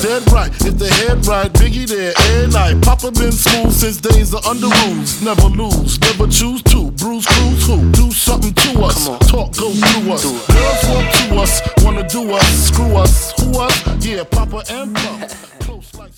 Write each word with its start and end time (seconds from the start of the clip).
Dead 0.00 0.32
right, 0.32 0.50
if 0.64 0.78
they 0.78 0.88
head 0.88 1.26
right, 1.26 1.52
Biggie 1.52 1.86
there 1.86 2.14
every 2.16 2.50
night. 2.50 2.80
Papa 2.80 3.10
been 3.10 3.32
school 3.32 3.70
since 3.70 4.00
days 4.00 4.32
of 4.32 4.46
under 4.46 4.68
rules. 4.68 5.20
Never 5.20 5.48
lose, 5.48 6.00
never 6.00 6.26
choose 6.26 6.62
to. 6.72 6.90
Bruise, 6.92 7.26
cruise, 7.26 7.66
who? 7.66 7.92
Do 7.92 8.10
something 8.10 8.54
to 8.54 8.82
us. 8.82 9.04
Talk, 9.28 9.54
go 9.58 9.70
through 9.70 10.12
us. 10.12 10.24
Girls 10.24 10.84
want 10.88 11.12
to 11.12 11.34
us, 11.36 11.84
wanna 11.84 12.08
do 12.08 12.32
us. 12.32 12.66
Screw 12.68 12.96
us, 12.96 13.32
who 13.38 13.60
us? 13.60 13.76
Yeah, 14.02 14.24
Papa 14.24 14.64
and 14.70 14.94
Pump. 14.94 15.28
Close 15.66 15.94
like. 15.98 16.12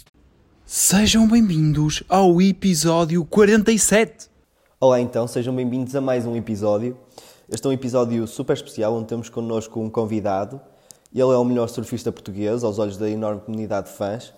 Sejam 0.65 1.27
bem-vindos 1.27 2.05
ao 2.09 2.41
episódio 2.41 3.25
47. 3.25 4.29
Olá 4.81 5.01
então, 5.01 5.27
sejam 5.27 5.57
bem-vindos 5.57 5.97
a 5.97 6.01
mais 6.01 6.25
um 6.25 6.37
episódio. 6.37 6.97
Este 7.51 7.67
é 7.67 7.71
um 7.71 7.73
episódio 7.73 8.29
super 8.29 8.55
especial 8.55 8.95
onde 8.95 9.09
temos 9.09 9.29
connosco 9.29 9.81
um 9.81 9.91
convidado. 9.91 10.61
Ele 11.15 11.31
é 11.31 11.37
o 11.37 11.45
melhor 11.45 11.69
surfista 11.69 12.11
português, 12.11 12.65
aos 12.65 12.79
olhos 12.79 12.97
da 12.97 13.09
enorme 13.09 13.41
comunidade 13.43 13.91
de 13.91 13.97
fãs. 13.97 14.33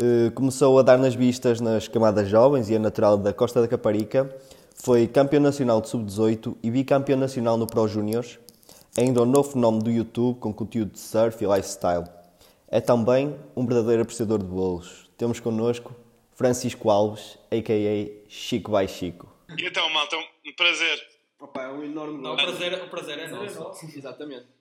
Eh, 0.00 0.30
Começou 0.30 0.78
a 0.78 0.82
dar 0.82 0.98
nas 0.98 1.14
vistas 1.14 1.60
nas 1.60 1.86
camadas 1.86 2.28
jovens 2.28 2.68
e 2.70 2.74
é 2.74 2.78
natural 2.78 3.16
da 3.16 3.32
Costa 3.32 3.60
da 3.60 3.68
Caparica. 3.68 4.34
Foi 4.74 5.06
campeão 5.06 5.40
nacional 5.40 5.80
de 5.80 5.88
sub-18 5.88 6.56
e 6.62 6.70
bicampeão 6.70 7.18
nacional 7.18 7.56
no 7.56 7.66
Pro 7.66 7.86
Júniors. 7.86 8.38
É 8.96 9.02
ainda 9.02 9.22
um 9.22 9.26
novo 9.26 9.50
fenómeno 9.50 9.84
do 9.84 9.90
YouTube 9.90 10.38
com 10.38 10.52
conteúdo 10.52 10.92
de 10.92 10.98
surf 10.98 11.44
e 11.44 11.46
lifestyle. 11.46 12.04
É 12.68 12.80
também 12.80 13.36
um 13.54 13.66
verdadeiro 13.66 14.02
apreciador 14.02 14.38
de 14.38 14.46
bolos. 14.46 15.10
Temos 15.16 15.40
connosco 15.40 15.94
Francisco 16.34 16.90
Alves, 16.90 17.38
a.k.a. 17.50 18.28
Chico 18.28 18.76
by 18.76 18.88
Chico. 18.88 19.28
E 19.56 19.66
então, 19.66 19.88
malta, 19.90 20.16
um 20.16 20.54
prazer. 20.56 21.00
Opa, 21.40 21.62
é 21.62 21.68
um 21.68 21.84
enorme 21.84 22.26
o 22.26 22.36
prazer, 22.36 22.74
o 22.82 22.88
prazer 22.88 23.18
é 23.18 23.28
nosso. 23.28 23.86
Exatamente. 23.96 24.53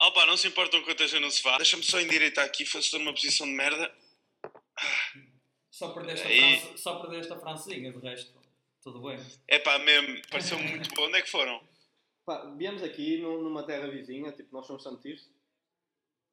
Opa, 0.00 0.26
não 0.26 0.36
se 0.36 0.46
importam 0.48 0.82
que 0.82 0.88
eu 0.90 0.92
esteja 0.92 1.18
no 1.18 1.30
sofá. 1.30 1.56
Deixa-me 1.56 1.82
só 1.82 2.00
endireitar 2.00 2.44
aqui, 2.44 2.62
estou 2.62 3.00
numa 3.00 3.12
posição 3.12 3.46
de 3.46 3.52
merda. 3.52 3.92
Só 5.70 5.92
perdeste, 5.92 6.26
a 6.26 6.28
Aí. 6.30 6.60
France, 6.60 6.78
só 6.82 7.00
perdeste 7.00 7.32
a 7.32 7.38
francesinha, 7.40 7.92
de 7.92 7.98
resto, 7.98 8.32
tudo 8.82 9.00
bem. 9.02 9.18
É 9.48 9.58
pá, 9.58 9.78
mesmo, 9.78 10.20
pareceu 10.28 10.58
muito 10.58 10.88
bom. 10.94 11.02
Onde 11.06 11.18
é 11.18 11.22
que 11.22 11.30
foram? 11.30 11.60
Pá, 12.24 12.44
viemos 12.56 12.82
aqui 12.82 13.18
nu- 13.18 13.42
numa 13.42 13.64
terra 13.64 13.88
vizinha, 13.88 14.30
tipo, 14.32 14.54
nós 14.54 14.66
somos 14.66 14.82
santiros. 14.82 15.28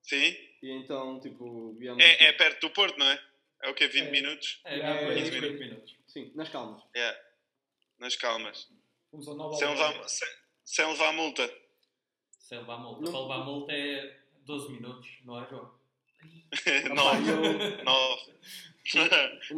Sim? 0.04 0.36
E 0.62 0.72
então, 0.72 1.20
tipo, 1.20 1.74
viemos. 1.74 2.04
É, 2.04 2.26
é 2.26 2.34
perto 2.34 2.62
do 2.62 2.70
Porto, 2.72 2.98
não 2.98 3.08
é? 3.10 3.24
É 3.64 3.70
o 3.70 3.74
quê? 3.74 3.88
20 3.88 4.08
É. 4.08 4.12
minutos? 4.12 4.62
É, 4.66 4.76
É, 4.76 4.82
é, 4.82 5.04
é, 5.04 5.14
20 5.24 5.36
é. 5.36 5.50
minutos. 5.52 5.96
Sim, 6.08 6.32
nas 6.36 6.50
calmas. 6.50 6.84
É. 6.96 7.26
Nas 7.98 8.16
calmas. 8.16 8.68
Fomos 9.10 9.28
ao 9.28 9.36
Nova 9.36 9.56
Sem 9.58 9.68
Aldeia. 9.68 9.88
levar, 9.90 10.10
sem, 10.10 10.28
sem 10.64 10.86
levar 10.88 11.14
multa. 11.14 11.52
Sem 12.48 12.60
levar 12.60 12.78
multa. 12.78 13.02
Não- 13.02 13.12
Para 13.12 13.22
levar 13.22 13.38
multa 13.46 13.72
é 13.74 14.20
12 14.46 14.72
minutos, 14.72 15.10
não 15.26 15.44
é, 15.44 15.50
João? 15.50 15.74
Nove. 16.94 17.30
eu- 17.32 17.84
Nove. 17.84 18.34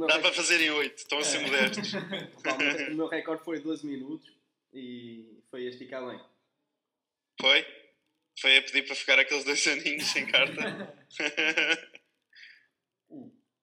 Dá 0.08 0.14
rec- 0.14 0.22
para 0.22 0.34
fazer 0.34 0.62
em 0.62 0.70
8. 0.70 0.98
Estão 0.98 1.20
a 1.20 1.24
ser 1.24 1.40
modestos. 1.40 1.94
opa, 1.94 2.56
o 2.89 2.95
meu- 2.95 3.08
recorde 3.08 3.44
foi 3.44 3.60
12 3.60 3.86
minutos 3.86 4.32
e 4.73 5.42
foi 5.52 5.67
a 5.67 5.70
esticar 5.70 6.06
bem. 6.08 6.17
Foi? 7.42 7.66
Foi 8.39 8.58
a 8.58 8.61
pedir 8.61 8.84
para 8.86 8.95
ficar 8.95 9.20
aqueles 9.20 9.44
dois 9.44 9.67
aninhos 9.67 10.06
sem 10.06 10.26
carta. 10.28 10.95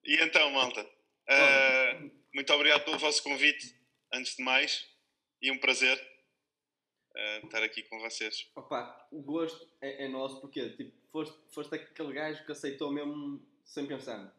e 0.04 0.16
então, 0.22 0.50
malta, 0.50 0.86
ah, 1.28 2.02
muito 2.34 2.52
obrigado 2.52 2.84
pelo 2.84 2.98
vosso 2.98 3.22
convite, 3.22 3.74
antes 4.12 4.36
de 4.36 4.42
mais, 4.42 4.86
e 5.40 5.50
um 5.50 5.58
prazer 5.58 5.98
ah, 7.16 7.40
estar 7.44 7.62
aqui 7.62 7.82
com 7.84 7.98
vocês. 8.00 8.50
Opa, 8.56 9.06
o 9.10 9.22
gosto 9.22 9.68
é, 9.80 10.04
é 10.04 10.08
nosso 10.08 10.40
porque, 10.40 10.70
tipo, 10.70 10.92
foste, 11.10 11.36
foste 11.52 11.74
aquele 11.74 12.12
gajo 12.12 12.44
que 12.44 12.52
aceitou 12.52 12.90
mesmo 12.92 13.40
sem 13.64 13.86
pensar. 13.86 14.34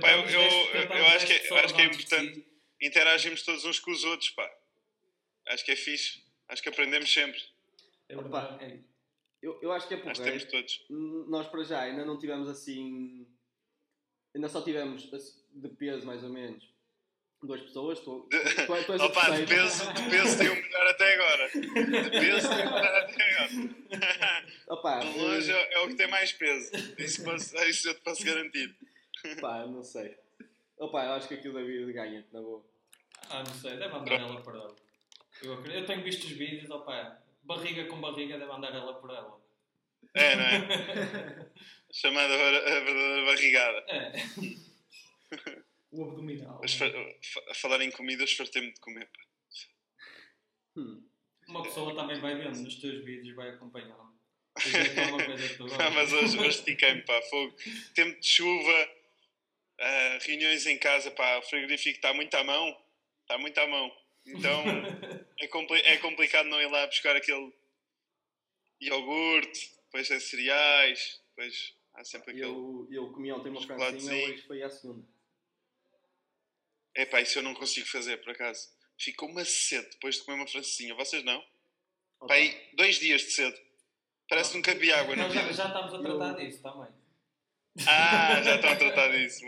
Pá, 0.00 0.10
eu- 0.12 0.24
eu- 0.28 0.82
eu 0.98 1.06
acho 1.06 1.26
que- 1.26 1.48
eu 1.52 1.56
acho 1.56 1.74
que 1.74 1.80
é 1.82 1.84
importante. 1.84 2.34
si. 2.34 2.46
Interagimos 2.80 3.42
todos 3.42 3.64
uns 3.64 3.78
com 3.78 3.90
os 3.92 4.04
outros, 4.04 4.30
pá. 4.30 4.50
Acho 5.46 5.64
que 5.64 5.72
é 5.72 5.76
fixe. 5.76 6.22
Acho 6.48 6.62
que 6.62 6.68
aprendemos 6.68 7.12
sempre. 7.12 7.40
É 8.08 8.16
Opa. 8.16 8.58
É. 8.60 8.78
Eu, 9.40 9.60
eu 9.62 9.72
acho 9.72 9.86
que 9.86 9.94
é 9.94 9.96
por 9.98 10.06
Nós 10.06 10.18
temos 10.18 10.44
todos. 10.46 10.84
Nós 10.90 11.46
para 11.48 11.62
já 11.64 11.80
ainda 11.82 12.04
não 12.04 12.18
tivemos 12.18 12.48
assim. 12.48 13.26
Ainda 14.34 14.48
só 14.48 14.62
tivemos 14.62 15.12
assim, 15.14 15.42
de 15.52 15.68
peso 15.68 16.04
mais 16.04 16.22
ou 16.24 16.30
menos 16.30 16.73
duas 17.46 17.60
pessoas. 17.62 18.00
Tu, 18.00 18.28
tu, 18.30 18.38
De- 18.38 18.54
tu, 18.54 18.66
tu 18.66 18.92
és 18.92 19.00
o 19.00 19.04
Opa, 19.04 19.30
de 19.30 19.46
peso, 19.46 19.92
de 19.92 20.02
peso 20.10 20.38
tem 20.38 20.48
o 20.48 20.54
melhor 20.54 20.86
até 20.88 21.14
agora. 21.14 21.50
De 21.50 22.10
peso 22.10 22.48
tem 22.48 22.66
o 22.66 22.72
melhor 22.74 22.94
até 22.96 23.30
agora. 23.30 24.46
Opa, 24.68 24.98
De 25.00 25.18
longe 25.18 25.52
é 25.52 25.74
é 25.74 25.78
o 25.80 25.88
que 25.88 25.94
tem 25.94 26.08
mais 26.08 26.32
peso. 26.32 26.70
Isso, 26.98 27.22
posso, 27.24 27.56
isso 27.68 27.88
eu 27.88 27.94
te 27.94 28.00
posso 28.00 28.24
garantir. 28.24 28.74
pá, 29.40 29.66
não 29.66 29.82
sei. 29.82 30.16
Opa, 30.78 31.04
eu 31.04 31.12
acho 31.12 31.28
que 31.28 31.34
aqui 31.34 31.48
o 31.48 31.52
David 31.52 31.92
ganha, 31.92 32.26
na 32.32 32.40
boa. 32.40 32.64
Ah, 33.30 33.38
não 33.46 33.54
sei, 33.54 33.76
deve 33.76 33.94
andar 33.94 34.20
ela 34.20 34.40
por 34.42 34.54
ela. 34.54 34.74
Eu, 35.42 35.64
eu 35.66 35.86
tenho 35.86 36.02
visto 36.02 36.24
os 36.24 36.32
vídeos, 36.32 36.70
opa, 36.70 37.18
barriga 37.42 37.84
com 37.86 38.00
barriga 38.00 38.38
deve 38.38 38.50
andar 38.52 38.74
ela 38.74 38.94
por 38.94 39.10
ela. 39.10 39.40
É, 40.14 40.36
não 40.36 40.44
é? 40.44 41.46
Chamada 41.92 42.34
a 42.34 42.36
verdadeira 42.36 43.24
barrigada. 43.24 43.78
É. 43.88 44.12
o 45.94 46.04
abdominal. 46.10 46.58
Mas 46.62 46.74
fa- 46.74 46.90
fa- 46.90 47.44
a 47.50 47.54
falar 47.54 47.80
em 47.82 47.90
comida, 47.90 48.24
esfartei-me 48.24 48.72
de 48.72 48.80
comer. 48.80 49.06
pá. 49.06 49.20
Hum. 50.76 51.06
Uma 51.48 51.62
pessoa 51.62 51.94
também 51.94 52.20
vai 52.20 52.34
vendo 52.36 52.58
nos 52.60 52.76
teus 52.80 53.04
vídeos, 53.04 53.34
vai 53.36 53.50
acompanhando. 53.50 54.14
Que 54.60 54.68
é 54.68 54.80
Ah, 55.86 55.90
mas 55.90 56.12
hoje, 56.12 56.38
hoje 56.38 56.48
estiquei-me, 56.58 57.02
pá, 57.02 57.20
fogo. 57.22 57.54
Tempo 57.94 58.18
de 58.20 58.26
chuva, 58.26 58.90
ah, 59.80 60.18
reuniões 60.22 60.66
em 60.66 60.78
casa, 60.78 61.10
pá, 61.10 61.38
o 61.38 61.42
frigorífico 61.42 61.96
está 61.96 62.12
muito 62.14 62.34
à 62.34 62.42
mão. 62.44 62.76
Está 63.22 63.38
muito 63.38 63.58
à 63.58 63.66
mão. 63.66 63.94
Então 64.26 64.62
é, 65.38 65.46
compli- 65.48 65.80
é 65.82 65.96
complicado 65.98 66.46
não 66.48 66.60
ir 66.60 66.70
lá 66.70 66.86
buscar 66.86 67.14
aquele 67.14 67.52
iogurte, 68.80 69.70
depois 69.86 70.10
é 70.10 70.18
cereais, 70.20 71.22
depois 71.30 71.74
há 71.94 72.04
sempre 72.04 72.30
aquele. 72.32 72.46
Eu, 72.46 72.88
eu 72.90 73.12
comi 73.12 73.30
ontem 73.32 73.50
uma 73.50 73.60
francinha, 73.60 73.90
Chocolatezinho. 74.00 74.32
hoje 74.34 74.42
foi 74.46 74.62
a 74.62 74.70
segunda. 74.70 75.13
É 76.94 77.04
pá, 77.04 77.20
isso 77.20 77.38
eu 77.38 77.42
não 77.42 77.54
consigo 77.54 77.86
fazer, 77.88 78.18
por 78.18 78.30
acaso. 78.30 78.68
Fico 78.98 79.26
uma 79.26 79.44
sede 79.44 79.90
depois 79.90 80.16
de 80.16 80.22
comer 80.22 80.38
uma 80.38 80.46
francesinha. 80.46 80.94
Vocês 80.94 81.24
não? 81.24 81.38
Opa, 82.20 82.28
Pá, 82.28 82.34
aí, 82.34 82.70
dois 82.74 82.98
dias 82.98 83.22
de 83.22 83.30
sede. 83.32 83.60
Parece 84.28 84.50
que 84.50 84.56
nunca 84.56 84.72
bebi 84.74 84.92
água 84.92 85.16
na 85.16 85.24
Nós 85.24 85.34
já, 85.34 85.52
já 85.52 85.66
estamos 85.66 85.94
a 85.94 85.98
tratar 85.98 86.32
disso 86.34 86.62
também. 86.62 86.88
Ah, 87.86 88.42
já 88.42 88.54
estão 88.54 88.70
a 88.70 88.76
tratar 88.76 89.08
disso. 89.08 89.44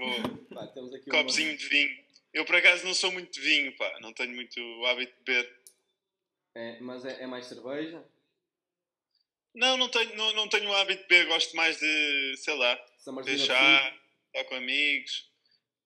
Pá, 0.52 0.66
temos 0.66 0.92
aqui 0.92 1.08
Copozinho 1.08 1.56
de 1.56 1.68
vinho. 1.68 2.04
Eu, 2.32 2.44
por 2.44 2.56
acaso, 2.56 2.84
não 2.84 2.92
sou 2.92 3.12
muito 3.12 3.32
de 3.32 3.40
vinho, 3.40 3.74
pá. 3.76 3.98
Não 4.00 4.12
tenho 4.12 4.34
muito 4.34 4.60
hábito 4.86 5.12
de 5.16 5.24
beber. 5.24 5.60
É, 6.54 6.80
mas 6.80 7.04
é, 7.04 7.22
é 7.22 7.26
mais 7.26 7.46
cerveja? 7.46 8.04
Não, 9.54 9.76
não 9.76 9.88
tenho, 9.88 10.14
não, 10.16 10.32
não 10.34 10.48
tenho 10.48 10.68
o 10.68 10.74
hábito 10.74 11.02
de 11.02 11.08
beber. 11.08 11.28
Gosto 11.28 11.56
mais 11.56 11.78
de, 11.78 12.36
sei 12.36 12.54
lá, 12.56 12.78
deixar, 13.24 13.98
estar 14.26 14.44
com 14.48 14.56
amigos. 14.56 15.30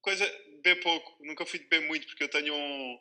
Coisa, 0.00 0.26
beber 0.60 0.82
pouco. 0.82 1.24
Nunca 1.24 1.46
fui 1.46 1.58
de 1.58 1.66
beber 1.66 1.86
muito, 1.86 2.06
porque 2.06 2.24
eu 2.24 2.28
tenho 2.28 2.54
um... 2.54 3.00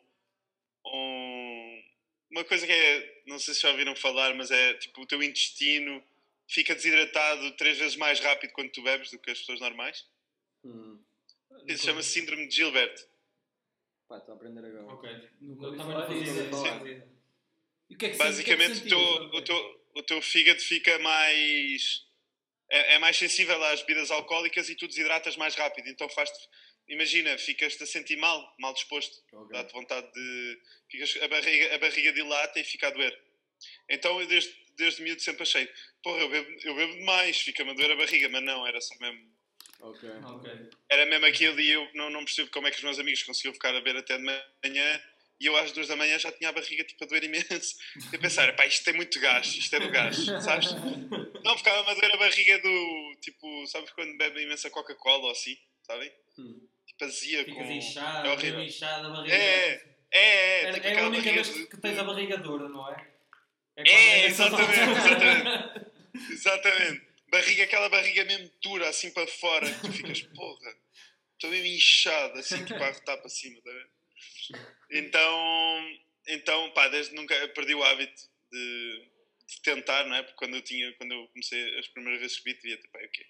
um 0.86 1.82
uma 2.30 2.44
coisa 2.44 2.64
que 2.64 2.72
é, 2.72 3.22
não 3.26 3.40
sei 3.40 3.54
se 3.54 3.62
já 3.62 3.70
ouviram 3.70 3.96
falar, 3.96 4.32
mas 4.34 4.52
é 4.52 4.74
tipo 4.74 5.02
o 5.02 5.06
teu 5.06 5.20
intestino 5.20 6.00
fica 6.48 6.74
desidratado 6.74 7.50
três 7.52 7.78
vezes 7.78 7.96
mais 7.96 8.20
rápido 8.20 8.52
quando 8.52 8.70
tu 8.70 8.82
bebes 8.82 9.10
do 9.10 9.18
que 9.18 9.30
as 9.30 9.38
pessoas 9.38 9.60
normais. 9.60 10.06
Hum. 10.64 11.02
Isso 11.66 11.84
chama-se 11.84 12.10
síndrome 12.10 12.46
de 12.46 12.56
Gilbert. 12.56 12.94
Pá, 14.08 14.18
estou 14.18 14.34
a 14.34 14.36
aprender 14.36 14.64
agora. 14.64 14.86
Ok. 14.86 15.10
Nunca. 15.40 15.66
E 17.88 17.94
o 17.94 17.98
que 17.98 18.06
é 18.06 18.10
que 18.10 18.16
Basicamente, 18.16 18.80
o 18.80 18.82
que 18.82 18.92
é 18.92 18.96
o, 18.96 19.30
que 19.30 19.30
teu, 19.30 19.38
o, 19.38 19.42
teu, 19.42 19.82
o 19.96 20.02
teu 20.02 20.22
fígado 20.22 20.60
fica 20.60 20.98
mais. 20.98 22.04
É, 22.68 22.94
é 22.94 22.98
mais 22.98 23.16
sensível 23.16 23.62
às 23.64 23.82
bebidas 23.82 24.10
alcoólicas 24.10 24.68
e 24.68 24.76
tu 24.76 24.86
desidratas 24.86 25.36
mais 25.36 25.54
rápido. 25.54 25.88
Então 25.88 26.08
faz-te. 26.08 26.48
Imagina, 26.90 27.38
ficas-te 27.38 27.84
a 27.84 27.86
sentir 27.86 28.16
mal, 28.16 28.54
mal 28.58 28.74
disposto. 28.74 29.22
Ok. 29.32 29.52
Dá-te 29.52 29.72
vontade 29.72 30.12
de. 30.12 30.60
Ficas, 30.90 31.16
a, 31.22 31.28
barriga, 31.28 31.74
a 31.74 31.78
barriga 31.78 32.12
dilata 32.12 32.58
e 32.58 32.64
fica 32.64 32.88
a 32.88 32.90
doer. 32.90 33.16
Então 33.88 34.20
eu 34.20 34.26
desde, 34.26 34.52
desde 34.76 35.02
miúdo 35.02 35.20
sempre 35.20 35.44
achei, 35.44 35.68
porra, 36.02 36.20
eu 36.20 36.28
bebo, 36.28 36.50
eu 36.64 36.74
bebo 36.74 36.92
demais, 36.94 37.40
fica-me 37.40 37.70
a 37.70 37.74
doer 37.74 37.92
a 37.92 37.96
barriga, 37.96 38.28
mas 38.28 38.42
não, 38.42 38.66
era 38.66 38.80
só 38.80 38.94
mesmo. 38.98 39.30
Ok. 39.80 40.08
Ok. 40.24 40.70
Era 40.90 41.06
mesmo 41.06 41.26
aquilo 41.26 41.60
e 41.60 41.70
eu 41.70 41.88
não, 41.94 42.10
não 42.10 42.24
percebo 42.24 42.50
como 42.50 42.66
é 42.66 42.70
que 42.70 42.78
os 42.78 42.82
meus 42.82 42.98
amigos 42.98 43.22
conseguiam 43.22 43.54
ficar 43.54 43.70
a 43.70 43.80
beber 43.80 43.96
até 43.96 44.16
de 44.16 44.24
manhã 44.24 45.02
e 45.40 45.46
eu 45.46 45.56
às 45.56 45.72
duas 45.72 45.88
da 45.88 45.96
manhã 45.96 46.18
já 46.18 46.32
tinha 46.32 46.50
a 46.50 46.52
barriga 46.52 46.84
tipo 46.84 47.04
a 47.04 47.06
doer 47.06 47.24
imenso. 47.24 47.76
E 48.12 48.16
a 48.16 48.18
pensar, 48.18 48.54
pá, 48.56 48.66
isto 48.66 48.84
tem 48.84 48.94
muito 48.94 49.18
gás, 49.20 49.46
isto 49.46 49.74
é 49.76 49.80
do 49.80 49.90
gás, 49.90 50.16
sabes? 50.44 50.66
Não, 51.44 51.56
ficava-me 51.56 51.90
a 51.90 51.94
doer 51.94 52.14
a 52.14 52.18
barriga 52.18 52.58
do 52.58 53.16
tipo, 53.20 53.66
sabes 53.68 53.90
quando 53.92 54.18
bebem 54.18 54.44
imensa 54.44 54.68
Coca-Cola 54.70 55.24
ou 55.24 55.30
assim, 55.30 55.56
sabem? 55.86 56.12
Hum. 56.38 56.69
Tipo 57.00 57.04
azia 57.04 57.44
com. 57.44 57.50
Ficas 57.52 57.70
inchado, 57.70 58.28
é 58.28 58.32
horrível. 58.32 58.62
inchado, 58.62 59.06
a 59.06 59.10
barriga. 59.10 59.34
É, 59.34 59.68
é, 60.10 60.20
é, 60.20 60.62
É, 60.64 60.72
tipo 60.72 60.86
é 60.86 60.88
a 60.88 60.92
aquela 60.92 61.08
única 61.08 61.22
barriga 61.24 61.42
vez 61.42 61.54
de- 61.54 61.66
que 61.66 61.76
tens 61.78 61.98
a 61.98 62.04
barriga 62.04 62.36
dura, 62.38 62.68
não 62.68 62.88
é? 62.90 62.94
quando 63.74 63.88
É, 63.88 64.26
essa 64.26 64.46
exatamente, 64.46 64.90
exatamente. 65.00 66.32
Exatamente. 66.32 67.10
Barriga, 67.30 67.64
aquela 67.64 67.88
barriga 67.88 68.24
mesmo 68.24 68.50
dura, 68.62 68.88
assim 68.88 69.10
para 69.12 69.26
fora, 69.26 69.72
que 69.72 69.80
tu 69.80 69.92
ficas, 69.92 70.20
porra, 70.22 70.74
estou 71.34 71.50
mesmo 71.50 71.66
inchado, 71.66 72.38
assim, 72.38 72.64
tipo 72.64 72.82
a 72.82 72.88
arrotar 72.88 73.18
para 73.18 73.28
cima, 73.28 73.60
tá 73.62 73.70
a 73.70 73.72
ver? 73.74 73.90
Então, 74.90 75.98
então, 76.26 76.70
pá, 76.72 76.88
desde 76.88 77.14
nunca 77.14 77.34
eu 77.36 77.48
perdi 77.54 77.74
o 77.74 77.82
hábito 77.84 78.20
de, 78.50 79.10
de 79.46 79.62
tentar, 79.62 80.04
não 80.06 80.16
é? 80.16 80.22
Porque 80.22 80.36
quando 80.36 80.56
eu 80.56 80.62
tinha, 80.62 80.92
quando 80.94 81.12
eu 81.12 81.28
comecei 81.28 81.78
as 81.78 81.86
primeiras 81.88 82.20
vezes 82.20 82.38
que 82.38 82.44
vi, 82.50 82.54
devia 82.60 82.76
ter, 82.80 82.88
pá, 82.88 82.98
o 82.98 83.10
quê? 83.10 83.26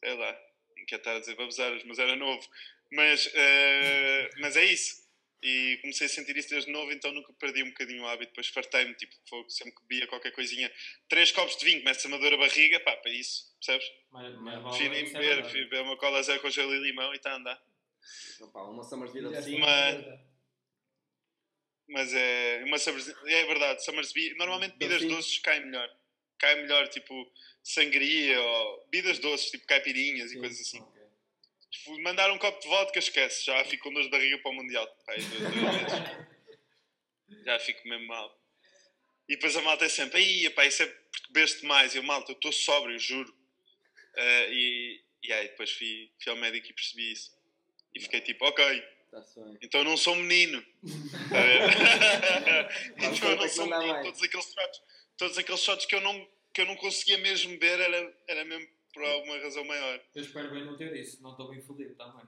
Sei 0.00 0.14
lá, 0.16 0.36
nem 0.76 0.84
quero 0.84 1.00
estar 1.00 1.16
a 1.16 1.20
dizer 1.20 1.34
babosadas, 1.34 1.82
mas 1.84 1.98
era 1.98 2.14
novo. 2.14 2.46
Mas, 2.92 3.30
eh, 3.34 4.30
mas 4.38 4.56
é 4.56 4.64
isso. 4.64 5.04
E 5.42 5.78
comecei 5.82 6.06
a 6.06 6.10
sentir 6.10 6.36
isso 6.36 6.50
desde 6.50 6.70
novo, 6.72 6.90
então 6.92 7.12
nunca 7.12 7.32
perdi 7.34 7.62
um 7.62 7.68
bocadinho 7.68 8.02
o 8.02 8.06
hábito. 8.06 8.30
Depois 8.32 8.48
fartei-me, 8.48 8.94
tipo, 8.94 9.14
fogo, 9.28 9.48
sempre 9.50 9.74
que 9.74 9.82
bebia 9.82 10.06
qualquer 10.06 10.32
coisinha, 10.32 10.72
três 11.08 11.30
copos 11.30 11.56
de 11.56 11.64
vinho, 11.64 11.80
começa-me 11.80 12.14
a 12.14 12.18
dor 12.18 12.34
a 12.34 12.36
barriga, 12.38 12.80
pá, 12.80 12.96
para 12.96 13.10
isso, 13.12 13.54
percebes? 13.58 13.86
Prefiro 14.62 14.94
é 14.94 15.02
beber, 15.02 15.42
prefiro 15.42 15.68
beber 15.68 15.82
uma 15.82 15.96
cola 15.96 16.22
zero 16.22 16.40
com 16.40 16.50
gelo 16.50 16.74
e 16.74 16.80
limão 16.80 17.12
e 17.12 17.16
está 17.16 17.32
a 17.32 17.36
andar. 17.36 17.62
Opa, 18.40 18.62
uma 18.62 18.82
Summersby 18.82 19.20
Já 19.22 19.38
assim. 19.38 19.50
sei. 19.50 20.18
Mas- 21.88 22.12
é 22.12 22.64
uma 22.64 22.78
Summers, 22.78 23.08
é 23.08 23.44
verdade, 23.44 23.84
Summersby, 23.84 24.34
normalmente 24.34 24.72
bebidas 24.76 25.02
Sim. 25.02 25.08
doces 25.08 25.38
caem 25.38 25.66
melhor. 25.66 25.88
Cai 26.38 26.56
melhor, 26.56 26.88
tipo, 26.88 27.32
sangria 27.68 28.40
ou 28.40 28.84
bebidas 28.90 29.18
doces, 29.18 29.50
tipo 29.50 29.66
caipirinhas 29.66 30.30
e 30.30 30.34
Sim. 30.34 30.40
coisas 30.40 30.60
assim. 30.60 30.80
Ok. 30.80 31.02
Tipo, 31.70 32.00
mandar 32.02 32.30
um 32.30 32.38
copo 32.38 32.60
de 32.60 32.68
vodka, 32.68 32.98
esquece, 32.98 33.44
já 33.44 33.64
fico 33.64 33.84
com 33.84 33.92
dor 33.94 34.04
de 34.04 34.08
barriga 34.10 34.38
para 34.38 34.50
o 34.50 34.54
Mundial. 34.54 34.88
Aí 35.08 35.20
dois- 35.22 35.42
dois 35.42 36.26
já 37.44 37.58
fico 37.58 37.86
mesmo 37.88 38.06
mal. 38.06 38.40
E 39.28 39.34
depois 39.34 39.56
a 39.56 39.62
malta 39.62 39.84
é 39.84 39.88
sempre, 39.88 40.18
aí, 40.18 40.48
pá, 40.50 40.64
isso 40.64 40.82
é 40.84 40.86
porque 40.86 41.32
bebeste 41.32 41.64
mais. 41.66 41.94
E 41.94 41.98
eu, 41.98 42.02
malta, 42.04 42.30
eu 42.30 42.36
estou 42.36 42.52
sóbrio, 42.52 42.96
juro. 42.98 43.34
Eh, 44.16 44.48
e, 44.52 45.00
e 45.24 45.32
aí 45.32 45.48
depois 45.48 45.70
fui, 45.72 46.10
fui 46.22 46.30
ao 46.30 46.38
médico 46.38 46.68
e 46.68 46.72
percebi 46.72 47.10
isso. 47.12 47.36
E 47.94 48.00
fiquei 48.00 48.20
tipo, 48.20 48.44
ok, 48.46 48.64
Está-se 49.06 49.40
bem. 49.40 49.58
então 49.62 49.80
eu 49.80 49.84
não 49.84 49.96
sou 49.96 50.14
menino. 50.14 50.64
Tá 52.98 53.08
então 53.16 53.30
eu 53.30 53.36
não 53.36 53.48
sou 53.48 53.64
não 53.66 53.70
dá 53.70 53.78
menino. 53.78 53.94
mais. 53.94 54.06
Todos 54.06 54.22
aqueles 54.22 54.46
shots, 54.46 54.80
todos 55.18 55.38
aqueles 55.38 55.60
shots 55.62 55.86
que 55.86 55.94
eu 55.96 56.00
não, 56.00 56.28
que 56.56 56.62
eu 56.62 56.66
não 56.66 56.76
conseguia 56.76 57.18
mesmo 57.18 57.50
beber 57.50 57.78
era, 57.80 58.18
era 58.26 58.44
mesmo 58.46 58.66
por 58.94 59.04
alguma 59.04 59.38
razão 59.40 59.62
maior. 59.62 60.00
Eu 60.14 60.22
espero 60.22 60.50
bem 60.50 60.64
não 60.64 60.74
ter 60.74 60.96
isso, 60.96 61.22
não 61.22 61.32
estou 61.32 61.50
bem 61.50 61.60
fodido 61.60 61.94
também. 61.96 62.26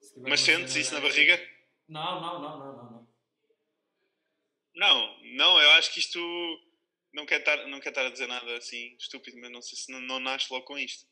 Se 0.00 0.14
tiver 0.14 0.30
Mas 0.30 0.40
sentes 0.40 0.74
isso 0.74 0.94
na 0.94 1.00
barriga? 1.00 1.38
Não, 1.86 2.22
não, 2.22 2.40
não, 2.40 2.58
não, 2.58 2.76
não. 2.76 2.90
não. 2.90 3.08
Não, 4.74 5.24
não, 5.34 5.60
eu 5.60 5.70
acho 5.72 5.92
que 5.92 6.00
isto. 6.00 6.18
Não 7.12 7.26
quero 7.26 7.40
estar, 7.40 7.66
não 7.66 7.80
quero 7.80 7.90
estar 7.90 8.06
a 8.06 8.10
dizer 8.10 8.28
nada 8.28 8.56
assim 8.56 8.96
estúpido, 8.98 9.38
mas 9.38 9.50
não 9.50 9.60
sei 9.60 9.76
se 9.76 9.92
não, 9.92 10.00
não 10.00 10.20
nasce 10.20 10.50
logo 10.50 10.64
com 10.64 10.78
isto. 10.78 11.06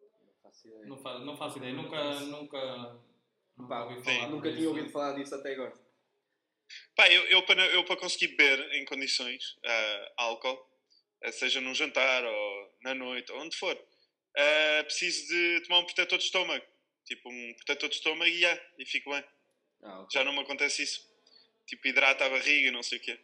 Não 0.00 0.34
faço 0.42 0.68
ideia. 0.68 0.86
Não, 0.86 0.98
fa 0.98 1.18
não 1.20 1.36
faço 1.38 1.56
ideia, 1.56 1.72
nunca, 1.72 2.20
nunca, 2.20 3.00
nunca 3.56 3.68
Pá, 3.68 3.84
ouvi 3.84 4.04
falar 4.04 4.28
Nunca 4.28 4.52
tinha 4.52 4.68
ouvido 4.68 4.90
falar 4.90 5.14
disso 5.14 5.34
até 5.34 5.52
agora. 5.54 5.72
Pá, 6.94 7.10
eu, 7.10 7.24
eu, 7.28 7.42
para, 7.46 7.66
eu 7.68 7.84
para 7.86 7.96
conseguir 7.96 8.36
beber 8.36 8.74
em 8.74 8.84
condições 8.84 9.56
ah, 9.64 10.12
álcool, 10.18 10.71
seja 11.30 11.60
num 11.60 11.74
jantar 11.74 12.24
ou 12.24 12.74
na 12.82 12.94
noite, 12.94 13.30
ou 13.30 13.38
onde 13.40 13.56
for, 13.56 13.76
ah, 14.36 14.82
preciso 14.84 15.26
de 15.28 15.60
tomar 15.66 15.80
um 15.80 15.84
protetor 15.84 16.18
de 16.18 16.24
estômago. 16.24 16.64
Tipo, 17.04 17.28
um 17.30 17.54
protetor 17.58 17.88
de 17.88 17.96
estômago 17.96 18.30
e, 18.30 18.40
já, 18.40 18.60
e 18.78 18.86
fico 18.86 19.10
bem. 19.10 19.24
Ah, 19.82 20.00
ok. 20.00 20.08
Já 20.12 20.24
não 20.24 20.32
me 20.32 20.40
acontece 20.40 20.82
isso. 20.82 21.00
Tipo, 21.66 21.88
hidrata 21.88 22.24
a 22.24 22.30
barriga 22.30 22.68
e 22.68 22.70
não 22.70 22.82
sei 22.82 22.98
o 22.98 23.00
quê. 23.02 23.18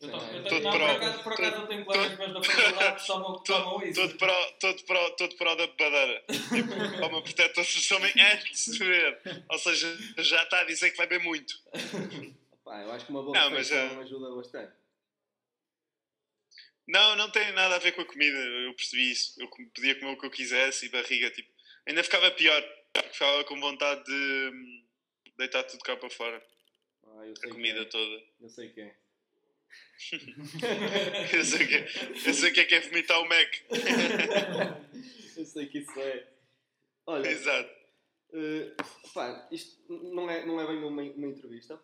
Eu, 0.00 0.10
tô, 0.10 0.16
eu 0.16 0.44
Todo 0.44 0.62
tenho, 0.62 0.62
não, 0.62 0.70
por 0.72 0.80
acaso, 0.90 1.22
por 1.22 1.36
todo- 1.36 1.46
acaso 1.46 1.62
eu 1.62 1.66
tenho 1.68 1.84
colegas 1.84 2.18
meus 2.18 2.32
da 2.32 2.42
faculdade 2.42 3.00
que 3.02 3.06
tomam, 3.52 3.82
isso. 3.86 4.00
Todo 4.00 4.16
pró, 4.16 4.52
todo 4.58 4.84
pró, 4.84 5.10
todo 5.10 5.36
pró 5.36 5.54
da 5.56 5.66
bebadeira. 5.66 6.24
Tipo, 6.28 7.00
toma 7.00 7.22
protetor 7.22 7.64
de 7.64 7.78
estômago 7.78 8.14
antes 8.18 8.72
de 8.72 8.78
beber. 8.78 9.44
Ou 9.50 9.58
seja, 9.58 9.98
já 10.18 10.42
está 10.42 10.60
a 10.60 10.64
dizer 10.64 10.90
que 10.90 10.96
vai 10.96 11.06
beber 11.06 11.22
muito. 11.22 11.54
Pá, 12.64 12.80
eu 12.80 12.92
acho 12.92 13.04
que 13.04 13.10
uma 13.10 13.22
boa 13.22 13.38
Não, 13.38 13.50
refeição 13.50 13.98
ah, 13.98 14.02
ajuda 14.02 14.34
bastante. 14.36 14.72
Não, 16.88 17.14
não 17.16 17.30
tem 17.30 17.52
nada 17.52 17.76
a 17.76 17.78
ver 17.78 17.92
com 17.92 18.00
a 18.00 18.04
comida, 18.06 18.36
eu 18.36 18.72
percebi 18.74 19.10
isso. 19.12 19.40
Eu 19.40 19.48
podia 19.48 19.94
comer 19.94 20.12
o 20.12 20.16
que 20.18 20.26
eu 20.26 20.30
quisesse 20.30 20.86
e 20.86 20.88
barriga, 20.88 21.30
tipo, 21.30 21.48
ainda 21.86 22.02
ficava 22.02 22.30
pior, 22.30 22.62
porque 22.92 23.10
ficava 23.10 23.44
com 23.44 23.60
vontade 23.60 24.02
de 24.04 24.50
hum, 24.54 24.84
deitar 25.36 25.62
tudo 25.64 25.82
cá 25.84 25.96
para 25.96 26.08
fora, 26.10 26.42
Ah, 27.04 27.22
a 27.44 27.48
comida 27.50 27.82
é. 27.82 27.84
toda. 27.84 28.22
Eu 28.40 28.48
sei 28.48 28.70
quem 28.70 28.84
é. 28.84 28.96
Eu 31.36 31.44
sei 31.44 31.66
que, 31.66 31.74
eu 32.28 32.34
sei 32.34 32.50
que 32.52 32.60
é 32.60 32.64
que 32.64 32.74
é 32.76 32.80
vomitar 32.80 33.20
o 33.20 33.28
Mac. 33.28 33.52
eu 35.36 35.44
sei 35.44 35.66
que 35.66 35.78
isso 35.78 36.00
é. 36.00 36.26
Olha, 37.04 37.28
Exato. 37.28 37.70
eh, 38.32 38.72
pá, 39.12 39.46
isto 39.50 39.76
não 39.88 40.30
é, 40.30 40.46
não 40.46 40.60
é 40.60 40.66
bem 40.66 40.76
uma, 40.78 41.02
uma 41.02 41.26
entrevista. 41.26 41.78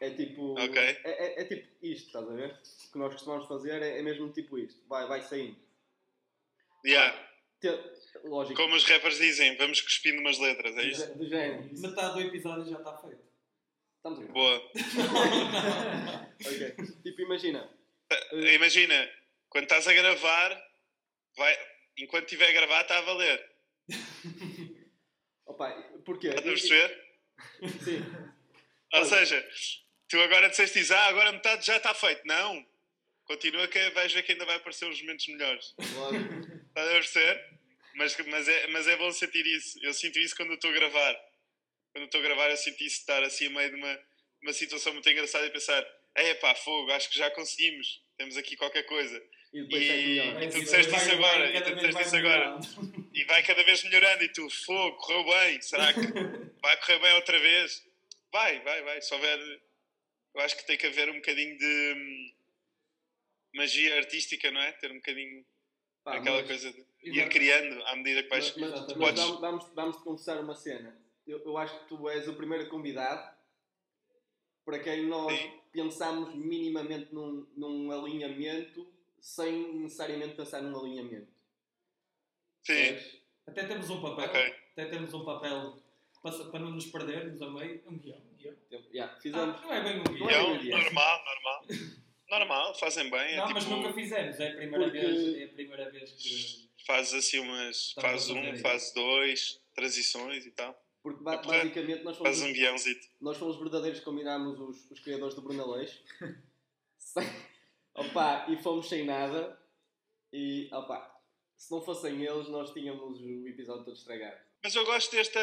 É 0.00 0.10
tipo. 0.10 0.52
Ok. 0.60 0.78
É, 0.78 1.00
é- 1.04 1.40
é 1.40 1.44
tipo 1.44 1.66
isto, 1.82 2.06
estás 2.06 2.28
a 2.28 2.34
ver? 2.34 2.50
O 2.88 2.92
que 2.92 2.98
nós 2.98 3.12
costumamos 3.14 3.46
fazer 3.48 3.82
é, 3.82 3.98
é 3.98 4.02
mesmo 4.02 4.30
tipo 4.32 4.58
isto. 4.58 4.86
Vai, 4.88 5.06
vai 5.06 5.22
saindo. 5.22 5.56
Yeah. 6.84 7.16
Te- 7.60 7.80
lógico. 8.24 8.60
Como 8.60 8.74
os 8.76 8.84
rappers 8.84 9.18
dizem, 9.18 9.56
vamos 9.56 9.80
cuspindo 9.80 10.20
umas 10.20 10.38
letras, 10.38 10.76
é 10.76 10.82
do, 10.82 10.88
isso? 10.88 11.14
do 11.18 11.26
género. 11.28 11.70
Metade 11.80 12.14
do 12.14 12.20
episódio 12.28 12.70
já 12.70 12.78
está 12.78 12.96
feito. 12.98 13.24
Estamos 13.96 14.18
a 14.18 14.22
ver. 14.22 14.32
Boa. 14.32 14.62
Ok. 16.46 16.76
Tipo, 17.02 17.22
imagina. 17.22 17.70
Imagina, 18.54 19.10
quando 19.48 19.64
estás 19.64 19.88
a 19.88 19.92
gravar, 19.94 20.70
vai, 21.36 21.56
enquanto 21.96 22.24
estiver 22.24 22.50
a 22.50 22.52
gravar, 22.52 22.82
está 22.82 22.98
a 22.98 23.00
valer. 23.00 23.50
Opa, 25.46 25.70
porquê? 26.04 26.28
Estás 26.28 26.46
a 26.46 26.48
perceber? 26.50 27.04
Sim. 27.82 28.04
Ou 28.92 29.04
seja, 29.04 29.48
tu 30.08 30.20
agora 30.20 30.48
disseste 30.48 30.80
isso, 30.80 30.94
ah, 30.94 31.06
agora 31.06 31.32
metade 31.32 31.66
já 31.66 31.76
está 31.76 31.94
feito. 31.94 32.22
Não. 32.26 32.64
Continua 33.24 33.66
que 33.66 33.90
vais 33.90 34.12
ver 34.12 34.22
que 34.22 34.32
ainda 34.32 34.44
vai 34.44 34.56
aparecer 34.56 34.86
uns 34.86 35.00
momentos 35.00 35.26
melhores. 35.28 35.74
Lógico. 35.94 36.34
Estás 36.68 36.88
a 36.88 36.92
perceber? 36.92 37.44
Mas, 37.94 38.16
mas, 38.26 38.48
é, 38.48 38.66
mas 38.68 38.86
é 38.86 38.96
bom 38.96 39.10
sentir 39.12 39.44
isso. 39.46 39.78
Eu 39.82 39.92
sinto 39.94 40.18
isso 40.18 40.36
quando 40.36 40.52
estou 40.54 40.70
a 40.70 40.74
gravar. 40.74 41.16
Quando 41.92 42.04
estou 42.04 42.20
a 42.20 42.24
gravar, 42.24 42.50
eu 42.50 42.56
sinto 42.56 42.80
isso 42.84 42.96
de 42.96 43.00
estar 43.00 43.22
assim 43.24 43.46
a 43.46 43.50
meio 43.50 43.70
de 43.70 43.76
uma, 43.76 43.98
uma 44.42 44.52
situação 44.52 44.92
muito 44.92 45.08
engraçada 45.08 45.46
e 45.46 45.50
pensar: 45.50 45.84
é 46.14 46.34
pá, 46.34 46.54
fogo, 46.54 46.92
acho 46.92 47.08
que 47.10 47.18
já 47.18 47.30
conseguimos. 47.30 48.00
Temos 48.16 48.36
aqui 48.36 48.54
qualquer 48.56 48.82
coisa. 48.84 49.20
E 49.52 49.60
E- 49.60 50.18
e 50.44 50.48
tu 50.48 50.60
disseste 50.60 50.94
isso 50.94 51.12
agora, 51.12 51.46
e 51.56 51.60
tu 51.62 51.74
disseste 51.74 52.02
isso 52.02 52.16
agora. 52.16 52.58
E 53.14 53.24
vai 53.24 53.42
cada 53.42 53.64
vez 53.64 53.82
melhorando. 53.84 54.22
E 54.22 54.28
tu, 54.28 54.48
fogo, 54.50 54.96
correu 54.98 55.24
bem. 55.24 55.60
Será 55.62 55.92
que 55.92 56.00
vai 56.62 56.76
correr 56.76 56.98
bem 57.00 57.14
outra 57.14 57.38
vez? 57.40 57.82
Vai, 58.30 58.60
vai, 58.60 58.82
vai. 58.82 59.00
Se 59.00 59.12
houver. 59.14 59.38
Eu 60.36 60.42
acho 60.42 60.54
que 60.58 60.66
tem 60.66 60.76
que 60.76 60.86
haver 60.86 61.08
um 61.08 61.14
bocadinho 61.14 61.56
de 61.56 61.94
hum, 61.96 62.32
magia 63.54 63.96
artística, 63.96 64.50
não 64.50 64.60
é? 64.60 64.70
Ter 64.72 64.92
um 64.92 64.96
bocadinho 64.96 65.42
Pá, 66.04 66.16
aquela 66.18 66.36
mas- 66.38 66.46
coisa 66.46 66.70
de 66.74 66.80
ir 67.04 67.16
Exato. 67.16 67.30
criando 67.30 67.82
à 67.84 67.96
medida 67.96 68.22
que 68.22 68.28
vais. 68.28 68.44
Mas, 68.44 68.56
mas, 68.58 68.70
Exatamente. 68.70 68.98
mas 68.98 69.08
Podes- 69.20 69.40
vamos, 69.40 69.68
vamos, 69.74 69.96
confessar 69.96 70.38
uma 70.38 70.54
cena. 70.54 70.94
Eu, 71.26 71.38
eu 71.42 71.56
acho 71.56 71.80
que 71.80 71.88
tu 71.88 72.06
és 72.10 72.28
o 72.28 72.34
primeiro 72.34 72.68
convidado 72.68 73.34
para 74.66 74.78
quem 74.78 75.06
nós 75.06 75.38
Sim. 75.38 75.60
pensamos 75.72 76.34
minimamente 76.34 77.14
num, 77.14 77.46
num 77.56 77.90
alinhamento 77.90 78.92
sem 79.18 79.72
necessariamente 79.78 80.34
pensar 80.36 80.60
num 80.60 80.78
alinhamento. 80.78 81.32
Sim? 82.62 82.98
Até 83.46 83.64
temos 83.66 83.88
um 83.88 84.02
papel. 84.02 84.24
ok. 84.26 84.54
Até 84.72 84.84
temos 84.86 85.14
um 85.14 85.24
papel 85.24 85.82
para, 86.22 86.44
para 86.50 86.60
não 86.60 86.72
nos 86.72 86.86
perdermos 86.86 87.40
a 87.40 87.48
meio. 87.50 87.82
Um 87.86 87.96
guião. 87.96 88.25
Um. 88.50 88.56
Eu- 88.70 88.84
yeah, 88.92 89.12
Ah, 89.14 89.20
fizemos. 89.20 89.60
não 89.62 89.72
é 89.72 89.82
bem 89.82 90.00
um 90.00 90.18
Não 90.18 90.30
é 90.30 90.58
dia. 90.58 90.76
normal, 90.78 91.24
normal. 91.24 91.64
Normal, 92.28 92.74
fazem 92.74 93.08
bem. 93.10 93.20
É 93.20 93.36
Não, 93.36 93.46
tipo, 93.46 93.54
mas 93.60 93.66
nunca 93.68 93.92
fizemos. 93.92 94.40
É 94.40 94.48
a 94.48 94.56
primeira 94.56 94.84
Porque- 94.84 94.98
vez. 95.00 95.38
É 95.38 95.44
a 95.44 95.48
primeira 95.48 95.90
vez 95.90 96.10
que. 96.12 96.70
fazes 96.86 97.14
assim 97.14 97.38
umas. 97.40 97.76
Estamos 97.76 98.06
a 98.06 98.10
Faz 98.10 98.30
um, 98.30 98.56
faz 98.58 98.92
dois, 98.94 99.60
transições 99.74 100.44
e 100.46 100.50
tal. 100.50 100.80
Porque 101.02 101.22
ba- 101.22 101.34
É 101.34 101.42
basicamente 101.42 102.02
nós 102.02 102.16
fomos, 102.16 102.30
Fazes 102.36 102.42
um 102.42 102.52
guiãozito. 102.52 103.06
nós 103.20 103.36
fomos 103.36 103.56
verdadeiros 103.58 104.00
combinámos 104.00 104.58
os, 104.58 104.90
os 104.90 104.98
criadores 105.00 105.34
do. 105.36 105.42
Sem- 106.98 107.46
Opa, 107.94 108.46
e 108.48 108.56
fomos 108.62 108.88
sem 108.88 109.04
nada. 109.04 109.56
E 110.32 110.68
opa, 110.72 111.18
se 111.56 111.70
não 111.70 111.80
fossem 111.80 112.22
eles, 112.24 112.48
nós 112.48 112.72
tínhamos 112.72 113.20
o 113.20 113.46
episódio 113.48 113.84
todo 113.84 113.96
estragado. 113.96 114.36
Mas 114.62 114.74
eu 114.74 114.84
gosto 114.84 115.12
desta, 115.12 115.40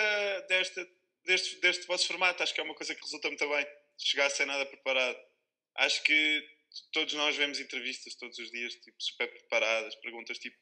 desta, 0.50 0.88
deste, 1.26 1.60
deste 1.62 1.86
vosso 1.88 2.08
formato, 2.08 2.44
acho 2.44 2.54
que 2.54 2.60
é 2.62 2.64
uma 2.64 2.76
coisa 2.76 2.94
que 2.96 3.02
resulta 3.02 3.28
muito 3.28 3.48
bem. 3.48 3.68
Chegar 3.98 4.30
sem 4.30 4.46
nada 4.46 4.66
preparado. 4.66 5.18
Acho 5.76 6.04
que 6.04 6.48
todos 6.92 7.14
nós 7.14 7.36
vemos 7.36 7.60
entrevistas 7.60 8.16
todos 8.16 8.38
os 8.40 8.52
dias, 8.52 8.74
tipo, 8.76 8.96
super 9.02 9.28
preparadas, 9.30 9.96
perguntas 9.96 10.38
tipo, 10.40 10.58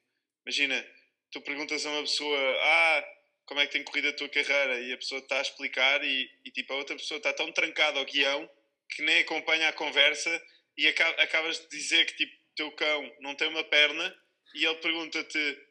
imagina, 0.46 0.86
tu 1.32 1.42
perguntas 1.42 1.86
a 1.86 1.90
uma 1.90 2.02
pessoa, 2.02 2.40
ah, 2.62 3.06
como 3.46 3.60
é 3.60 3.66
que 3.68 3.74
tem 3.74 3.84
corrido 3.84 4.10
a 4.10 4.14
tua 4.14 4.30
carreira? 4.30 4.80
E 4.82 4.94
a 4.94 4.98
pessoa 4.98 5.20
está 5.20 5.38
a 5.40 5.42
explicar 5.42 6.04
e, 6.04 6.30
e 6.46 6.52
tipo, 6.52 6.74
a 6.74 6.78
outra 6.78 6.96
pessoa 6.96 7.18
está 7.18 7.32
tão 7.34 7.52
trancada 7.52 8.00
ao 8.00 8.06
guião 8.06 8.50
que 8.90 9.02
nem 9.04 9.20
acompanha 9.20 9.70
a 9.70 9.74
conversa 9.74 10.42
e 10.78 10.88
aca- 10.88 11.22
acabas 11.22 11.60
de 11.60 11.68
dizer 11.70 12.06
que 12.06 12.16
tipo, 12.16 12.42
teu 12.56 12.72
cão 12.74 13.16
não 13.22 13.36
tem 13.36 13.48
uma 13.48 13.64
perna 13.64 14.14
e 14.54 14.66
ele 14.66 14.76
pergunta-te: 14.76 15.68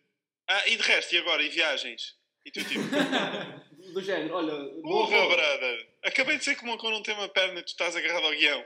Ah, 0.49 0.68
e 0.68 0.76
de 0.76 0.82
resto, 0.82 1.14
e 1.14 1.18
agora? 1.18 1.42
E 1.42 1.49
viagens? 1.50 2.16
E 2.44 2.50
tu 2.50 2.64
tipo, 2.64 2.80
Do 3.92 4.02
género, 4.02 4.35
olha, 4.35 4.54
roupa. 4.82 5.28
brother, 5.37 5.88
acabei 6.02 6.35
de 6.35 6.40
dizer 6.40 6.56
que 6.56 6.68
o 6.68 6.78
cão 6.78 6.90
não 6.90 7.02
tem 7.02 7.14
uma 7.14 7.28
perna 7.28 7.61
e 7.61 7.62
tu 7.62 7.68
estás 7.68 7.97
agarrado 7.97 8.25
ao 8.26 8.32
guião. 8.32 8.64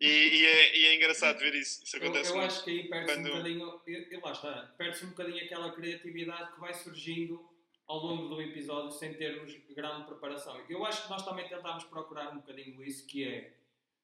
E, 0.00 0.06
e 0.06 0.46
é, 0.46 0.76
e 0.78 0.84
é 0.86 0.94
engraçado 0.94 1.38
ver 1.40 1.54
isso. 1.54 1.82
Isso 1.84 1.96
Eu, 1.96 2.02
acontece 2.04 2.30
eu 2.30 2.36
muito. 2.36 2.46
acho 2.52 2.64
que 2.64 2.70
aí 2.70 2.88
perde-se 2.88 3.14
quando- 3.16 3.26
um 3.28 3.36
bocadinho. 3.36 3.80
Eu, 3.86 4.02
eu 4.10 4.20
lá 4.20 4.32
está, 4.32 4.74
perde-se 4.78 5.04
um 5.04 5.08
bocadinho 5.08 5.44
aquela 5.44 5.72
criatividade 5.72 6.52
que 6.52 6.60
vai 6.60 6.72
surgindo 6.74 7.44
ao 7.86 7.98
longo 7.98 8.28
do 8.28 8.40
episódio 8.40 8.92
sem 8.92 9.14
termos 9.14 9.52
grande 9.74 10.06
preparação. 10.06 10.60
Eu 10.68 10.84
acho 10.86 11.02
que 11.04 11.10
nós 11.10 11.24
também 11.24 11.48
tentámos 11.48 11.84
procurar 11.84 12.30
um 12.32 12.36
bocadinho 12.36 12.82
isso, 12.84 13.06
que 13.06 13.24
é 13.24 13.52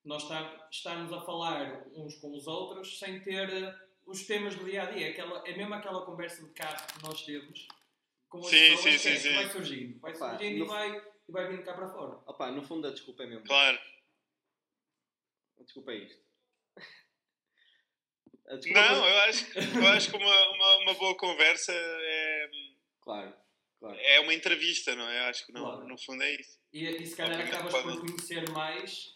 nós 0.04 0.22
estar, 0.24 0.68
estarmos 0.70 1.12
a 1.12 1.20
falar 1.20 1.84
uns 1.94 2.16
com 2.16 2.34
os 2.34 2.46
outros 2.46 2.98
sem 2.98 3.20
ter 3.20 3.48
eh, 3.50 3.74
os 4.06 4.26
temas 4.26 4.54
do 4.56 4.64
dia 4.64 4.82
a 4.82 4.86
dia. 4.86 5.10
Aquela, 5.10 5.46
é 5.46 5.56
mesmo 5.56 5.74
aquela 5.74 6.04
conversa 6.04 6.42
de 6.42 6.50
carro 6.50 6.86
que 6.92 7.02
nós 7.04 7.22
temos 7.24 7.68
com 8.40 8.46
as 8.46 8.50
Sim, 8.50 8.58
pessoas 8.70 8.80
sim, 8.82 8.90
que, 8.90 8.98
sim, 8.98 9.08
é, 9.08 9.12
que 9.14 9.18
sim. 9.20 9.34
vai 9.34 9.48
surgindo, 9.50 10.00
vai 10.00 10.12
Pá, 10.18 10.30
surgindo 10.30 10.58
no- 10.58 10.64
e, 10.64 10.68
vai, 10.68 10.96
e 11.28 11.32
vai 11.32 11.48
vindo 11.48 11.62
cá 11.64 11.74
para 11.74 11.88
fora. 11.88 12.12
Opa, 12.26 12.50
no 12.50 12.62
fundo 12.62 12.86
a 12.88 12.90
desculpa 12.90 13.22
é 13.22 13.26
mesmo. 13.26 13.44
Claro. 13.46 13.78
A 15.60 15.62
desculpa 15.62 15.92
é 15.92 15.96
isto. 15.96 16.24
A 18.46 18.56
desculpa 18.56 18.80
Não, 18.80 19.08
eu 19.08 19.18
acho, 19.22 19.58
eu 19.58 19.86
acho 19.88 20.10
que 20.10 20.16
uma, 20.16 20.48
uma, 20.50 20.76
uma 20.82 20.94
boa 20.94 21.16
conversa 21.16 21.72
é, 21.72 22.50
Claro, 23.00 23.34
claro. 23.80 23.98
é 23.98 24.20
uma 24.20 24.34
entrevista, 24.34 24.94
não 24.94 25.08
é? 25.08 25.20
Eu 25.20 25.24
acho 25.30 25.46
que 25.46 25.52
não, 25.52 25.62
Claro. 25.62 25.88
no 25.88 25.98
fundo 25.98 26.22
é 26.22 26.34
isso. 26.34 26.58
E, 26.72 26.84
e 26.86 27.06
se 27.06 27.16
calhar 27.16 27.40
acabas 27.40 27.72
pode- 27.72 27.84
por 27.88 28.00
conhecer 28.06 28.48
mais 28.50 29.14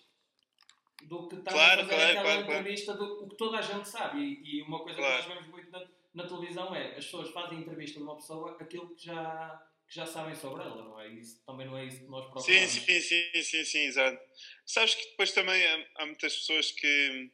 do 1.03 1.29
que 1.29 1.37
estás 1.37 1.55
Claro, 1.57 1.83
a 1.83 1.85
fazer 1.85 1.95
claro, 1.97 2.11
aquela 2.11 2.23
claro, 2.25 2.45
claro. 2.47 2.61
entrevista 2.61 2.95
do 2.95 3.25
o 3.25 3.29
que 3.29 3.37
toda 3.37 3.59
a 3.59 3.63
gente 3.63 3.89
sabe. 3.89 4.19
E, 4.21 4.59
e 4.59 4.63
uma 4.63 4.83
coisa 4.83 4.99
Claro. 4.99 5.23
que 5.23 5.29
nós 5.29 5.37
vemos 5.37 5.51
muito 5.51 5.71
na, 5.71 5.87
na 6.15 6.27
televisão 6.27 6.75
é 6.75 6.97
as 6.97 7.05
pessoas 7.05 7.31
fazem 7.31 7.61
entrevista 7.61 7.99
de 7.99 8.05
uma 8.05 8.17
pessoa 8.17 8.57
aquilo 8.61 8.95
que 8.95 9.05
já, 9.07 9.71
que 9.89 9.95
já 9.95 10.07
sabem 10.07 10.35
sobre 10.35 10.63
ela, 10.63 10.85
não 10.85 11.01
é? 11.01 11.09
Isso, 11.09 11.45
também 11.45 11.67
não 11.67 11.77
é 11.77 11.85
isso 11.85 12.01
que 12.05 12.11
nós 12.11 12.25
Sim, 12.37 12.67
procuramos. 12.67 12.69
sim, 12.69 13.01
sim, 13.01 13.43
sim, 13.43 13.65
sim, 13.65 13.79
exato. 13.87 14.19
Sabes 14.67 14.95
que 14.95 15.11
depois 15.11 15.33
também 15.33 15.65
há, 15.67 15.87
há 15.97 16.07
muitas 16.07 16.35
pessoas 16.37 16.71
que. 16.73 17.31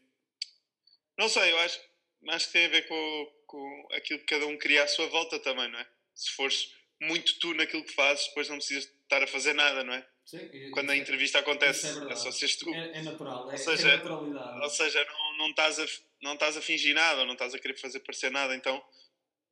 Não 1.19 1.28
sei, 1.28 1.52
eu 1.52 1.59
acho, 1.59 1.81
acho 2.28 2.47
que 2.47 2.52
tem 2.52 2.66
a 2.66 2.71
ver 2.71 2.88
com, 2.88 3.33
com 3.47 3.88
aquilo 3.93 4.19
que 4.21 4.26
cada 4.26 4.47
um 4.47 4.59
cria 4.59 4.85
à 4.85 4.88
sua 4.88 5.07
volta 5.09 5.38
também, 5.38 5.71
não 5.71 5.78
é? 5.78 5.87
Se 6.14 6.31
fores 6.33 6.73
muito 7.00 7.38
tu 7.38 7.54
naquilo 7.54 7.85
que 7.85 7.93
fazes, 7.95 8.26
depois 8.28 8.49
não 8.49 8.57
precisas 8.57 8.85
estar 8.85 9.23
a 9.23 9.26
fazer 9.26 9.52
nada, 9.54 9.85
não 9.85 9.95
é? 9.95 10.07
Sim, 10.25 10.50
Quando 10.71 10.90
a 10.90 10.95
é- 10.95 10.99
entrevista 10.99 11.38
acontece, 11.38 11.87
é 11.87 11.90
é, 11.90 11.95
verdade. 12.00 12.21
só 12.21 12.31
seres 12.33 12.57
tu. 12.57 12.71
É, 12.75 12.99
é 12.99 13.02
natural, 13.02 13.49
é, 13.49 13.52
Ou 13.52 13.59
seja, 13.59 13.88
é 13.88 13.97
naturalidade. 13.97 14.61
Ou 14.64 14.71
seja, 14.71 15.04
não, 15.04 15.37
não, 15.38 15.50
estás 15.50 15.78
a, 15.78 15.87
não 16.23 16.35
estás 16.35 16.57
a 16.57 16.62
fingir 16.62 16.95
nada, 16.95 17.21
ou 17.21 17.26
não 17.26 17.35
estás 17.35 17.54
a 17.54 17.59
querer 17.59 17.76
fazer 17.78 18.00
parecer 18.00 18.31
nada, 18.31 18.54
então 18.54 18.83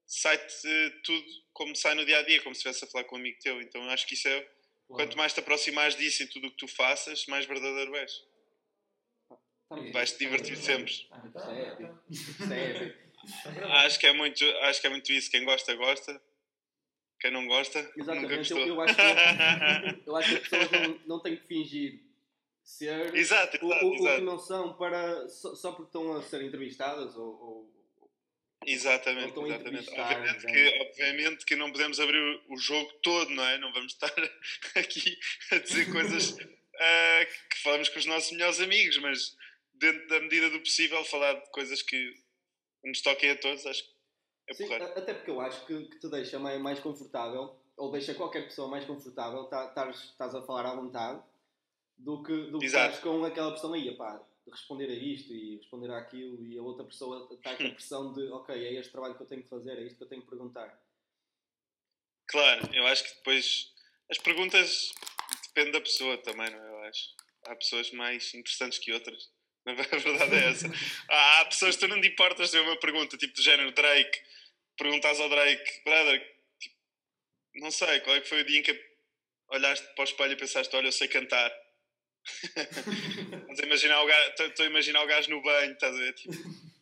sai-te 0.06 0.90
tudo 1.04 1.26
como 1.52 1.74
sai 1.76 1.94
no 1.94 2.04
dia 2.04 2.18
a 2.18 2.22
dia, 2.22 2.42
como 2.42 2.54
se 2.54 2.60
estivesse 2.60 2.84
a 2.84 2.88
falar 2.88 3.04
com 3.04 3.16
um 3.16 3.18
amigo 3.20 3.38
teu. 3.40 3.60
Então 3.62 3.88
acho 3.90 4.06
que 4.06 4.14
isso 4.14 4.28
é. 4.28 4.40
Claro. 4.40 4.52
Quanto 4.92 5.16
mais 5.18 5.32
te 5.32 5.40
aproximares 5.40 5.96
disso 5.96 6.22
em 6.22 6.26
tudo 6.26 6.48
o 6.48 6.50
que 6.50 6.56
tu 6.58 6.68
faças, 6.68 7.26
mais 7.26 7.46
verdadeiro 7.46 7.94
és. 7.96 8.12
Estamos- 9.62 9.92
Vais-te 9.92 10.18
divertir 10.18 10.56
sempre. 10.56 10.92
Ah, 11.10 11.26
Isto 11.26 11.32
tá, 11.32 11.52
é 11.56 11.64
tá, 11.76 11.76
tá. 11.76 12.54
É. 12.54 13.12
Acho 13.86 13.98
que 14.00 14.06
é 14.06 14.12
muito, 14.12 14.44
acho 14.62 14.80
que 14.80 14.86
é 14.86 14.90
muito 14.90 15.12
isso. 15.12 15.30
Quem 15.30 15.44
gosta, 15.44 15.74
gosta. 15.74 16.20
Quem 17.22 17.30
não 17.30 17.46
gosta, 17.46 17.78
Exatamente, 17.96 18.50
eu, 18.50 18.58
eu 18.66 18.80
acho 18.80 18.96
que, 18.96 19.02
eu 20.10 20.16
acho 20.16 20.28
que 20.28 20.34
as 20.34 20.48
pessoas 20.48 20.70
não, 20.72 21.00
não 21.06 21.20
têm 21.20 21.36
que 21.36 21.46
fingir 21.46 22.00
ser 22.64 23.14
exato, 23.14 23.64
o, 23.64 23.68
exato, 23.72 23.86
o- 23.86 23.88
o 23.90 23.92
que 23.92 24.02
exato. 24.02 24.22
não 24.22 24.38
são 24.40 24.74
para, 24.74 25.28
só, 25.28 25.54
só 25.54 25.70
porque 25.70 25.96
estão 25.96 26.16
a 26.16 26.22
ser 26.22 26.42
entrevistadas 26.42 27.14
ou, 27.14 27.28
ou- 27.28 27.72
Exatamente, 28.66 29.38
exatamente. 29.38 29.88
Obviamente 29.90 30.46
que, 30.46 30.80
obviamente 30.80 31.44
que 31.44 31.56
não 31.56 31.70
podemos 31.70 32.00
abrir 32.00 32.40
o, 32.48 32.56
jogo 32.56 32.92
todo, 33.04 33.30
não 33.30 33.44
é? 33.44 33.56
Não 33.58 33.72
vamos 33.72 33.92
estar 33.92 34.12
aqui 34.74 35.16
a 35.52 35.58
dizer 35.58 35.92
coisas 35.92 36.36
ah, 36.76 37.26
que 37.50 37.58
falamos 37.62 37.88
com 37.88 38.00
os 38.00 38.06
nossos 38.06 38.32
melhores 38.32 38.58
amigos, 38.60 38.98
mas 38.98 39.36
dentro 39.74 40.08
da 40.08 40.18
medida 40.18 40.50
do 40.50 40.58
possível 40.58 41.04
falar 41.04 41.34
de 41.34 41.50
coisas 41.52 41.82
que 41.82 42.14
nos 42.84 43.00
toquem 43.00 43.30
a 43.30 43.36
todos, 43.36 43.64
acho 43.64 43.84
que 43.84 43.91
é 44.52 44.54
Sim, 44.54 44.64
porreiro. 44.64 44.84
a- 44.84 44.98
até 44.98 45.14
porque 45.14 45.30
eu 45.30 45.40
acho 45.40 45.66
que, 45.66 45.84
que 45.86 45.98
te 45.98 46.08
deixa 46.08 46.38
mais, 46.38 46.60
mais 46.60 46.80
confortável, 46.80 47.56
ou 47.76 47.90
deixa 47.90 48.14
qualquer 48.14 48.44
pessoa 48.44 48.68
mais 48.68 48.84
confortável, 48.84 49.44
tá- 49.44 49.90
estás 49.90 50.34
a 50.34 50.42
falar 50.42 50.66
à 50.66 50.74
vontade, 50.74 51.22
do 51.98 52.22
que, 52.22 52.50
do 52.50 52.62
estás 52.62 52.98
com 53.00 53.24
aquela 53.24 53.50
pressão 53.52 53.72
aí, 53.72 53.94
pá, 53.96 54.20
de 54.44 54.50
responder 54.50 54.86
a 54.90 54.94
isto 54.94 55.32
e 55.32 55.56
responder 55.56 55.90
àquilo, 55.92 56.44
e 56.44 56.58
a 56.58 56.62
outra 56.62 56.84
pessoa 56.84 57.28
está 57.32 57.54
com 57.56 57.66
a 57.66 57.70
pressão 57.74 58.12
de, 58.12 58.28
ok, 58.32 58.54
é 58.54 58.74
este 58.74 58.90
trabalho 58.92 59.14
que 59.14 59.22
eu 59.22 59.26
tenho 59.26 59.42
que 59.42 59.48
fazer, 59.48 59.78
é 59.78 59.82
isto 59.82 59.96
que 59.96 60.04
eu 60.04 60.08
tenho 60.08 60.22
que 60.22 60.28
perguntar. 60.28 60.80
Claro, 62.26 62.68
eu 62.74 62.86
acho 62.86 63.04
que 63.04 63.14
depois 63.16 63.72
as 64.10 64.18
perguntas 64.18 64.92
depende 65.48 65.72
da 65.72 65.80
pessoa 65.80 66.16
também, 66.18 66.50
não 66.50 66.58
é? 66.64 66.68
Eu 66.70 66.78
acho. 66.88 67.10
Há 67.46 67.56
pessoas 67.56 67.90
mais 67.92 68.32
interessantes 68.34 68.78
que 68.78 68.92
outras. 68.92 69.30
Na 69.64 69.74
verdade 69.74 70.34
é 70.34 70.50
essa. 70.50 70.68
Há, 71.08 71.44
pessoas 71.46 71.76
que 71.76 71.86
tu 71.86 71.88
não 71.88 72.00
te 72.00 72.08
importas 72.08 72.50
de 72.50 72.58
uma 72.58 72.76
pergunta, 72.78 73.16
tipo 73.16 73.34
do 73.34 73.42
género 73.42 73.72
Drake, 73.72 74.18
perguntas 74.82 75.20
ao 75.20 75.28
Drake, 75.28 75.80
brother, 75.84 76.20
tipo, 76.58 76.74
não 77.54 77.70
sei, 77.70 78.00
qual 78.00 78.16
é 78.16 78.20
que 78.20 78.28
foi 78.28 78.40
o 78.40 78.44
dia 78.44 78.58
em 78.58 78.62
que 78.62 78.92
olhaste 79.48 79.86
para 79.94 80.02
o 80.02 80.04
espelho 80.04 80.32
e 80.32 80.36
pensaste, 80.36 80.74
olha, 80.74 80.88
eu 80.88 80.92
sei 80.92 81.08
cantar. 81.08 81.52
A 83.58 83.64
imaginar 83.66 84.02
o 84.02 84.06
gajo, 84.06 84.28
estou- 84.46 84.64
a 84.64 84.68
imaginar 84.68 85.02
o 85.02 85.06
gajo 85.06 85.30
no 85.30 85.42
banho, 85.42 85.72
estás 85.72 85.94
a 85.94 85.98
ver? 85.98 86.12
Tipo, 86.14 86.32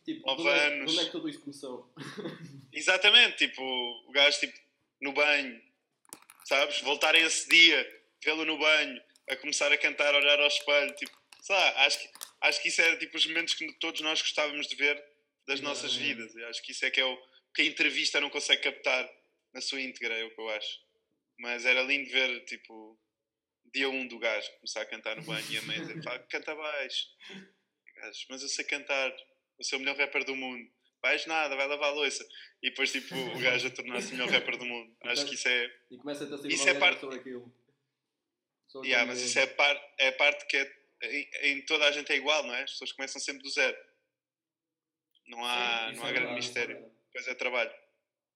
Tipo, 0.05 0.31
onde, 0.31 0.47
é, 0.47 0.53
de 0.69 0.75
anos. 0.75 0.91
onde 0.91 1.01
é 1.01 1.05
que 1.05 1.11
tudo 1.11 1.29
isso 1.29 1.39
começou? 1.41 1.93
Exatamente, 2.73 3.37
tipo, 3.47 3.61
o 3.61 4.11
gajo 4.11 4.39
tipo, 4.39 4.57
no 5.01 5.13
banho, 5.13 5.61
sabes? 6.45 6.81
Voltar 6.81 7.13
a 7.15 7.19
esse 7.19 7.47
dia, 7.49 8.01
vê-lo 8.23 8.45
no 8.45 8.57
banho, 8.57 9.01
a 9.29 9.35
começar 9.35 9.71
a 9.71 9.77
cantar, 9.77 10.13
a 10.13 10.17
olhar 10.17 10.39
ao 10.39 10.47
espelho, 10.47 10.93
tipo, 10.95 11.11
sei 11.41 11.55
lá, 11.55 11.85
acho 11.85 11.99
que, 11.99 12.09
acho 12.41 12.61
que 12.61 12.67
isso 12.69 12.81
era 12.81 12.97
tipo 12.97 13.15
os 13.17 13.25
momentos 13.27 13.53
que 13.53 13.71
todos 13.73 14.01
nós 14.01 14.21
gostávamos 14.21 14.67
de 14.67 14.75
ver 14.75 15.03
das 15.47 15.59
nossas 15.61 15.95
vidas. 15.95 16.35
Eu 16.35 16.47
acho 16.47 16.61
que 16.63 16.71
isso 16.71 16.85
é 16.85 16.91
que 16.91 16.99
é 16.99 17.05
o 17.05 17.17
que 17.53 17.61
a 17.61 17.65
entrevista 17.65 18.19
não 18.21 18.29
consegue 18.29 18.61
captar 18.63 19.09
na 19.53 19.61
sua 19.61 19.81
íntegra, 19.81 20.15
é 20.17 20.23
o 20.23 20.33
que 20.33 20.39
eu 20.41 20.49
acho. 20.49 20.79
Mas 21.39 21.65
era 21.65 21.81
lindo 21.81 22.09
ver, 22.09 22.43
tipo, 22.45 22.99
dia 23.73 23.89
1 23.89 23.93
um 23.93 24.07
do 24.07 24.19
gajo 24.19 24.49
começar 24.55 24.81
a 24.81 24.85
cantar 24.85 25.15
no 25.17 25.23
banho 25.23 25.45
e 25.51 25.57
a 25.57 25.61
mãe 25.63 25.79
dizer, 25.79 26.01
"Pá, 26.03 26.17
canta 26.19 26.55
baixo. 26.55 27.07
Gajo, 27.95 28.25
mas 28.29 28.41
eu 28.41 28.49
sei 28.49 28.65
cantar, 28.65 29.09
eu 29.57 29.63
sou 29.63 29.77
o 29.77 29.81
melhor 29.81 29.95
rapper 29.97 30.23
do 30.23 30.35
mundo. 30.35 30.69
Vais 31.01 31.25
nada, 31.25 31.55
vai 31.55 31.67
lavar 31.67 31.89
a 31.89 31.93
louça. 31.93 32.23
E 32.61 32.69
depois, 32.69 32.91
tipo, 32.91 33.15
o 33.15 33.39
gajo 33.39 33.67
a 33.67 33.71
tornar-se 33.71 34.09
o 34.09 34.11
melhor 34.17 34.29
rapper 34.29 34.55
do 34.57 34.65
mundo. 34.65 34.95
Acho 35.01 35.25
que 35.25 35.33
isso 35.33 35.47
é. 35.47 35.79
E 35.89 35.97
começa 35.97 36.23
a 36.23 36.37
ter 36.37 36.47
Isso 36.51 36.69
é 36.69 36.75
parte- 36.75 36.99
sobre 36.99 37.17
aquilo. 37.17 37.51
Sobre 38.67 38.87
Yeah, 38.89 39.05
como- 39.07 39.19
mas 39.19 39.27
isso 39.27 39.39
é, 39.39 39.47
par, 39.47 39.93
é 39.97 40.07
a 40.09 40.13
parte 40.13 40.45
que 40.45 40.57
é, 40.57 40.81
em, 41.01 41.29
em 41.53 41.65
toda 41.65 41.85
a 41.87 41.91
gente 41.91 42.11
é 42.11 42.15
igual, 42.15 42.43
não 42.43 42.53
é? 42.53 42.63
As 42.63 42.71
pessoas 42.71 42.91
começam 42.91 43.19
sempre 43.19 43.41
do 43.41 43.49
zero. 43.49 43.75
Não 45.27 45.43
há, 45.43 45.89
Sim, 45.89 45.95
não 45.97 46.05
há 46.05 46.09
é 46.09 46.13
grande 46.13 46.13
verdade, 46.13 46.31
é 46.31 46.35
mistério. 46.35 46.91
Depois 47.11 47.27
é 47.27 47.35
trabalho. 47.35 47.71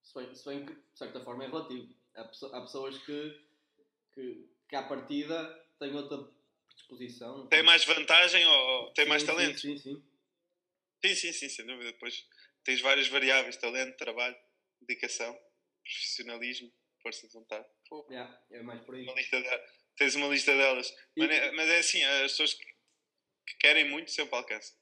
Se 0.02 0.14
bem, 0.14 0.34
se 0.34 0.44
bem 0.44 0.66
que, 0.66 0.74
de 0.74 0.98
certa 0.98 1.20
forma, 1.24 1.44
é 1.44 1.46
relativo. 1.46 1.94
Há, 2.14 2.20
há 2.22 2.60
pessoas 2.60 2.98
que, 2.98 3.40
que, 4.12 4.48
que, 4.68 4.76
à 4.76 4.82
partida, 4.82 5.66
têm 5.78 5.94
outra 5.94 6.18
predisposição. 6.66 7.46
Tem 7.48 7.62
mais 7.62 7.84
vantagem 7.86 8.46
ou 8.46 8.92
tem 8.92 9.04
Sim, 9.04 9.08
mais 9.08 9.24
talento? 9.24 9.58
Sim, 9.58 9.76
sim. 9.78 10.02
Sim, 11.04 11.14
sim, 11.14 11.32
sim, 11.32 11.48
sem 11.48 11.66
dúvida. 11.66 11.92
Depois 11.92 12.26
tens 12.64 12.80
várias 12.82 13.08
variáveis: 13.08 13.56
talento, 13.56 13.96
trabalho, 13.96 14.36
dedicação, 14.82 15.34
profissionalismo, 15.82 16.70
força 17.02 17.26
de 17.26 17.32
vontade. 17.32 17.66
Pô, 17.88 18.06
Yeah, 18.10 18.42
é 18.50 18.62
mais 18.62 18.84
por 18.84 18.94
aí. 18.94 19.02
uma 19.04 19.14
lista 19.14 19.40
de- 19.40 19.62
tens 19.96 20.14
uma 20.16 20.28
lista 20.28 20.54
delas. 20.54 20.90
E- 21.16 21.20
Mas, 21.20 21.30
é, 21.30 21.52
mas 21.52 21.68
é 21.70 21.78
assim: 21.78 22.04
as 22.04 22.32
pessoas 22.32 22.52
que, 22.54 22.64
que 23.46 23.56
querem 23.58 23.88
muito 23.88 24.10
sempre 24.10 24.34
alcançam. 24.36 24.76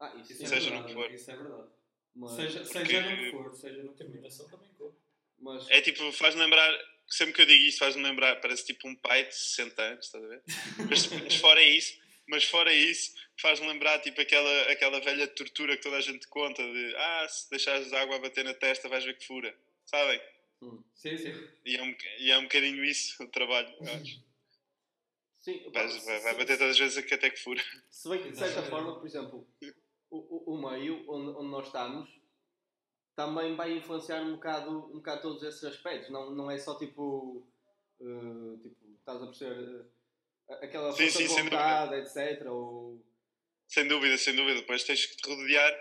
Ah, 0.00 0.14
isso, 0.16 0.32
Isso 0.32 0.44
é 0.44 0.48
Seja 0.48 0.70
no 0.70 0.76
verdade, 0.76 0.86
que 0.88 0.92
for. 0.94 1.10
Isso 1.12 1.30
é 1.30 1.36
verdade. 1.36 1.75
Mas, 2.16 2.32
Seja, 2.32 2.64
seja 2.64 3.02
no 3.02 3.16
que 3.16 3.30
for, 3.30 3.54
seja 3.54 3.82
no 3.82 3.92
que. 3.94 3.98
Determinação 4.04 4.48
também 4.48 4.68
conta. 4.78 4.96
mas 5.38 5.70
É 5.70 5.80
tipo, 5.82 6.10
faz-me 6.12 6.40
lembrar, 6.40 6.70
sempre 7.08 7.34
que 7.34 7.42
eu 7.42 7.46
digo 7.46 7.64
isto, 7.64 7.78
faz-me 7.78 8.02
lembrar, 8.02 8.36
parece 8.40 8.64
tipo 8.64 8.88
um 8.88 8.94
pai 8.96 9.26
de 9.26 9.34
60 9.34 9.82
anos, 9.82 10.06
estás 10.06 10.24
a 10.24 10.28
ver? 10.28 10.42
Mas, 10.88 11.10
mas 11.22 11.34
fora 11.36 11.62
isso, 11.62 11.98
mas 12.26 12.44
fora 12.44 12.72
isso, 12.72 13.14
faz-me 13.38 13.66
lembrar 13.68 13.98
tipo 14.00 14.20
aquela, 14.20 14.62
aquela 14.72 15.00
velha 15.00 15.28
tortura 15.28 15.76
que 15.76 15.82
toda 15.82 15.96
a 15.98 16.00
gente 16.00 16.26
conta 16.28 16.62
de 16.62 16.94
ah, 16.96 17.28
se 17.28 17.50
deixares 17.50 17.92
a 17.92 18.00
água 18.00 18.16
a 18.16 18.20
bater 18.20 18.44
na 18.44 18.54
testa 18.54 18.88
vais 18.88 19.04
ver 19.04 19.16
que 19.18 19.26
fura, 19.26 19.54
sabem? 19.84 20.20
Sim, 20.94 21.16
sim. 21.18 21.32
E 21.64 21.76
é 21.76 21.82
um, 21.82 21.96
e 22.18 22.30
é 22.30 22.38
um 22.38 22.42
bocadinho 22.44 22.82
isso 22.84 23.22
o 23.22 23.28
trabalho, 23.28 23.68
eu 23.80 23.92
acho. 23.94 24.20
sim, 25.40 25.70
vai, 25.70 25.88
se- 25.88 26.20
vai 26.20 26.34
bater 26.34 26.56
todas 26.58 26.72
as 26.72 26.78
vezes 26.78 27.04
que 27.04 27.14
até 27.14 27.28
que 27.30 27.38
fura. 27.42 27.62
Se 27.90 28.08
bem 28.08 28.22
que, 28.22 28.30
de 28.30 28.36
certa 28.38 28.62
forma, 28.62 28.98
por 28.98 29.06
exemplo, 29.06 29.46
o, 30.16 30.50
o, 30.50 30.54
o 30.54 30.70
meio 30.70 31.04
onde, 31.10 31.30
onde 31.38 31.50
nós 31.50 31.66
estamos 31.66 32.08
também 33.14 33.54
vai 33.56 33.72
influenciar 33.72 34.22
um 34.22 34.32
bocado, 34.34 34.70
um 34.92 34.96
bocado 34.96 35.22
todos 35.22 35.42
esses 35.42 35.64
aspectos. 35.64 36.10
Não, 36.10 36.30
não 36.30 36.50
é 36.50 36.58
só 36.58 36.76
tipo, 36.78 37.46
eh, 38.00 38.58
tipo 38.62 38.76
estás 38.98 39.22
a 39.22 39.26
perceber, 39.26 39.86
eh, 40.50 40.64
aquela 40.66 40.92
Sim, 40.92 41.04
força 41.04 41.18
sim, 41.18 41.26
de 41.26 41.42
vontade, 41.42 41.94
etc. 41.94 42.46
Ou, 42.50 43.02
Sem 43.66 43.88
dúvida, 43.88 44.18
sem 44.18 44.36
dúvida. 44.36 44.60
Depois 44.60 44.84
tens 44.84 45.06
que 45.06 45.16
te 45.16 45.28
rodear 45.28 45.72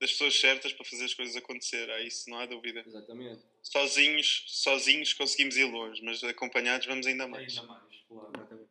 das 0.00 0.12
pessoas 0.12 0.40
certas 0.40 0.72
para 0.72 0.86
fazer 0.86 1.04
as 1.04 1.12
coisas 1.12 1.36
acontecer. 1.36 1.90
Aí 1.90 2.06
isso 2.06 2.30
não 2.30 2.38
há 2.38 2.46
dúvida. 2.46 2.82
Exatamente. 2.86 3.42
Sozinhos, 3.62 4.44
sozinhos 4.46 5.12
conseguimos 5.12 5.56
ir 5.58 5.70
longe, 5.70 6.02
mas 6.02 6.24
acompanhados 6.24 6.86
vamos 6.86 7.06
ainda 7.06 7.26
mais. 7.28 7.58
Ainda 7.58 7.68
mais, 7.68 7.94
claro. 8.08 8.32
Exatamente. 8.34 8.70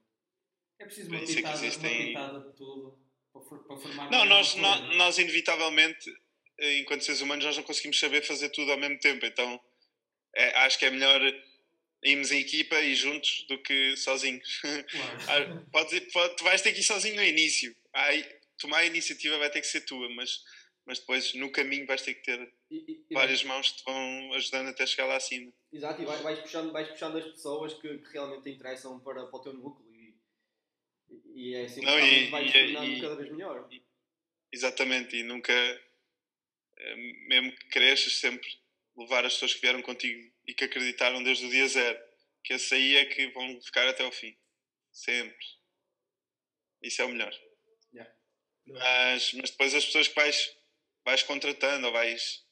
É 0.79 0.85
preciso 0.85 1.09
uma 1.09 1.19
é 1.19 1.25
pitada, 1.25 1.47
uma 1.49 1.65
existem- 1.67 2.07
pitada 2.07 2.39
de 2.39 2.55
tudo 2.57 2.97
para, 3.31 3.41
for- 3.43 3.63
para 3.65 3.77
formar 3.77 4.09
Não, 4.11 4.25
nós, 4.25 4.53
coisa, 4.53 4.61
nó- 4.67 4.97
nós 4.97 5.17
inevitavelmente, 5.17 6.09
eh, 6.59 6.79
enquanto 6.79 7.03
seres 7.03 7.21
humanos, 7.21 7.45
nós 7.45 7.57
não 7.57 7.63
conseguimos 7.63 7.99
saber 7.99 8.21
fazer 8.23 8.49
tudo 8.49 8.71
ao 8.71 8.77
mesmo 8.77 8.99
tempo. 8.99 9.25
Então 9.25 9.59
é, 10.35 10.49
acho 10.59 10.77
que 10.77 10.85
é 10.85 10.91
melhor 10.91 11.21
irmos 12.03 12.31
em 12.31 12.39
equipa 12.39 12.79
e 12.79 12.95
juntos 12.95 13.45
do 13.49 13.57
que 13.61 13.95
sozinhos. 13.97 14.59
Claro. 14.61 15.19
Ah, 15.27 15.55
Podes 15.71 15.99
pode- 16.11 16.35
tu 16.35 16.43
vais 16.43 16.61
ter 16.61 16.73
que 16.73 16.79
ir 16.79 16.83
sozinho 16.83 17.15
no 17.15 17.23
início. 17.23 17.75
Aí, 17.93 18.23
tomar 18.57 18.79
a 18.79 18.85
iniciativa 18.85 19.37
vai 19.37 19.49
ter 19.51 19.61
que 19.61 19.67
ser 19.67 19.81
tua, 19.81 20.09
mas, 20.09 20.41
mas 20.85 20.99
depois 20.99 21.33
no 21.35 21.51
caminho 21.51 21.85
vais 21.85 22.01
ter 22.01 22.15
que 22.15 22.23
ter 22.23 22.39
E, 22.71 22.77
e- 22.77 23.05
e 23.09 23.13
várias 23.13 23.43
mãos 23.43 23.69
que 23.71 23.77
te 23.77 23.83
vão 23.83 24.33
ajudando 24.33 24.69
até 24.69 24.85
chegar 24.85 25.05
lá 25.07 25.15
acima. 25.17 25.51
Exato, 25.71 26.01
e 26.01 26.05
vais, 26.05 26.21
vais, 26.21 26.39
puxando, 26.39 26.71
vais 26.71 26.87
puxando 26.89 27.17
as 27.17 27.25
pessoas 27.25 27.73
que, 27.75 27.97
que 27.99 28.13
realmente 28.13 28.43
te 28.43 28.49
interessam 28.49 28.99
para, 28.99 29.25
para 29.27 29.39
o 29.39 29.41
teu 29.43 29.53
núcleo 29.53 29.88
e, 31.33 31.49
e 31.49 31.55
é 31.55 31.65
assim 31.65 31.79
que 31.81 31.85
Não, 31.85 31.99
e- 31.99 32.29
vais 32.29 32.49
e- 32.49 32.51
tornando 32.53 32.91
e- 32.91 33.01
cada 33.01 33.15
vez 33.15 33.31
melhor. 33.31 33.69
Exatamente, 34.51 35.15
e 35.15 35.23
nunca, 35.23 35.53
eh, 35.53 36.95
mesmo 37.27 37.51
que 37.55 37.67
cresças, 37.69 38.13
sempre 38.13 38.49
levar 38.97 39.25
as 39.25 39.33
pessoas 39.33 39.53
que 39.53 39.61
vieram 39.61 39.81
contigo 39.81 40.33
e 40.47 40.53
que 40.53 40.63
acreditaram 40.65 41.21
desde 41.23 41.45
o 41.45 41.49
dia 41.49 41.67
zero, 41.67 41.99
que 42.43 42.53
esse 42.53 42.73
aí 42.73 42.95
é 42.95 43.05
que 43.05 43.27
vão 43.27 43.61
ficar 43.61 43.87
até 43.87 44.03
ao 44.03 44.11
fim. 44.11 44.35
Sempre. 44.91 45.45
Isso 46.81 47.01
é 47.01 47.05
o 47.05 47.09
melhor. 47.09 47.33
Yeah. 47.93 48.13
Mas, 48.65 49.33
mas 49.33 49.51
depois 49.51 49.73
as 49.75 49.85
pessoas 49.85 50.07
que 50.07 50.15
vais, 50.15 50.57
vais 51.05 51.23
contratando 51.23 51.87
ou 51.87 51.93
vais 51.93 52.43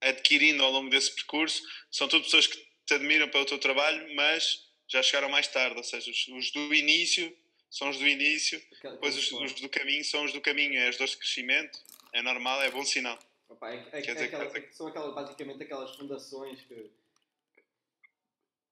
adquirindo 0.00 0.62
ao 0.64 0.72
longo 0.72 0.90
desse 0.90 1.14
percurso 1.14 1.62
são 1.90 2.08
tudo 2.08 2.24
pessoas 2.24 2.46
que 2.48 2.56
te 2.86 2.94
admiram 2.94 3.28
pelo 3.30 3.44
teu 3.46 3.58
trabalho, 3.58 4.12
mas 4.16 4.68
já 4.92 5.02
chegaram 5.02 5.28
mais 5.28 5.48
tarde. 5.48 5.76
Ou 5.76 5.82
seja, 5.84 6.10
os, 6.10 6.28
os 6.28 6.50
do 6.50 6.74
início 6.74 7.36
são 7.70 7.88
os 7.88 7.98
do 7.98 8.06
início 8.06 8.62
Aquela- 8.72 8.94
depois 8.94 9.16
os, 9.16 9.32
os 9.32 9.54
do 9.60 9.68
caminho 9.68 10.04
são 10.04 10.24
os 10.24 10.32
do 10.32 10.40
caminho, 10.40 10.78
é 10.78 10.88
as 10.88 10.96
dores 10.96 11.12
de 11.12 11.18
crescimento, 11.18 11.78
é 12.12 12.20
normal, 12.22 12.62
é 12.62 12.70
bom 12.70 12.84
sinal. 12.84 13.18
Opa, 13.48 13.70
é- 13.70 13.88
é- 13.92 14.02
Quer 14.02 14.16
é 14.16 14.24
aquela- 14.24 14.46
dizer- 14.46 14.72
são 14.72 14.86
aquelas, 14.86 15.14
basicamente 15.14 15.62
aquelas 15.62 15.96
fundações 15.96 16.60
que. 16.62 16.90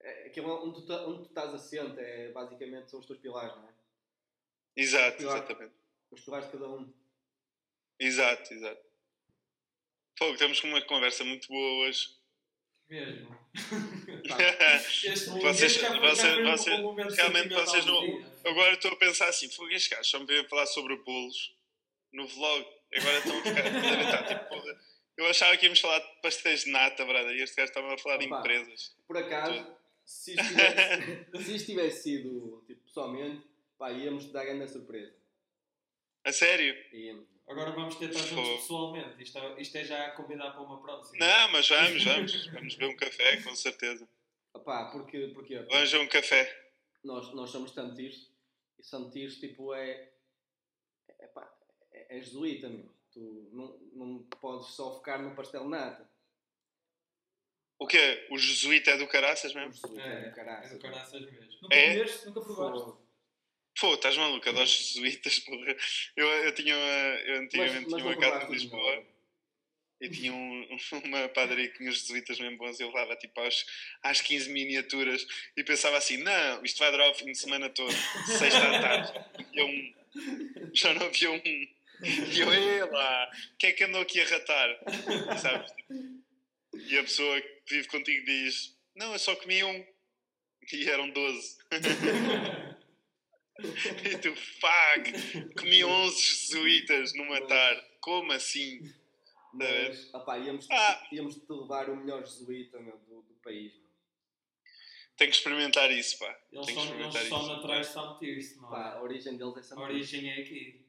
É, 0.01 0.25
aquilo 0.27 0.49
onde, 0.67 0.81
tu, 0.81 0.87
tá- 0.87 1.05
onde 1.05 1.23
tu 1.23 1.27
estás 1.29 1.53
assente, 1.53 1.99
é, 1.99 2.31
basicamente 2.31 2.89
são 2.89 2.99
os 2.99 3.05
teus 3.05 3.19
pilares, 3.19 3.55
não 3.55 3.69
é? 3.69 3.71
Exato, 4.75 5.17
Pilar. 5.17 5.37
exatamente. 5.37 5.73
Os 6.11 6.21
pilares 6.21 6.45
de 6.47 6.51
cada 6.53 6.67
um. 6.69 6.93
Exato, 7.99 8.53
exato. 8.53 8.81
Fogo, 10.17 10.37
temos 10.37 10.63
uma 10.63 10.81
conversa 10.81 11.23
muito 11.23 11.47
boa 11.47 11.85
hoje. 11.87 12.15
Mesmo. 12.89 13.37
Tá. 14.27 14.37
Este 14.81 15.29
Vocês- 15.29 15.75
este 15.75 15.85
vocês- 15.99 16.37
um 16.37 16.43
vocês- 16.51 16.79
momento 16.79 17.13
realmente 17.13 17.53
vocês 17.53 17.85
não-. 17.85 18.23
Agora 18.45 18.73
estou 18.73 18.91
a 18.91 18.95
pensar 18.95 19.27
assim, 19.27 19.49
fogo, 19.49 19.69
estes 19.71 19.89
gajos 19.89 20.07
só 20.09 20.19
me 20.19 20.25
veio 20.25 20.47
falar 20.47 20.65
sobre 20.67 20.95
bolos 20.97 21.53
no 22.13 22.27
vlog. 22.27 22.65
Agora 22.95 23.17
estão 23.17 23.39
a 23.39 23.43
ficar 23.43 24.01
estar, 24.01 24.23
tipo. 24.39 24.81
Eu 25.17 25.25
achava 25.27 25.55
que 25.57 25.65
íamos 25.65 25.79
falar 25.79 25.99
de 25.99 26.21
pastéis 26.21 26.63
de 26.63 26.71
nata, 26.71 27.05
brada, 27.05 27.31
e 27.33 27.41
este 27.41 27.55
gajo 27.57 27.69
estava 27.69 27.93
a 27.93 27.97
falar 27.97 28.17
de 28.17 28.25
Opa. 28.27 28.39
empresas. 28.39 28.95
Por 29.07 29.17
acaso, 29.17 29.67
se 30.05 30.31
isto 30.33 30.47
tivesse, 30.47 31.27
se 31.45 31.55
isto 31.55 31.65
tivesse 31.67 32.03
sido 32.03 32.63
tipo, 32.65 32.81
pessoalmente, 32.83 33.45
pá, 33.77 33.91
íamos 33.91 34.25
te 34.25 34.31
dar 34.31 34.45
grande 34.45 34.71
surpresa. 34.71 35.13
A 36.23 36.31
sério? 36.31 36.75
Íamos. 36.93 37.25
Agora 37.51 37.71
vamos 37.71 37.95
ter 37.95 38.09
estar 38.09 38.19
juntos 38.27 38.45
Fogo. 38.47 38.57
pessoalmente. 38.59 39.21
Isto 39.23 39.37
é, 39.37 39.61
isto 39.61 39.75
é 39.77 39.83
já 39.83 40.07
a 40.07 40.11
convidar 40.11 40.51
para 40.51 40.61
uma 40.61 40.81
próxima. 40.81 41.17
Não, 41.25 41.51
mas 41.51 41.67
vamos, 41.67 42.03
vamos. 42.03 42.45
Vamos 42.53 42.75
beber 42.75 42.93
um 42.93 42.97
café, 42.97 43.41
com 43.41 43.55
certeza. 43.55 44.07
Opá, 44.53 44.85
porque, 44.91 45.27
porque 45.33 45.57
Vamos 45.59 45.91
beber 45.91 46.03
um 46.05 46.07
café. 46.07 46.71
nós, 47.03 47.33
nós 47.33 47.49
somos 47.49 47.71
santis 47.71 48.31
e 48.79 48.83
santis 48.83 49.37
tipo 49.39 49.73
é, 49.73 50.11
é, 51.19 51.27
pá, 51.27 51.51
é, 51.91 52.17
é 52.17 52.21
jesuíta, 52.21 52.69
meu. 52.69 52.89
Tu 53.11 53.49
não, 53.51 53.77
não 53.93 54.23
podes 54.39 54.67
só 54.67 54.93
focar 54.93 55.21
no 55.21 55.35
pastel 55.35 55.63
de 55.63 55.69
nata. 55.69 56.09
O 57.77 57.85
quê? 57.87 58.27
O 58.31 58.37
jesuíta 58.37 58.91
é 58.91 58.97
do 58.97 59.07
caraças 59.07 59.51
O 59.53 59.55
mesmo? 59.55 59.73
jesuíta 59.73 60.01
é, 60.01 60.05
É, 60.13 60.21
do 60.21 60.27
é 60.27 60.31
caraças. 60.31 60.71
do 60.71 60.79
caraças 60.79 61.21
mesmo. 61.21 61.61
Nunca 61.61 61.75
É? 61.75 61.93
comeste? 61.95 62.25
Nunca 62.27 62.41
provaste? 62.41 63.10
Pô, 63.79 63.93
estás 63.93 64.17
maluco, 64.17 64.47
adoro 64.49 64.65
jesuítas, 64.65 65.39
porra. 65.45 65.75
Eu, 66.15 66.27
eu 66.27 66.51
tinha 66.53 66.75
uma, 66.75 67.19
eu 67.25 67.41
antigamente 67.41 67.89
Mas, 67.89 67.91
mas 67.91 68.01
tinha 68.01 68.05
uma 68.05 68.19
casa 68.19 68.45
em 68.45 68.51
Lisboa 68.51 68.81
melhores. 68.81 69.05
e 70.01 70.09
tinha 70.09 70.33
um, 70.33 70.77
uma 71.05 71.29
padaria 71.29 71.69
que 71.69 71.77
tinha 71.77 71.89
os 71.89 71.99
jesuítas 72.01 72.39
mesmo 72.39 72.57
bons 72.57 72.79
e 72.79 72.83
eu 72.83 72.87
levava 72.87 73.15
tipo 73.15 73.39
às, 73.41 73.65
às 74.03 74.21
15 74.21 74.49
miniaturas 74.49 75.25
e 75.55 75.63
pensava 75.63 75.97
assim, 75.97 76.17
não, 76.17 76.63
isto 76.63 76.79
vai 76.79 76.91
durar 76.91 77.09
o 77.09 77.15
fim 77.15 77.31
de 77.31 77.37
semana 77.37 77.69
todo, 77.69 77.93
sexta 78.37 78.77
à 78.77 78.81
tarde. 78.81 79.25
E 79.53 79.59
eu 79.59 79.67
um, 79.67 79.93
já 80.73 80.93
não 80.93 81.05
havia 81.05 81.31
um. 81.31 81.41
E 82.03 82.39
eu, 82.39 82.51
ei 82.51 82.83
lá, 82.83 83.31
quem 83.59 83.69
é 83.69 83.73
que 83.73 83.83
andou 83.83 84.01
aqui 84.01 84.19
a 84.21 84.25
ratar? 84.27 84.79
Sabes? 85.39 85.71
E 86.73 86.97
a 86.97 87.03
pessoa 87.03 87.39
que 87.41 87.75
vive 87.75 87.87
contigo 87.87 88.25
diz, 88.25 88.75
não, 88.95 89.13
eu 89.13 89.19
só 89.19 89.35
comi 89.35 89.63
um. 89.63 89.85
E 90.71 90.89
eram 90.89 91.09
12. 91.09 91.57
E 94.03 94.17
tu, 94.17 94.35
fuck, 94.35 95.53
comi 95.55 95.83
11 95.83 96.21
jesuítas 96.21 97.13
numa 97.13 97.41
tarde. 97.47 97.83
Como 97.99 98.31
assim? 98.31 98.81
Mas, 99.53 100.13
opá, 100.13 100.37
íamos, 100.39 100.67
Ah. 100.71 101.07
íamos 101.11 101.35
te 101.35 101.51
levar 101.51 101.89
o 101.89 101.95
melhor 101.95 102.21
jesuíta 102.25 102.79
meu, 102.79 102.97
do, 102.99 103.21
do 103.21 103.33
país. 103.43 103.73
meu. 103.73 103.81
Tenho 105.17 105.29
que 105.31 105.37
experimentar 105.37 105.91
isso, 105.91 106.17
pá. 106.17 106.39
Eles 106.51 106.65
Tenho 106.65 106.81
são, 106.81 106.99
eles 106.99 107.27
são 107.27 107.47
naturais 107.47 107.87
de 107.87 107.93
São 107.93 108.17
Tirso, 108.17 108.61
não 108.61 108.69
Pá, 108.69 108.93
é? 108.95 108.97
a 108.97 109.01
origem 109.01 109.37
deles 109.37 109.55
é 109.57 109.59
A 109.59 109.63
santis. 109.63 109.83
origem 109.83 110.29
é 110.31 110.41
aqui. 110.41 110.85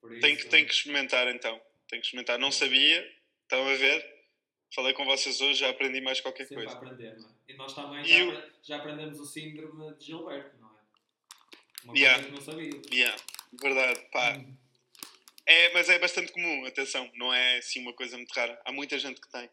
Por 0.00 0.12
isso, 0.12 0.20
Tenho 0.20 0.36
que, 0.36 0.48
tenho 0.48 0.66
que 0.66 0.74
experimentar 0.74 1.26
então. 1.34 1.60
Tenho 1.88 2.00
que 2.02 2.06
experimentar. 2.06 2.38
Não 2.38 2.52
sabia, 2.52 3.10
estão 3.42 3.66
a 3.66 3.74
ver. 3.74 4.14
Falei 4.74 4.92
com 4.92 5.04
vocês 5.04 5.40
hoje, 5.40 5.60
já 5.60 5.70
aprendi 5.70 6.00
mais 6.00 6.20
qualquer 6.20 6.46
sempre 6.46 6.64
a 6.64 6.66
coisa. 6.66 6.78
aprender, 6.78 7.16
não 7.18 7.28
é? 7.28 7.32
E 7.48 7.54
nós 7.56 7.72
também 7.74 8.02
E 8.02 8.08
já, 8.08 8.18
eu- 8.18 8.50
já 8.62 8.76
aprendemos 8.76 9.18
o 9.20 9.24
síndrome 9.24 9.94
de 9.96 10.04
Gilberto, 10.04 10.56
não 10.58 10.63
é? 10.63 10.63
Uma 11.84 11.96
Yeah. 11.96 12.22
coisa 12.22 12.28
que 12.30 12.34
não 12.34 12.52
sabia. 12.54 12.82
Yeah, 12.92 13.22
verdade, 13.60 14.00
pá. 14.10 14.36
Hum. 14.38 14.56
É, 15.46 15.72
mas 15.74 15.88
é 15.90 15.98
bastante 15.98 16.32
comum, 16.32 16.64
atenção, 16.64 17.10
não 17.14 17.32
é 17.32 17.58
assim 17.58 17.80
uma 17.80 17.92
coisa 17.92 18.16
muito 18.16 18.32
rara. 18.32 18.60
Há 18.64 18.72
muita 18.72 18.98
gente 18.98 19.20
que 19.20 19.30
tem. 19.30 19.50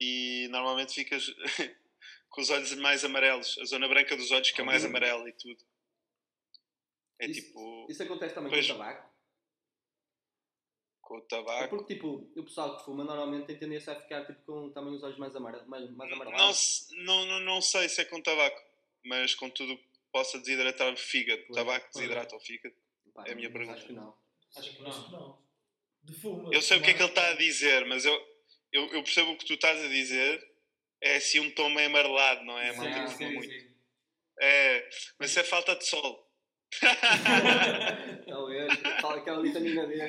E 0.00 0.48
normalmente 0.50 0.92
ficas 0.94 1.26
com 2.28 2.40
os 2.40 2.50
olhos 2.50 2.74
mais 2.74 3.04
amarelos, 3.04 3.56
a 3.58 3.64
zona 3.64 3.88
branca 3.88 4.16
dos 4.16 4.30
olhos 4.30 4.48
fica 4.48 4.64
mais 4.64 4.84
Ah, 4.84 4.88
amarela 4.88 5.28
e 5.28 5.32
tudo. 5.32 5.64
É 7.20 7.26
Isso- 7.26 7.40
tipo 7.42 7.86
Isso 7.88 8.02
acontece 8.02 8.34
também 8.34 8.50
Pois. 8.50 8.66
com 8.66 8.72
o 8.74 8.76
tabaco. 8.78 9.16
com 11.00 11.14
o 11.14 11.18
É 11.18 11.20
tabaco. 11.28 11.76
porque, 11.76 11.94
tipo, 11.94 12.28
o 12.36 12.42
pessoal 12.42 12.76
que 12.76 12.84
fuma 12.84 13.04
normalmente 13.04 13.46
tem 13.46 13.56
tendência 13.58 13.92
a 13.92 14.00
ficar 14.02 14.26
tipo, 14.26 14.42
com 14.44 14.70
também 14.72 14.92
os 14.94 15.02
olhos 15.04 15.16
mais, 15.18 15.34
amare... 15.36 15.64
mais, 15.66 15.88
mais 15.92 16.10
Não, 16.10 16.16
amarelados. 16.20 16.58
se- 16.58 16.96
não, 17.04 17.24
não, 17.26 17.40
não 17.40 17.62
sei 17.62 17.88
se 17.88 18.00
é 18.00 18.04
com 18.04 18.20
tabaco, 18.20 18.60
mas 19.04 19.32
com 19.36 19.48
tudo 19.48 19.78
que 19.78 19.95
possa 20.16 20.38
desidratar 20.38 20.90
o 20.90 20.96
fígado. 20.96 21.42
Pois, 21.46 21.56
tabaco 21.56 21.88
pois. 21.92 22.02
desidrata 22.02 22.34
o 22.34 22.40
fígado. 22.40 22.74
Pá, 23.14 23.24
é 23.26 23.32
a 23.32 23.34
minha 23.34 23.50
pergunta. 23.50 23.76
Acho 23.76 23.86
que 23.86 23.92
não. 23.92 24.16
Acho 24.56 24.76
que 24.76 24.86
Acho 24.86 24.98
não. 24.98 25.04
que 25.04 25.12
não. 25.12 25.46
De 26.04 26.14
fumo. 26.14 26.54
Eu 26.54 26.62
sei 26.62 26.78
o 26.78 26.82
que 26.82 26.90
é 26.90 26.94
que 26.94 27.02
ele 27.02 27.10
está 27.10 27.28
a 27.28 27.34
dizer, 27.34 27.84
mas 27.84 28.06
eu, 28.06 28.14
eu, 28.72 28.84
eu 28.94 29.02
percebo 29.02 29.32
o 29.32 29.36
que 29.36 29.44
tu 29.44 29.52
estás 29.52 29.84
a 29.84 29.88
dizer. 29.88 30.56
É 31.02 31.16
assim 31.16 31.40
um 31.40 31.50
tom 31.50 31.68
meio 31.68 31.88
amarelado, 31.88 32.44
não 32.44 32.58
é? 32.58 32.72
Sim, 32.72 32.78
Malta 32.78 33.08
sim, 33.08 33.34
muito. 33.34 33.52
sim. 33.52 33.70
É, 34.40 34.88
mas 35.18 35.30
isso 35.30 35.40
é 35.40 35.44
falta 35.44 35.76
de 35.76 35.86
sol. 35.86 36.26
Talvez. 38.26 38.72
Fala 39.02 39.16
aquela 39.18 39.42
vitamina 39.42 39.86
D. 39.86 40.00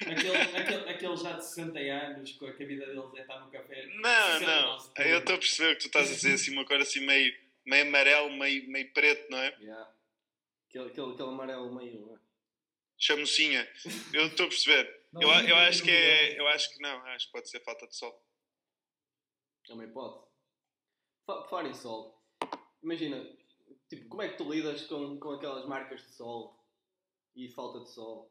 Aquele, 0.00 0.36
aquele, 0.36 0.90
aquele 0.90 1.16
já 1.16 1.32
de 1.32 1.44
60 1.44 1.78
anos, 1.78 2.32
com 2.32 2.46
a 2.46 2.52
que 2.52 2.62
a 2.62 2.66
vida 2.66 2.86
deles 2.86 3.14
é 3.16 3.20
estar 3.22 3.40
no 3.40 3.50
café. 3.50 3.86
Não, 3.86 4.36
é 4.36 4.40
não. 4.40 4.78
Eu 4.98 5.18
estou 5.18 5.34
a 5.34 5.38
perceber 5.38 5.72
o 5.72 5.76
que 5.76 5.82
tu 5.82 5.86
estás 5.86 6.10
a 6.10 6.14
dizer, 6.14 6.34
assim, 6.34 6.52
uma 6.52 6.64
cor 6.64 6.80
assim 6.80 7.00
meio, 7.00 7.34
meio 7.64 7.86
amarelo, 7.86 8.30
meio, 8.36 8.68
meio 8.70 8.92
preto, 8.92 9.30
não 9.30 9.38
é? 9.38 9.48
Yeah. 9.60 9.94
Aquele, 10.68 10.88
aquele, 10.90 11.12
aquele 11.12 11.28
amarelo 11.28 11.74
meio. 11.74 12.20
Chamucinha. 12.98 13.68
Eu 14.12 14.26
estou 14.26 14.46
a 14.46 14.48
perceber. 14.48 15.04
Não, 15.12 15.22
Eu, 15.22 15.28
não 15.28 15.40
eu 15.40 15.46
tem 15.46 15.54
acho 15.66 15.82
que 15.82 15.90
é. 15.90 16.38
Eu 16.38 16.48
acho 16.48 16.72
que 16.74 16.80
não, 16.80 17.04
acho 17.06 17.26
que 17.26 17.32
pode 17.32 17.48
ser 17.48 17.60
falta 17.60 17.86
de 17.86 17.94
sol. 17.96 18.24
É 19.68 19.72
hipótese. 19.74 20.26
Fa- 21.26 21.44
Falar 21.48 21.68
em 21.68 21.74
sol. 21.74 22.22
Imagina, 22.82 23.24
tipo, 23.88 24.08
como 24.08 24.22
é 24.22 24.28
que 24.28 24.36
tu 24.36 24.50
lidas 24.52 24.86
com, 24.86 25.18
com 25.18 25.30
aquelas 25.32 25.66
marcas 25.66 26.02
de 26.02 26.12
sol 26.12 26.62
e 27.34 27.48
falta 27.50 27.80
de 27.80 27.90
sol? 27.90 28.30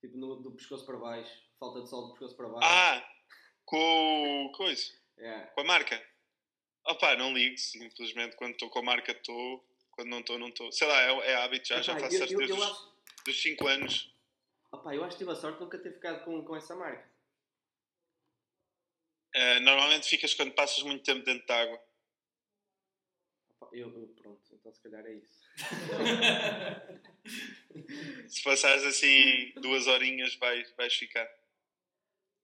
Tipo, 0.00 0.16
no, 0.18 0.36
do 0.42 0.52
pescoço 0.52 0.84
para 0.84 0.98
baixo. 0.98 1.42
Falta 1.58 1.82
de 1.82 1.88
sol 1.88 2.08
do 2.08 2.10
pescoço 2.12 2.36
para 2.36 2.48
baixo. 2.48 2.68
Ah! 2.68 3.08
Com 3.64 4.46
o 4.46 4.52
coisa. 4.52 4.92
Yeah. 5.18 5.46
Com 5.52 5.60
a 5.62 5.64
marca. 5.64 6.15
Opa, 6.86 7.16
não 7.16 7.32
ligo, 7.32 7.58
simplesmente 7.58 8.36
quando 8.36 8.52
estou 8.52 8.70
com 8.70 8.78
a 8.78 8.82
marca 8.82 9.12
estou, 9.12 9.64
Quando 9.90 10.08
não 10.08 10.20
estou, 10.20 10.38
não 10.38 10.48
estou. 10.48 10.70
Sei 10.72 10.86
lá, 10.86 11.00
é, 11.02 11.30
é 11.32 11.34
hábito 11.36 11.68
já, 11.68 11.82
já 11.82 11.92
Epá, 11.92 12.00
faço 12.02 12.16
eu, 12.16 12.24
isso 12.24 12.34
eu, 12.34 12.38
desde 12.38 12.56
eu 12.56 12.62
acho, 12.62 12.92
dos 13.24 13.42
5 13.42 13.66
anos. 13.66 14.14
opá, 14.70 14.94
eu 14.94 15.02
acho 15.04 15.16
que 15.16 15.24
tive 15.24 15.32
a 15.32 15.34
sorte 15.34 15.58
de 15.58 15.64
nunca 15.64 15.78
ter 15.78 15.92
ficado 15.92 16.24
com, 16.24 16.42
com 16.44 16.56
essa 16.56 16.74
marca. 16.76 17.08
Eh, 19.34 19.60
normalmente 19.60 20.08
ficas 20.08 20.32
quando 20.34 20.52
passas 20.52 20.82
muito 20.82 21.02
tempo 21.04 21.24
dentro 21.24 21.46
de 21.46 21.52
água. 21.52 21.80
Eu, 23.72 23.88
eu- 24.00 24.08
pronto, 24.20 24.40
então 24.54 24.72
se 24.72 24.80
calhar 24.82 25.04
é 25.06 25.12
isso. 25.14 25.46
Se 28.28 28.42
passares 28.42 28.84
assim 28.84 29.52
duas 29.60 29.86
horinhas, 29.86 30.34
vais, 30.36 30.70
vais 30.76 30.94
ficar. 30.94 31.28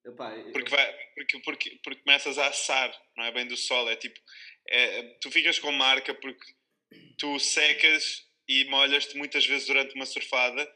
Epá, 0.04 0.34
eu- 0.36 0.52
Porque, 0.52 0.70
vai, 0.70 0.92
porque, 1.14 1.38
porque, 1.40 1.80
porque 1.84 2.02
começas 2.02 2.36
a 2.38 2.48
assar, 2.48 2.92
não 3.16 3.24
é 3.24 3.32
bem 3.32 3.46
do 3.46 3.56
sol. 3.56 3.88
É 3.88 3.96
tipo, 3.96 4.18
é, 4.68 5.02
tu 5.20 5.30
ficas 5.30 5.58
com 5.58 5.70
marca 5.72 6.12
porque 6.14 6.44
tu 7.18 7.38
secas 7.38 8.28
e 8.48 8.64
molhas-te 8.64 9.16
muitas 9.16 9.46
vezes 9.46 9.66
durante 9.68 9.94
uma 9.94 10.04
surfada 10.06 10.68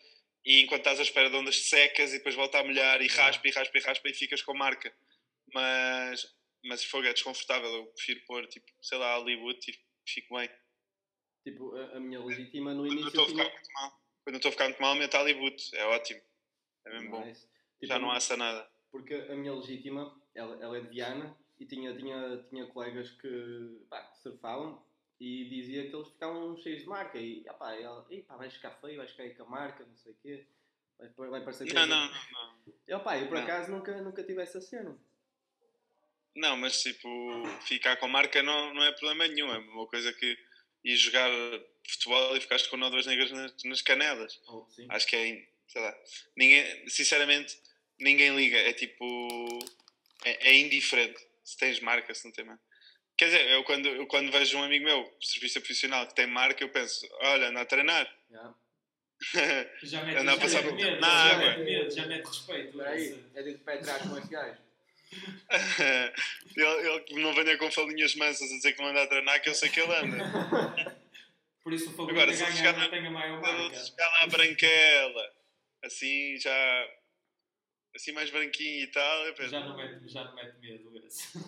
e 0.44 0.60
enquanto 0.62 0.80
estás 0.82 1.00
à 1.00 1.02
espera 1.02 1.28
de 1.28 1.36
ondas 1.36 1.56
secas 1.68 2.12
e 2.12 2.18
depois 2.18 2.34
volta 2.36 2.58
a 2.60 2.64
molhar 2.64 3.02
e 3.02 3.08
raspa 3.08 3.48
e 3.48 3.50
raspa 3.50 3.78
e 3.78 3.80
raspa 3.80 4.08
e 4.08 4.14
ficas 4.14 4.42
com 4.42 4.54
marca. 4.54 4.94
Mas, 5.52 6.24
mas 6.64 6.84
fogo 6.84 7.06
é 7.06 7.12
desconfortável. 7.12 7.68
Eu 7.68 7.86
prefiro 7.86 8.20
pôr, 8.26 8.46
tipo, 8.46 8.66
sei 8.80 8.98
lá, 8.98 9.16
Hollywood 9.16 9.58
e 9.68 9.74
fico 10.08 10.36
bem. 10.36 10.48
tipo, 11.44 11.74
a, 11.74 11.96
a 11.96 12.00
minha 12.00 12.24
legítima 12.24 12.72
no 12.74 12.82
Quando 12.86 12.92
eu 12.92 12.92
início 12.92 13.08
estou 13.08 13.24
a 13.24 13.28
ficar 13.28 13.50
muito 13.52 13.72
mal, 13.72 14.00
quando 14.22 14.36
estou 14.36 14.48
a 14.48 14.52
ficar 14.52 14.64
muito 14.66 14.82
mal, 14.82 14.94
meto 14.94 15.16
Hollywood. 15.16 15.62
É 15.74 15.84
ótimo. 15.86 16.22
É 16.86 16.90
mesmo 16.90 17.10
bom. 17.10 17.24
Nice. 17.24 17.40
Tipo, 17.42 17.86
Já 17.86 17.98
não 17.98 18.10
assa 18.12 18.36
nada. 18.36 18.70
Porque 18.96 19.14
a 19.14 19.36
minha 19.36 19.52
legítima, 19.52 20.18
ela, 20.34 20.56
ela 20.62 20.78
é 20.78 20.80
de 20.80 20.88
Viana 20.88 21.36
e 21.60 21.66
tinha, 21.66 21.94
tinha, 21.94 22.42
tinha 22.48 22.66
colegas 22.68 23.10
que, 23.10 23.78
pá, 23.90 24.10
surfavam 24.14 24.82
e 25.20 25.48
dizia 25.50 25.90
que 25.90 25.94
eles 25.94 26.08
ficavam 26.08 26.56
cheios 26.56 26.80
de 26.80 26.88
marca 26.88 27.18
e 27.18 27.44
pá, 27.58 27.74
ela, 27.74 28.06
"Ih, 28.10 28.22
pá, 28.22 28.36
vais 28.36 28.54
ficar 28.54 28.70
feio, 28.80 28.96
vais 28.96 29.10
ficar 29.10 29.24
aí 29.24 29.34
com 29.34 29.42
a 29.42 29.48
marca, 29.48 29.84
não 29.84 29.96
sei 29.96 30.12
o 30.12 30.16
quê. 30.22 30.46
Vai, 30.98 31.28
vai 31.28 31.40
parecer 31.42 31.66
que 31.66 31.74
Não, 31.74 31.86
não, 31.86 32.06
não, 32.06 32.14
não. 32.32 32.74
Eu, 32.88 33.00
pá, 33.00 33.18
eu 33.18 33.28
por 33.28 33.36
Não. 33.36 33.42
acaso 33.44 33.70
nunca, 33.70 34.00
nunca 34.00 34.24
tive 34.24 34.40
essa 34.42 34.62
cena. 34.62 34.98
Não, 36.34 36.56
mas 36.56 36.82
tipo, 36.82 37.08
ficar 37.66 37.96
com 37.96 38.08
marca 38.08 38.42
não, 38.42 38.72
não 38.72 38.82
é 38.82 38.92
problema 38.92 39.28
nenhum. 39.28 39.52
É 39.52 39.58
uma 39.58 39.86
coisa 39.86 40.10
que 40.14 40.38
ir 40.84 40.96
jogar 40.96 41.30
futebol 41.86 42.34
e 42.34 42.40
ficaste 42.40 42.70
com 42.70 42.78
nó 42.78 42.88
duas 42.88 43.04
negras 43.04 43.30
nas, 43.30 43.62
nas 43.64 43.82
canelas. 43.82 44.40
Oh. 44.48 44.66
Acho 44.88 45.06
que 45.06 45.16
é, 45.16 45.48
sei 45.68 45.82
lá, 45.82 45.94
ninguém, 46.34 46.88
sinceramente, 46.88 47.58
ninguém 47.98 48.34
liga. 48.36 48.56
É 48.58 48.72
tipo, 48.72 49.48
é, 50.24 50.50
é 50.50 50.54
indiferente 50.58 51.18
se 51.44 51.56
tens 51.56 51.80
marca, 51.80 52.14
se 52.14 52.24
não 52.24 52.32
tem 52.32 52.44
marca. 52.44 52.62
Quer 53.16 53.26
dizer, 53.26 53.48
eu 53.50 53.64
quando, 53.64 53.88
eu 53.88 54.06
quando 54.06 54.30
vejo 54.30 54.58
um 54.58 54.62
amigo 54.62 54.84
meu, 54.84 55.16
serviço 55.22 55.60
profissional, 55.60 56.06
que 56.06 56.14
tem 56.14 56.26
marca, 56.26 56.62
eu 56.62 56.68
penso, 56.68 57.06
olha, 57.20 57.48
anda 57.48 57.60
a 57.62 57.64
treinar. 57.66 58.06
Já. 58.30 58.54
Já 59.82 60.04
mete, 60.04 60.18
Anda 60.18 60.32
a 60.32 60.34
já 60.34 60.40
passar 60.42 60.62
mete 60.62 60.74
medo, 60.74 61.00
na 61.00 61.08
já 61.08 61.34
água. 61.34 61.46
mete 61.56 61.64
medo, 61.64 61.90
já 61.90 62.06
mete 62.06 62.26
respeito. 62.26 62.82
Aí, 62.82 63.24
é 63.34 63.42
de 63.42 63.54
pé 63.58 63.72
atrás 63.74 64.02
com 64.02 64.18
esse 64.18 64.28
gajo. 64.28 64.58
ele, 66.56 66.66
ele 66.88 67.00
que 67.00 67.14
não 67.14 67.32
venha 67.34 67.56
com 67.56 67.70
falinhas 67.70 68.14
mansas 68.16 68.50
a 68.50 68.54
dizer 68.56 68.72
que 68.74 68.82
não 68.82 68.88
anda 68.90 69.02
a 69.04 69.06
treinar, 69.06 69.40
que 69.40 69.48
eu 69.48 69.54
sei 69.54 69.70
que 69.70 69.80
ele 69.80 69.94
anda. 69.94 70.16
Por 71.64 71.72
isso 71.72 71.90
o 71.96 72.10
Agora, 72.10 72.32
se 72.34 72.44
chegar 72.56 72.72
não 72.74 72.80
na- 72.80 72.88
tem 72.90 73.06
a 73.06 73.10
maior 73.10 73.42
Ele 73.42 73.58
marca. 73.62 73.84
chegar 73.84 74.06
lá 74.20 74.26
branquela, 74.26 75.32
assim 75.82 76.36
já. 76.38 76.88
Assim 77.96 78.12
mais 78.12 78.30
branquinho 78.30 78.84
e 78.84 78.90
tal, 78.90 79.34
penso, 79.34 79.48
Já 79.50 79.60
não 79.60 79.74
mete, 79.74 80.06
já 80.06 80.22
não 80.22 80.34
mete 80.34 80.58
medo 80.60 80.98
esse. 81.06 81.38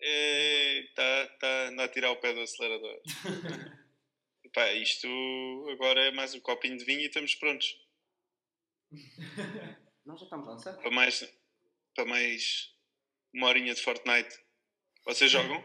"Ei, 0.00 0.88
tá, 0.94 1.26
tá, 1.38 1.84
a 1.84 1.88
tirar 1.88 2.10
o 2.10 2.16
pé 2.16 2.32
do 2.32 2.40
acelerador. 2.40 3.00
Pá, 4.54 4.72
isto 4.72 5.06
agora 5.72 6.00
é 6.00 6.10
mais 6.10 6.34
um 6.34 6.40
copinho 6.40 6.78
de 6.78 6.84
vinho 6.84 7.00
e 7.00 7.06
estamos 7.06 7.34
prontos 7.34 7.76
Nós 10.06 10.20
já 10.20 10.24
estamos 10.24 10.46
lançando. 10.46 10.80
para 10.80 10.90
mais, 10.90 11.34
para 11.94 12.04
mais 12.06 12.72
uma 13.34 13.48
horinha 13.48 13.74
de 13.74 13.82
Fortnite. 13.82 14.38
Vocês 15.04 15.30
jogam? 15.30 15.62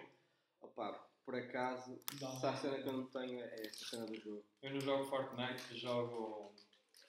Opa, 0.61 0.91
por 1.23 1.35
acaso, 1.35 2.01
se 2.17 2.25
há 2.45 2.55
cena 2.57 2.81
que 2.81 2.89
eu 2.89 2.93
não 2.93 3.05
tenho 3.09 3.39
é 3.39 3.55
essa 3.67 3.85
cena 3.85 4.05
do 4.05 4.15
jogo. 4.19 4.45
Eu 4.61 4.71
não 4.73 4.81
jogo 4.81 5.05
Fortnite, 5.09 5.77
jogo. 5.77 6.55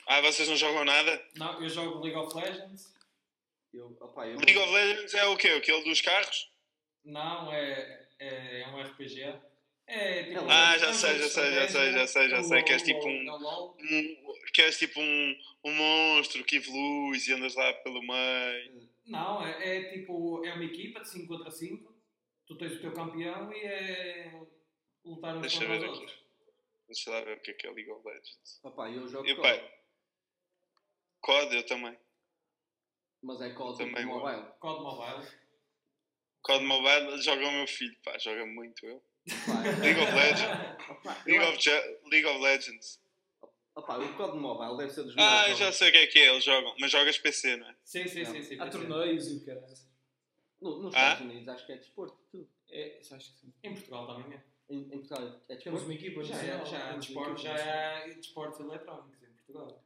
Ah, 0.07 0.20
vocês 0.20 0.49
não 0.49 0.57
jogam 0.57 0.85
nada? 0.85 1.29
Não, 1.37 1.61
eu 1.62 1.68
jogo 1.68 2.01
League 2.05 2.16
of 2.16 2.37
Legends. 2.37 2.99
Eu, 3.72 3.96
opa, 4.00 4.26
eu 4.26 4.37
League 4.38 4.59
of 4.59 4.72
Legends 4.72 5.14
é 5.14 5.26
o 5.26 5.37
quê? 5.37 5.48
Aquele 5.48 5.85
dos 5.85 6.00
carros? 6.00 6.50
Não, 7.04 7.52
é, 7.52 8.09
é, 8.18 8.61
é 8.62 8.68
um 8.68 8.83
RPG. 8.83 9.35
É 9.87 10.24
tipo. 10.24 10.46
Ah, 10.48 10.78
já 10.78 10.92
sei, 10.92 11.18
já 11.18 11.28
sei, 11.28 11.52
já 11.52 11.68
sei, 11.68 11.92
já 11.92 12.06
sei, 12.06 12.28
já 12.28 12.42
sei, 12.42 12.62
que 12.62 12.72
és 12.72 12.83
tipo 12.83 13.06
um-. 13.06 13.30
Um, 13.80 14.35
que 14.52 14.62
és 14.62 14.78
tipo 14.78 15.00
um, 15.00 15.37
um 15.64 15.72
monstro 15.72 16.44
que 16.44 16.56
evoluis 16.56 17.26
e 17.26 17.33
andas 17.33 17.54
lá 17.54 17.72
pelo 17.74 18.00
meio. 18.00 18.88
Não, 19.06 19.44
é, 19.44 19.76
é 19.78 19.92
tipo. 19.92 20.44
É 20.44 20.52
uma 20.54 20.64
equipa 20.64 21.00
de 21.00 21.09
5 21.09 21.26
contra 21.26 21.50
5. 21.50 21.94
Tu 22.46 22.56
tens 22.56 22.72
o 22.74 22.80
teu 22.80 22.92
campeão 22.92 23.52
e 23.52 23.64
é. 23.64 24.33
lutar 25.04 25.37
uns 25.37 25.42
Deixa 25.42 25.61
contra 25.61 25.74
os 25.74 25.80
ver 25.80 25.88
outros. 25.88 26.12
aqui. 26.12 26.20
Deixa 26.87 27.11
lá 27.11 27.20
ver 27.22 27.38
o 27.38 27.40
que 27.40 27.50
é 27.52 27.54
que 27.54 27.66
é 27.66 27.70
League 27.70 27.90
of 27.90 28.06
Legends. 28.06 28.61
Opa, 28.62 28.90
eu 28.90 29.09
jogo 29.09 29.26
E, 29.26 29.35
COD, 29.37 29.42
pá, 29.42 29.70
COD 31.20 31.56
eu 31.56 31.66
também. 31.66 31.96
Mas 33.22 33.40
é 33.40 33.50
COD 33.50 33.78
também 33.78 34.06
vou. 34.06 34.18
mobile. 34.20 34.46
COD 34.61 34.83
Mobile. 34.83 35.28
COD 36.42 36.64
Mobile 36.64 37.22
joga 37.22 37.46
o 37.48 37.52
meu 37.52 37.66
filho, 37.66 37.96
pá, 38.02 38.16
joga 38.18 38.46
muito 38.46 38.87
eu. 38.87 39.02
League 39.83 40.00
of 40.00 40.12
Legends. 40.12 41.26
League 41.26 41.44
of, 41.44 41.61
Je- 41.62 41.98
League 42.11 42.26
of 42.26 42.38
Legends. 42.40 43.00
opa, 43.74 43.98
o 43.98 44.16
COD 44.16 44.38
mobile 44.38 44.76
deve 44.78 44.90
ser 44.90 45.02
dos 45.04 45.12
Ah, 45.18 45.20
melhores 45.42 45.59
já 45.59 45.64
jogos. 45.66 45.76
sei 45.76 45.88
o 45.88 45.92
que 45.92 45.98
é 45.98 46.06
que 46.06 46.18
é, 46.18 46.30
eles 46.30 46.44
jogam, 46.44 46.74
mas 46.80 46.90
jogas 46.90 47.18
PC, 47.18 47.56
não 47.56 47.68
é? 47.68 47.76
Sim, 47.85 48.06
sim, 48.09 48.24
sim. 48.24 48.42
sim 48.42 48.61
Há 48.61 48.68
torneios 48.68 49.28
e 49.28 49.37
o 49.37 49.44
que 49.44 49.50
No- 50.61 50.78
Nos 50.83 50.94
Ah? 50.94 51.12
Estados 51.12 51.20
Unidos 51.20 51.48
acho 51.48 51.66
que 51.66 51.72
é 51.72 51.76
desporto. 51.76 52.18
tudo. 52.30 52.48
É, 52.70 52.98
acho 53.00 53.14
que 53.33 53.38
sim. 53.40 53.52
Em 53.62 53.74
Portugal 53.74 54.06
também 54.06 54.37
é. 54.37 54.42
Em, 54.68 54.78
em 54.83 54.98
Portugal 54.98 55.22
é 55.48 55.56
Temos 55.56 55.83
desporto. 55.83 55.85
uma 55.85 55.94
equipa 55.94 56.22
Já, 56.24 56.37
é, 56.37 56.64
já, 56.64 56.88
temos 56.88 57.06
desporto, 57.06 57.42
já 57.42 57.52
nacional. 57.52 57.76
há 57.76 58.06
desportos 58.09 58.61
eletrónicos 58.61 59.22
em 59.22 59.33
Portugal. 59.33 59.85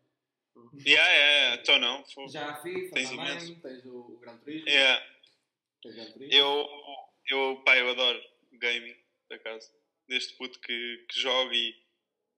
Yeah, 0.86 1.10
yeah, 1.12 1.56
então 1.62 1.78
não. 1.78 2.04
Já 2.28 2.50
há 2.50 2.56
FIFA 2.62 2.94
Tens 2.94 3.10
também. 3.10 3.26
imenso. 3.26 3.60
Tens 3.60 3.84
o, 3.86 4.18
Gran 4.20 4.36
Turismo. 4.38 4.68
Yeah. 4.68 5.06
Tens 5.82 5.92
o 5.92 5.96
Gran 5.96 6.12
Turismo. 6.12 6.32
Eu, 6.34 6.68
eu, 7.30 7.62
pá, 7.64 7.76
eu 7.76 7.90
adoro 7.90 8.22
gaming, 8.52 8.96
por 9.28 9.36
acaso. 9.36 9.70
Desde 10.08 10.34
puto 10.34 10.60
que, 10.60 11.06
que 11.08 11.20
jogo 11.20 11.52
e, 11.52 11.74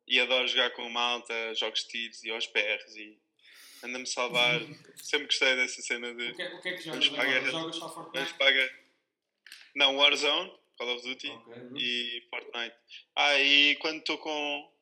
e 0.08 0.20
adoro 0.20 0.46
jogar 0.48 0.70
com 0.70 0.88
malta, 0.88 1.54
jogos 1.54 1.80
de 1.82 1.88
tiros 1.88 2.24
e 2.24 2.30
aos 2.30 2.46
berros 2.46 2.96
e 2.96 3.18
anda-me 3.82 4.06
salvar. 4.06 4.60
Sempre 4.96 5.26
gostei 5.26 5.56
dessa 5.56 5.82
cena 5.82 6.14
de 6.14 6.30
O 6.30 6.34
que, 6.36 6.42
é- 6.42 6.54
o 6.54 6.60
que 6.62 6.68
é 6.68 6.72
que 6.76 6.82
jogas 6.82 7.06
a 7.18 7.24
guerra. 7.24 7.50
Jogas 7.50 7.76
só 7.76 7.92
Fortnite? 7.92 8.34
pagar. 8.34 8.70
Não, 9.74 9.96
Warzone, 9.96 10.52
Call 10.78 10.94
of 10.96 11.06
Duty 11.06 11.28
Ok. 11.28 11.54
e 11.76 12.26
Fortnite. 12.30 12.76
Ah, 13.14 13.38
e 13.40 13.76
quando 13.76 13.98
estou 13.98 14.16
com, 14.18 14.72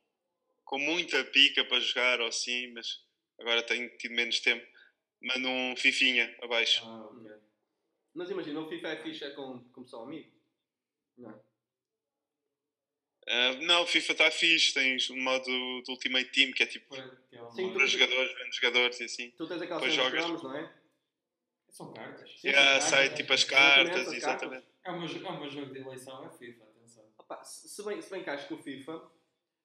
com 0.64 0.79
muita 0.79 1.25
pica 1.25 1.64
para 1.64 1.81
jogar 1.81 2.20
ou 2.20 2.29
assim, 2.29 2.68
mas 2.73 3.03
agora 3.38 3.62
tenho 3.62 3.88
tido 3.99 4.14
menos 4.14 4.40
tempo, 4.40 4.66
mando 5.20 5.49
um 5.49 5.77
fifinha 5.77 6.35
abaixo. 6.42 6.83
Ah, 6.87 7.07
ok. 7.11 7.31
Mas 8.14 8.31
imagina, 8.31 8.61
o 8.61 8.68
FIFA 8.68 8.88
é 8.88 9.03
fixe 9.03 9.25
é 9.25 9.31
com, 9.31 9.59
com 9.73 9.83
pessoal 9.83 10.05
amigo. 10.05 10.31
Não? 11.18 11.42
Ah, 13.27 13.53
não, 13.62 13.83
o 13.83 13.87
FIFA 13.87 14.12
está 14.12 14.31
fixe, 14.31 14.75
tens 14.75 15.09
um 15.11 15.20
modo 15.20 15.44
do 15.47 15.90
Ultimate 15.92 16.31
Team 16.31 16.53
que 16.53 16.62
é 16.62 16.66
tipo 16.66 16.94
é 16.94 17.51
Sim, 17.51 17.73
para 17.73 17.87
jogadores, 17.87 18.35
vendo 18.37 18.53
jogadores 18.53 19.01
e 19.01 19.05
assim. 19.05 19.31
Tu 19.31 19.47
tens 19.47 19.62
aquela 19.62 19.81
Depois 19.81 19.94
jogas. 19.94 20.25
cromos, 20.25 20.42
não 20.42 20.57
é? 20.57 20.75
São 21.70 21.92
cartas. 21.92 22.31
Sim, 22.40 22.51
Já 22.53 22.81
sim, 22.81 22.88
sai 22.88 23.01
cartas. 23.09 23.16
tipo 23.18 23.33
as 23.33 23.44
cartas, 23.44 24.09
as 24.09 24.12
exatamente. 24.14 24.66
É 24.85 24.92
jo- 25.07 25.27
é 25.27 25.38
meu 25.38 25.51
jogo 25.51 25.73
de 25.73 25.79
eleição, 25.81 26.25
é 26.27 26.31
FIFA, 26.37 26.64
atenção. 26.64 27.05
Opa, 27.16 27.42
se, 27.44 27.68
se 27.68 27.85
bem, 27.85 28.01
se 28.03 28.11
bem 28.11 28.23
que 28.23 28.31
acho 28.31 28.47
que 28.49 28.55
o 28.55 28.62
FIFA 28.62 29.11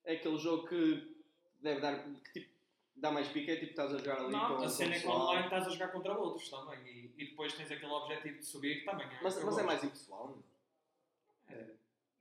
é 0.05 0.13
aquele 0.13 0.38
jogo 0.38 0.67
que 0.67 1.15
deve 1.60 1.82
dar, 1.82 2.03
que 2.23 2.32
tipo, 2.39 2.53
dá 2.99 3.12
mais 3.12 3.27
pica, 3.29 3.51
é 3.51 3.55
tipo 3.55 3.71
estás 3.71 3.93
a 3.93 3.97
jogar 3.97 4.17
ali 4.19 4.31
Não, 4.31 4.57
com, 4.57 4.63
a 4.63 4.69
cena 4.69 4.95
é 4.95 4.99
que 4.99 5.07
online 5.07 5.43
estás 5.45 5.67
a 5.67 5.69
jogar 5.69 5.88
contra 5.89 6.13
outros 6.13 6.49
também 6.49 6.79
e, 6.88 7.13
e 7.17 7.25
depois 7.29 7.53
tens 7.53 7.71
aquele 7.71 7.91
objetivo 7.91 8.38
de 8.39 8.45
subir 8.45 8.79
que 8.79 8.85
também 8.85 9.07
é. 9.07 9.19
Mas, 9.21 9.43
mas 9.43 9.57
é 9.57 9.63
mais 9.63 9.83
impessoal, 9.83 10.27
não? 10.27 10.49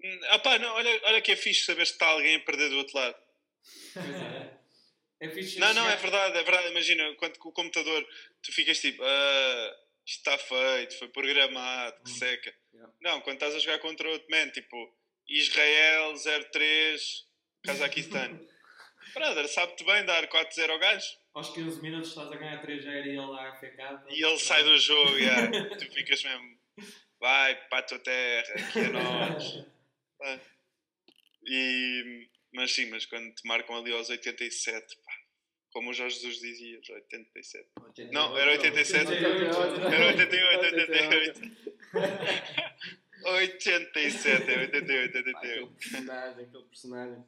Hum, 0.04 0.20
Ah 0.30 0.38
pá, 0.38 0.58
não, 0.58 0.74
olha, 0.74 1.00
olha 1.04 1.20
que 1.20 1.32
é 1.32 1.36
fixe 1.36 1.64
saber 1.64 1.86
se 1.86 1.92
está 1.92 2.06
alguém 2.06 2.36
a 2.36 2.40
perder 2.40 2.68
do 2.70 2.78
outro 2.78 2.96
lado. 2.96 3.16
É. 3.96 4.58
É 5.20 5.28
fixe 5.30 5.58
Não, 5.58 5.74
não, 5.74 5.88
é 5.88 5.96
verdade, 5.96 6.38
é 6.38 6.42
verdade. 6.44 6.68
Imagina, 6.68 7.14
quando 7.16 7.38
com 7.38 7.48
o 7.48 7.52
computador 7.52 8.06
tu 8.42 8.52
ficas 8.52 8.80
tipo, 8.80 9.02
ah, 9.02 9.76
isto 10.06 10.18
está 10.18 10.38
feito, 10.38 10.96
foi 10.98 11.08
programado, 11.08 12.00
que 12.04 12.10
Hum. 12.12 12.14
seca. 12.14 12.54
Yeah. 12.72 12.94
Não, 13.00 13.20
quando 13.22 13.34
estás 13.34 13.54
a 13.56 13.58
jogar 13.58 13.80
contra 13.80 14.08
outro 14.08 14.28
man, 14.30 14.48
tipo 14.50 14.94
Israel 15.28 16.14
03, 16.52 17.26
Cazaquistão. 17.64 18.40
Brother, 19.14 19.48
sabe-te 19.48 19.84
bem 19.84 20.04
dar 20.04 20.26
4-0 20.28 20.70
ao 20.70 20.78
gajo? 20.78 21.06
Aos 21.34 21.50
15 21.50 21.80
minutos 21.82 22.08
estás 22.08 22.30
a 22.30 22.36
ganhar 22.36 22.62
3-0 22.64 22.86
e 22.86 23.08
ele 23.10 23.16
lá 23.16 23.48
a 23.48 23.56
ficar. 23.56 24.04
E 24.08 24.24
ele 24.24 24.38
sai 24.38 24.62
do 24.64 24.76
jogo, 24.78 25.16
yeah. 25.18 25.76
tu 25.76 25.86
ficas 25.92 26.22
mesmo, 26.22 26.58
vai 27.20 27.54
para 27.68 27.78
a 27.78 27.82
tua 27.82 27.98
terra, 27.98 28.54
aqui 28.54 28.78
é 28.80 28.88
nós. 28.88 29.64
Ah. 30.20 30.36
E, 31.46 32.28
Mas 32.52 32.72
sim, 32.72 32.86
mas 32.86 33.06
quando 33.06 33.32
te 33.32 33.46
marcam 33.46 33.76
ali 33.76 33.92
aos 33.92 34.10
87, 34.10 34.96
pá, 34.96 35.12
como 35.72 35.90
o 35.90 35.92
Jorge 35.92 36.16
Jesus 36.16 36.40
dizia, 36.40 36.80
os 36.80 36.90
87. 36.90 37.68
Não, 38.10 38.36
era 38.36 38.50
87. 38.50 39.12
Era 39.14 40.06
88, 40.08 40.64
88. 40.64 41.56
87, 43.24 44.50
é 44.50 44.58
88, 44.58 45.12
Pá, 45.12 45.18
aquele 45.18 45.32
88. 45.32 45.72
personagem, 45.76 46.44
aquele 46.44 46.64
personagem. 46.64 47.24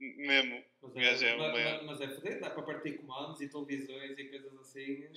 Mesmo. 0.00 0.64
Mas 0.94 1.22
é 1.22 1.36
mas, 1.36 1.52
maior. 1.52 1.84
mas 1.84 2.00
é 2.00 2.08
fodido, 2.08 2.40
dá 2.40 2.50
para 2.50 2.62
partir 2.62 2.98
comandos 2.98 3.40
e 3.40 3.48
televisões 3.48 4.18
e 4.18 4.24
coisas 4.28 4.56
assim. 4.56 5.08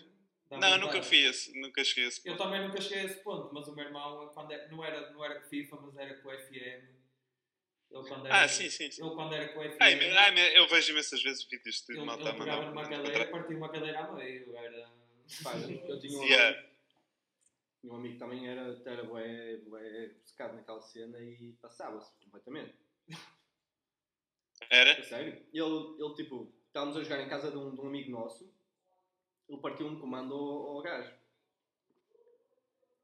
dá 0.50 0.58
Não, 0.58 0.78
nunca 0.80 1.02
fui 1.02 1.26
esse, 1.26 1.60
nunca 1.60 1.84
cheguei 1.84 2.06
a 2.06 2.08
esse 2.08 2.20
Eu 2.28 2.34
ponto. 2.34 2.44
também 2.44 2.68
nunca 2.68 2.82
cheguei 2.82 3.00
a 3.00 3.04
esse 3.06 3.24
ponto, 3.24 3.54
mas 3.54 3.68
o 3.68 3.76
meu 3.76 3.86
irmão, 3.86 4.30
quando 4.34 4.52
é- 4.52 4.68
não, 4.70 4.84
era, 4.84 5.12
não 5.12 5.24
era 5.24 5.40
com 5.40 5.50
FIFA, 5.50 5.76
mas 5.82 5.98
era 5.98 6.14
com 6.16 6.28
o 6.28 6.32
FM. 6.32 7.02
Ele 7.92 8.04
quando 8.08 8.26
era, 8.28 8.44
Ah, 8.44 8.48
sim, 8.48 8.70
sim, 8.70 8.90
sim. 8.92 9.02
Ele 9.06 9.16
quando 9.16 9.34
era 9.34 9.48
com 9.50 9.60
o 9.60 9.64
FM, 9.64 9.80
Ai, 9.82 10.40
ai, 10.40 10.58
eu 10.58 10.68
vejo 10.68 10.92
imensas 10.92 11.22
vezes 11.22 11.44
vídeos 11.46 11.84
de 11.86 11.94
ele, 11.94 12.06
malta 12.06 12.30
ele 12.30 12.38
a 12.38 12.40
pegava 12.40 12.66
numa 12.66 12.82
um 12.82 12.90
cadeira, 12.90 13.26
partia 13.32 13.58
uma 13.58 13.70
cadeira 13.70 14.00
a 14.06 14.16
meio. 14.16 14.56
Era... 14.56 14.90
Pá, 15.44 15.54
eu 15.58 16.00
tinha 16.00 16.18
um 16.20 16.24
Yeah. 16.26 16.58
amigo, 16.58 16.72
tinha 17.82 17.94
um 17.94 17.96
amigo 17.98 18.14
que 18.14 18.20
também 18.20 18.48
era, 18.48 18.82
era 18.86 19.04
bué, 19.04 19.58
bué 19.58 20.06
obcecado 20.20 20.56
naquela 20.56 20.82
cena 20.82 21.20
e 21.20 21.54
passava-se 21.62 22.12
completamente. 22.24 22.74
Era? 24.72 25.00
A 25.00 25.04
sério. 25.04 25.34
Ele, 25.54 26.04
ele 26.04 26.14
tipo, 26.16 26.52
estávamos 26.68 26.98
a 26.98 27.04
jogar 27.04 27.22
em 27.22 27.30
casa 27.30 27.52
de 27.52 27.58
um, 27.58 27.76
de 27.76 27.82
um 27.82 27.88
amigo 27.88 28.10
nosso, 28.10 28.50
ele 29.50 29.60
partiu 29.60 29.86
um 29.88 30.00
comando 30.00 30.34
ao, 30.34 30.78
ao 30.78 30.82
gajo. 30.82 31.12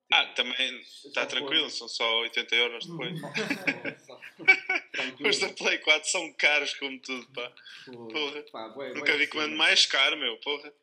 Ah, 0.09 0.25
também 0.27 0.79
está 0.79 1.25
tranquilo, 1.25 1.69
são 1.69 1.87
só 1.89 2.21
80 2.21 2.55
euros 2.55 2.85
depois. 2.87 3.19
Os 5.27 5.39
da 5.39 5.49
Play 5.49 5.79
4 5.79 6.09
são 6.09 6.31
caros 6.33 6.73
como 6.75 6.97
tudo, 7.01 7.27
pá. 7.33 7.51
Porra. 7.85 8.41
Pá, 8.51 8.69
bué, 8.69 8.89
bué 8.91 8.99
Nunca 8.99 9.17
vi 9.17 9.23
assim, 9.23 9.31
comando 9.33 9.51
né? 9.51 9.57
mais 9.57 9.85
caro, 9.85 10.15
meu, 10.17 10.37
porra. 10.37 10.73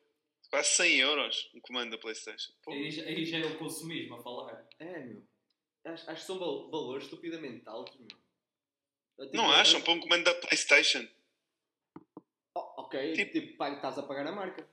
Quase 0.51 0.69
100 0.75 0.99
euros 0.99 1.49
um 1.55 1.59
comando 1.59 1.89
da 1.89 1.97
Playstation. 1.97 2.51
Porra. 2.63 2.77
Aí, 2.77 2.91
já- 2.91 3.01
aí 3.03 3.25
já 3.25 3.39
é 3.39 3.45
o 3.47 3.57
consumismo 3.57 4.13
a 4.15 4.21
falar. 4.21 4.63
É, 4.77 4.99
meu. 4.99 5.23
Acho, 5.85 6.07
acho 6.09 6.21
que 6.21 6.27
são 6.27 6.37
val- 6.37 6.69
valores 6.69 7.05
estupidamente 7.05 7.67
altos, 7.67 7.97
meu. 7.97 8.07
Tipo, 9.19 9.35
Não 9.37 9.49
acham? 9.51 9.81
Para 9.81 9.93
um 9.93 9.99
comando 9.99 10.23
da 10.23 10.33
Playstation. 10.35 11.07
Oh, 12.53 12.81
ok, 12.81 13.13
Tipo- 13.13 13.31
tipo, 13.31 13.57
paga- 13.57 13.75
estás 13.77 13.97
a 13.97 14.03
pagar 14.03 14.27
a 14.27 14.31
marca. 14.31 14.67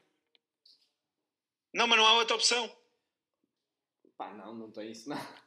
Não, 1.72 1.86
mas 1.86 1.98
não 1.98 2.06
há 2.06 2.14
outra 2.14 2.36
opção. 2.36 2.76
Pá, 4.18 4.32
não, 4.34 4.54
não 4.54 4.70
tem 4.70 4.90
isso, 4.90 5.08
não. 5.08 5.16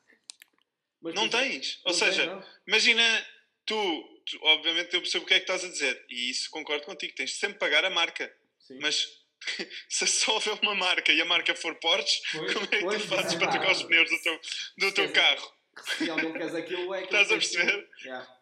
Mas, 1.02 1.14
Não 1.14 1.30
tens. 1.30 1.80
Ou 1.86 1.92
não 1.92 2.00
tem, 2.00 2.08
seja, 2.12 2.26
não. 2.26 2.44
imagina, 2.68 3.28
tu, 3.64 4.22
tu- 4.26 4.40
obviamente 4.42 4.92
eu 4.96 5.02
percebo 5.02 5.24
o 5.24 5.28
que 5.28 5.36
é 5.36 5.38
que 5.40 5.44
estás 5.44 5.64
a 5.64 5.68
dizer. 5.70 6.04
E 6.10 6.32
isso 6.32 6.50
concordo 6.50 6.84
contigo. 6.84 7.14
Tens 7.14 7.30
de 7.30 7.36
sempre 7.36 7.60
pagar 7.60 7.86
a 7.86 7.92
marca. 7.92 8.36
Sim. 8.58 8.80
Mas 8.82 9.08
se 9.88 10.08
só 10.08 10.34
houver 10.34 10.58
uma 10.64 10.74
marca 10.74 11.14
e 11.14 11.22
a 11.22 11.26
marca 11.26 11.54
for 11.54 11.76
Porsche, 11.76 12.24
Pois, 12.32 12.54
como 12.54 12.66
é 12.66 12.70
que 12.70 12.80
pois, 12.82 13.02
tu 13.04 13.08
fazes 13.08 13.34
é 13.34 13.38
para 13.38 13.52
trocar 13.52 13.72
os 13.74 13.82
pá. 13.84 13.88
pneus 13.88 14.10
do 14.10 14.22
teu, 14.24 14.42
do 14.80 14.92
teu 14.96 15.14
carro? 15.14 15.54
Se 15.96 16.06
realmente 16.06 16.34
queres 16.40 16.56
aquilo, 16.56 16.94
é 16.96 16.98
aquilo 17.04 17.22
Estás 17.22 17.28
a 17.32 17.38
que 17.38 17.54
perceber? 17.56 17.90
Yeah. 18.04 18.35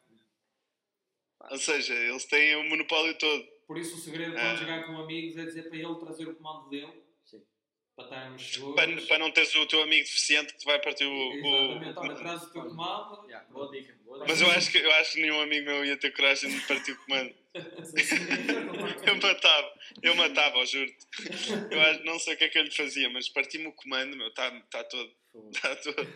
Ou 1.50 1.58
seja, 1.58 1.94
eles 1.94 2.26
têm 2.26 2.56
o 2.56 2.64
monopólio 2.70 3.18
todo. 3.18 3.44
Por 3.68 3.78
isso 3.78 3.96
o 3.96 4.00
segredo 4.00 4.36
Ah. 4.38 4.42
quando 4.42 4.60
jogar 4.60 4.84
com 4.86 4.98
amigos 4.98 5.38
é 5.38 5.46
dizer 5.46 5.64
para 5.70 5.78
ele 5.78 5.96
trazer 5.96 6.28
o 6.28 6.36
comando 6.36 6.70
dele. 6.70 6.92
Sim. 7.26 7.42
Para 7.96 8.06
estarmos 8.06 8.42
seguros. 8.54 8.76
Para, 8.76 9.02
para 9.08 9.20
não 9.20 9.32
teres 9.32 9.54
o 9.56 9.66
teu 9.68 9.82
amigo 9.82 10.04
deficiente 10.06 10.54
que 10.54 10.60
te 10.60 10.66
vai 10.66 10.80
partir 10.82 11.06
o. 11.06 11.34
Exatamente, 11.34 11.98
o- 11.98 12.02
olha, 12.02 12.16
traz 12.16 12.44
o 12.44 12.50
teu 12.52 12.64
comando. 12.64 13.26
Yeah, 13.28 13.48
boa 13.50 13.72
dica. 13.72 13.96
Boa 14.04 14.20
dica. 14.20 14.28
Mas 14.32 14.42
eu 14.42 14.50
acho, 14.52 14.72
que, 14.72 14.78
eu 14.80 14.92
acho 14.94 15.14
que 15.14 15.22
nenhum 15.22 15.42
amigo 15.42 15.66
meu 15.66 15.86
ia 15.86 15.98
ter 15.98 16.12
coragem 16.12 16.50
de 16.50 16.60
partir 16.68 16.92
o 16.94 16.98
comando. 17.06 17.34
Eu 19.06 19.16
matava, 19.22 19.74
eu 20.02 20.16
matava, 20.16 20.66
juro-te. 20.66 21.06
Eu 21.72 21.82
acho, 21.82 22.04
não 22.04 22.18
sei 22.18 22.34
o 22.34 22.38
que 22.38 22.46
é 22.46 22.50
que 22.50 22.58
eu 22.58 22.64
lhe 22.64 22.72
fazia, 22.72 23.10
mas 23.10 23.30
parti-me 23.30 23.68
o 23.68 23.72
comando, 23.74 24.16
meu, 24.18 24.28
está 24.30 24.50
tá 24.72 24.84
todo. 24.86 25.14
Todo. 25.84 26.08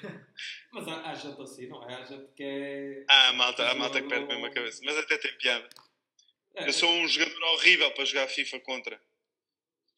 Mas 0.72 0.88
há, 0.88 1.10
há 1.10 1.16
gente 1.16 1.42
assim, 1.42 1.68
não 1.68 1.90
é? 1.90 1.96
Há 1.96 2.04
gente 2.04 2.32
que 2.34 2.44
é. 2.44 3.06
Ah, 3.10 3.30
a 3.30 3.34
malta, 3.34 3.70
a 3.70 3.74
malta 3.74 4.02
que 4.02 4.08
perde 4.08 4.28
mesmo 4.28 4.46
a 4.46 4.52
cabeça. 4.52 4.82
Mas 4.86 4.98
até 4.98 5.18
tem 5.18 5.36
piada. 5.38 5.68
é 6.56 6.68
Eu 6.68 6.74
sou 6.74 6.90
um 6.90 7.08
jogador 7.08 7.44
horrível 7.54 7.92
para 7.92 8.06
jogar 8.06 8.28
FIFA 8.28 8.60
contra. 8.60 9.02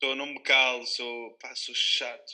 Sou, 0.01 0.15
não 0.15 0.25
me 0.25 0.39
calo, 0.39 0.85
sou, 0.85 1.37
pá, 1.37 1.53
sou 1.55 1.75
chato. 1.75 2.31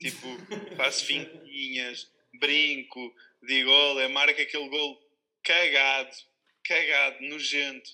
Tipo, 0.00 0.26
faço 0.76 1.04
finquinhas, 1.04 2.10
brinco, 2.38 3.14
digo 3.42 3.68
gol, 3.68 4.00
é 4.00 4.08
marca 4.08 4.40
aquele 4.40 4.68
gol 4.70 4.98
cagado, 5.42 6.16
cagado, 6.64 7.22
nojento. 7.22 7.90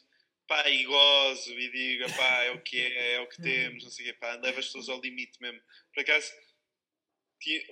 Pá, 0.47 0.69
e 0.69 0.85
gozo 0.85 1.59
e 1.59 1.71
digo, 1.71 2.17
pá, 2.17 2.43
é 2.45 2.51
o 2.51 2.61
que 2.61 2.79
é, 2.79 3.15
é 3.15 3.21
o 3.21 3.29
que 3.29 3.41
temos, 3.41 3.85
não 3.85 3.91
sei 3.91 4.05
o 4.05 4.13
quê, 4.13 4.19
pá, 4.21 4.35
leva 4.35 4.61
as 4.61 4.67
pessoas 4.67 4.89
ao 4.89 5.01
limite 5.01 5.41
mesmo. 5.41 5.61
Por 5.95 6.01
acaso, 6.01 6.31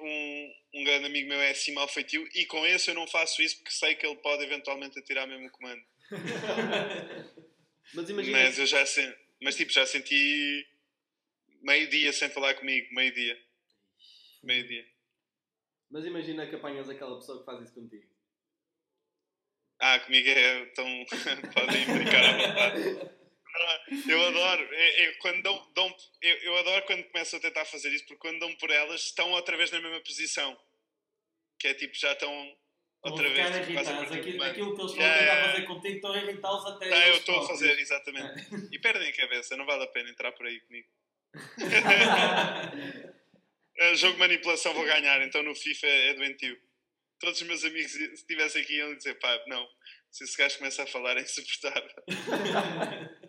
um, 0.01 0.55
um 0.75 0.85
grande 0.85 1.07
amigo 1.07 1.29
meu 1.29 1.41
é 1.41 1.51
assim 1.51 1.73
mal 1.73 1.89
feitio 1.89 2.29
e 2.35 2.47
com 2.47 2.67
esse 2.67 2.91
eu 2.91 2.95
não 2.95 3.07
faço 3.07 3.43
isso 3.43 3.57
porque 3.57 3.71
sei 3.71 3.95
que 3.95 4.07
ele 4.07 4.17
pode 4.17 4.43
eventualmente 4.43 4.99
atirar 4.99 5.27
mesmo 5.27 5.47
o 5.47 5.51
comando. 5.51 5.83
Mas 7.95 8.09
imagina. 8.09 8.39
Mas 8.39 8.59
eu 8.59 8.67
já 8.67 8.87
senti, 8.87 9.19
mas 9.41 9.57
tipo, 9.57 9.73
já 9.73 9.85
senti 9.85 10.67
meio 11.61 11.89
dia 11.89 12.13
sem 12.13 12.29
falar 12.31 12.55
comigo, 12.55 12.95
meio 12.95 13.13
dia. 13.13 13.37
Meio 14.43 14.67
dia. 14.67 14.87
Mas 15.91 16.05
imagina 16.05 16.47
que 16.47 16.55
apanhas 16.55 16.89
aquela 16.89 17.17
pessoa 17.17 17.41
que 17.41 17.45
faz 17.45 17.63
isso 17.63 17.75
contigo. 17.75 18.07
Ah, 19.81 19.99
comigo 20.01 20.29
é 20.29 20.67
tão. 20.67 20.87
podem 21.53 21.87
brincar 21.87 22.25
à 22.25 22.33
vontade. 22.33 23.11
Eu 24.09 24.27
adoro, 24.27 24.63
eu, 24.63 25.05
eu 25.05 25.19
quando 25.19 25.43
dão, 25.43 25.73
dão- 25.75 25.97
eu, 26.23 26.37
eu 26.39 26.57
adoro 26.59 26.85
quando 26.87 27.05
começam 27.05 27.39
a 27.39 27.43
tentar 27.43 27.65
fazer 27.65 27.91
isso, 27.93 28.05
porque 28.07 28.21
quando 28.21 28.39
dão 28.41 28.55
por 28.57 28.71
elas 28.71 29.03
estão 29.03 29.31
outra 29.33 29.57
vez 29.57 29.71
na 29.71 29.81
mesma 29.81 30.01
posição. 30.01 30.59
Que 31.59 31.69
é 31.69 31.75
tipo, 31.75 31.95
já 31.97 32.13
estão 32.13 32.57
outra 33.03 33.29
vez. 33.29 33.57
tipo, 33.61 33.73
quase 33.73 33.91
a 33.91 34.01
Aquilo, 34.01 34.43
aquilo 34.43 34.75
que 34.75 34.81
eles 34.83 34.93
estão 34.93 35.07
a 35.07 35.19
tentar 35.19 35.45
fazer 35.51 35.63
contigo 35.67 35.95
estão 35.97 36.13
a 36.13 36.19
irritá-los 36.19 36.67
até. 36.67 36.93
Ah, 36.93 37.09
eu 37.09 37.17
estou 37.17 37.39
a 37.41 37.47
fazer, 37.47 37.79
exatamente. 37.79 38.47
E 38.73 38.79
perdem 38.79 39.09
a 39.09 39.17
cabeça, 39.17 39.57
não 39.57 39.67
vale 39.67 39.85
a 39.85 39.89
pena 39.89 40.11
entrar 40.11 40.33
por 40.33 40.47
aí 40.47 40.61
comigo. 40.61 40.89
É, 43.83 43.95
jogo 43.95 44.13
de 44.13 44.19
manipulação 44.19 44.75
vou 44.75 44.85
ganhar, 44.85 45.23
então 45.23 45.43
no 45.43 45.55
FIFA 45.55 45.87
é 45.87 46.13
doentio. 46.13 46.61
Todos 47.19 47.41
os 47.41 47.47
meus 47.47 47.65
amigos, 47.65 47.91
se 47.93 48.05
estivessem 48.13 48.61
aqui, 48.61 48.75
iam 48.77 48.95
dizer: 48.95 49.15
pá, 49.19 49.43
não, 49.47 49.67
se 50.11 50.25
esse 50.25 50.37
gajo 50.37 50.59
começa 50.59 50.83
a 50.83 50.87
falar 50.87 51.17
é 51.17 51.23
insuportável. 51.23 51.91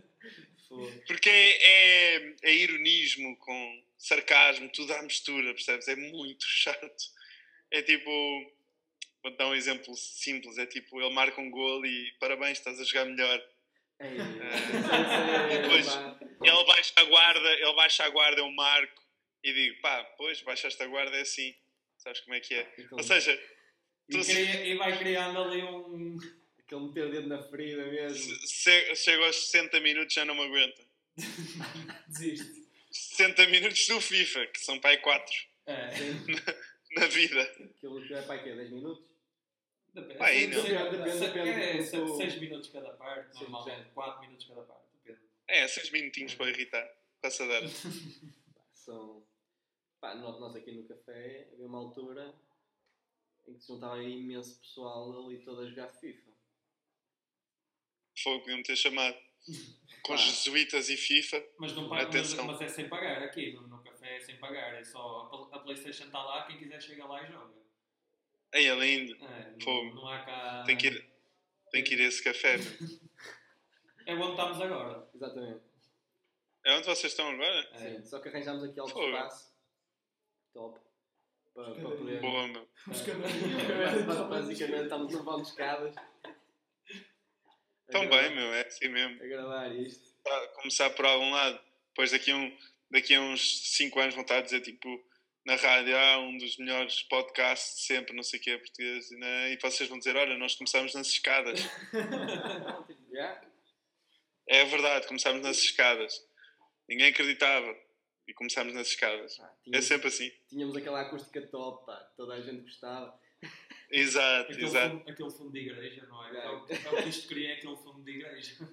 Porque 1.08 1.30
é, 1.30 2.16
é, 2.18 2.36
é 2.44 2.54
ironismo 2.54 3.36
com 3.38 3.84
sarcasmo, 3.98 4.70
tudo 4.70 4.94
à 4.94 5.02
mistura, 5.04 5.54
percebes? 5.54 5.88
É 5.88 5.96
muito 5.96 6.46
chato. 6.50 7.04
É 7.72 7.82
tipo. 7.82 8.10
Vou 9.24 9.36
dar 9.38 9.48
um 9.50 9.56
exemplo 9.56 9.96
simples: 9.96 10.58
é 10.58 10.66
tipo, 10.66 11.00
ele 11.02 11.14
marca 11.14 11.40
um 11.40 11.50
gol 11.52 11.86
e 11.86 12.12
parabéns, 12.20 12.58
estás 12.58 12.80
a 12.80 12.84
jogar 12.84 13.06
melhor. 13.06 13.40
Ei, 14.02 14.10
E 15.56 15.62
depois- 15.62 15.88
pá. 15.96 16.20
Ele 16.44 16.64
baixa 16.66 16.94
a 16.96 17.04
guarda, 17.04 17.54
ele 17.54 17.74
baixa 17.76 18.04
a 18.04 18.10
guarda, 18.10 18.42
eu 18.42 18.52
marco 18.52 19.02
e 19.44 19.54
digo: 19.54 19.80
pá, 19.82 20.04
pois, 20.18 20.42
baixaste 20.42 20.82
a 20.82 20.88
guarda, 20.88 21.16
é 21.18 21.22
assim. 21.22 21.56
Sabes 21.98 22.20
como 22.22 22.34
é 22.36 22.40
que 22.40 22.56
é? 22.56 22.62
Aquele- 22.62 22.88
Ou 22.94 23.04
seja, 23.04 23.40
E, 24.10 24.18
cria- 24.20 24.66
e 24.66 24.76
vai 24.76 24.98
criando 24.98 25.40
ali 25.44 25.62
um. 25.62 26.18
Aquele 26.72 26.86
meter 26.88 27.06
o 27.08 27.12
dedo 27.12 27.28
na 27.28 27.44
ferida 27.44 27.86
mesmo. 27.86 28.48
se- 28.48 28.96
chego 28.96 29.26
aos 29.26 29.36
60 29.36 29.78
minutos 29.82 30.14
já 30.14 30.24
não 30.24 30.34
me 30.36 30.46
aguenta. 30.46 30.82
Desiste. 32.08 32.62
60 32.90 33.46
minutos 33.48 33.86
do 33.88 34.00
FIFA, 34.00 34.48
que 34.48 34.60
são 34.62 34.80
pai 34.80 34.98
4 35.02 35.34
É. 35.66 35.90
na 36.98 37.08
vida. 37.08 37.42
Aquilo 37.42 38.08
que 38.08 38.14
é 38.14 38.22
para 38.22 38.42
quê? 38.42 38.56
10 38.56 38.70
minutos? 38.72 39.04
Depende. 39.94 40.56
Se- 40.56 40.72
não. 40.74 40.92
Depende, 40.92 41.20
depende 41.20 41.50
é, 41.50 41.78
do- 41.78 41.84
se- 41.84 42.18
seis 42.18 42.40
minutos 42.40 42.70
cada 42.70 42.92
parte, 42.94 43.34
normalmente. 43.42 43.90
4 43.94 44.22
minutos 44.22 44.46
cada 44.48 44.62
parte. 44.62 44.86
Depende. 45.04 45.20
É, 45.50 45.68
6 45.68 45.92
minutinhos 45.92 46.36
para 46.36 46.50
irritar. 46.52 46.90
Passa 47.22 47.44
a 47.44 47.48
dar. 47.48 47.62
São. 48.74 49.28
Pá, 50.00 50.16
nó- 50.16 50.40
nós 50.40 50.56
aqui 50.56 50.72
no 50.72 50.88
café 50.88 51.50
havia 51.52 51.66
uma 51.68 51.80
altura 51.80 52.34
em 53.46 53.54
que 53.56 53.60
se 53.62 53.68
juntava 53.68 54.02
imenso 54.02 54.58
pessoal 54.62 55.26
ali 55.28 55.40
todo 55.40 55.62
a 55.64 55.68
jogar 55.68 55.90
FIFA. 55.90 56.31
Fogo, 58.24 58.40
podiam 58.42 58.62
ter 58.64 58.76
chamado. 58.76 59.16
Com 60.04 60.14
Pá. 60.14 60.18
jesuítas 60.18 60.90
e 60.90 60.98
FIFA. 60.98 61.44
Mas, 61.60 61.74
não 61.76 61.88
paga, 61.90 62.04
mas, 62.08 62.16
Atenção. 62.16 62.46
mas 62.46 62.62
é 62.62 62.68
sem 62.68 62.90
pagar 62.90 63.22
aqui, 63.24 63.54
no, 63.54 63.68
no 63.68 63.84
café 63.84 64.18
é 64.18 64.20
sem 64.20 64.38
pagar. 64.38 64.74
É 64.76 64.84
só 64.84 65.50
a, 65.52 65.56
a 65.56 65.60
Playstation 65.60 66.06
está 66.06 66.24
lá, 66.24 66.46
quem 66.46 66.58
quiser 66.58 66.82
chega 66.82 67.06
lá 67.06 67.22
e 67.24 67.32
joga. 67.32 67.54
Aí, 68.54 68.70
além 68.70 69.06
de. 69.06 69.14
É, 69.24 69.52
não, 69.52 69.62
Fogo. 69.62 69.94
não 69.96 70.08
há 70.08 70.20
cá. 70.26 70.64
Tem 70.66 70.76
que 70.78 70.88
ir, 70.88 71.12
tem 71.72 71.84
que 71.84 71.94
ir 71.94 72.02
a 72.02 72.08
esse 72.08 72.24
café. 72.24 72.58
É 74.04 74.16
onde 74.16 74.32
estamos 74.32 74.60
agora. 74.60 75.08
Exatamente. 75.14 75.62
É 76.66 76.74
onde 76.76 76.88
vocês 76.88 77.14
estão 77.14 77.30
agora? 77.30 77.70
É. 77.74 77.78
Sim. 77.78 78.04
Só 78.04 78.20
que 78.20 78.30
arranjámos 78.30 78.64
aqui 78.64 78.80
algo 78.80 78.92
Fogo. 78.92 79.06
espaço. 79.06 79.54
Top. 80.54 80.80
Para, 81.54 81.76
para 81.76 81.90
poder. 81.92 82.20
Boa, 82.20 82.48
meu. 82.48 82.62
É. 82.88 84.02
Basicamente 84.28 84.84
estamos 84.84 85.14
levando 85.14 85.44
escadas. 85.44 85.94
Tão 85.94 86.04
gravar- 86.04 86.11
bem, 88.00 88.36
meu, 88.36 88.54
é 88.54 88.66
assim 88.66 88.88
mesmo. 88.88 89.22
A 89.22 89.28
gravar 89.28 89.68
isto. 89.76 90.12
Tá, 90.24 90.48
começar 90.56 90.90
por 90.92 91.06
algum 91.06 91.32
lado. 91.32 91.60
Depois 91.90 92.12
daqui 92.12 92.32
a, 92.32 92.36
um, 92.36 92.58
daqui 92.90 93.16
a 93.16 93.22
uns 93.22 93.76
5 93.76 94.00
anos 94.00 94.16
vão 94.16 94.24
estar 94.24 94.38
a 94.38 94.42
dizer 94.42 94.62
tipo 94.62 95.04
na 95.46 95.56
rádio, 95.56 95.98
ah, 95.98 96.20
um 96.20 96.38
dos 96.38 96.58
melhores 96.58 97.02
podcasts 97.04 97.78
de 97.78 97.82
sempre, 97.88 98.16
não 98.16 98.22
sei 98.22 98.40
o 98.40 98.44
que 98.44 98.52
é 98.52 98.58
português, 98.58 99.10
e, 99.10 99.18
né? 99.18 99.54
e 99.54 99.58
vocês 99.58 99.90
vão 99.90 99.98
dizer, 99.98 100.16
olha, 100.16 100.38
nós 100.38 100.56
começámos 100.56 100.94
nas 100.94 101.08
escadas. 101.08 101.60
É 104.48 104.66
verdade, 104.66 105.08
começámos 105.08 105.42
nas 105.42 105.60
escadas. 105.60 106.28
Ninguém 106.90 107.08
acreditava. 107.08 107.74
E 108.28 108.34
começámos 108.34 108.74
nas 108.74 108.88
escadas. 108.88 109.40
É 109.40 109.48
tínhamos, 109.64 109.86
sempre 109.86 110.08
assim. 110.10 110.32
tínhamos 110.50 110.76
aquela 110.76 111.02
acústica 111.02 111.42
top, 111.48 111.86
pá, 111.86 111.96
toda 112.18 112.34
a 112.34 112.42
gente 112.42 112.62
gostava. 112.64 113.18
Exato, 113.92 114.52
Aquele 114.52 114.66
exato. 114.66 114.98
fundo, 115.00 115.10
aquele 115.10 115.32
fundo 115.32 115.52
de 115.52 115.60
igreja, 115.60 116.06
não 116.08 116.26
é? 116.26 116.38
É 116.38 116.50
o, 116.50 116.68
é 116.70 117.00
o 117.00 117.04
que 117.04 117.10
isto 117.10 117.28
cria, 117.28 117.50
é 117.50 117.54
aquele 117.58 117.76
fundo 117.76 118.04
de 118.04 118.12
igreja. 118.12 118.70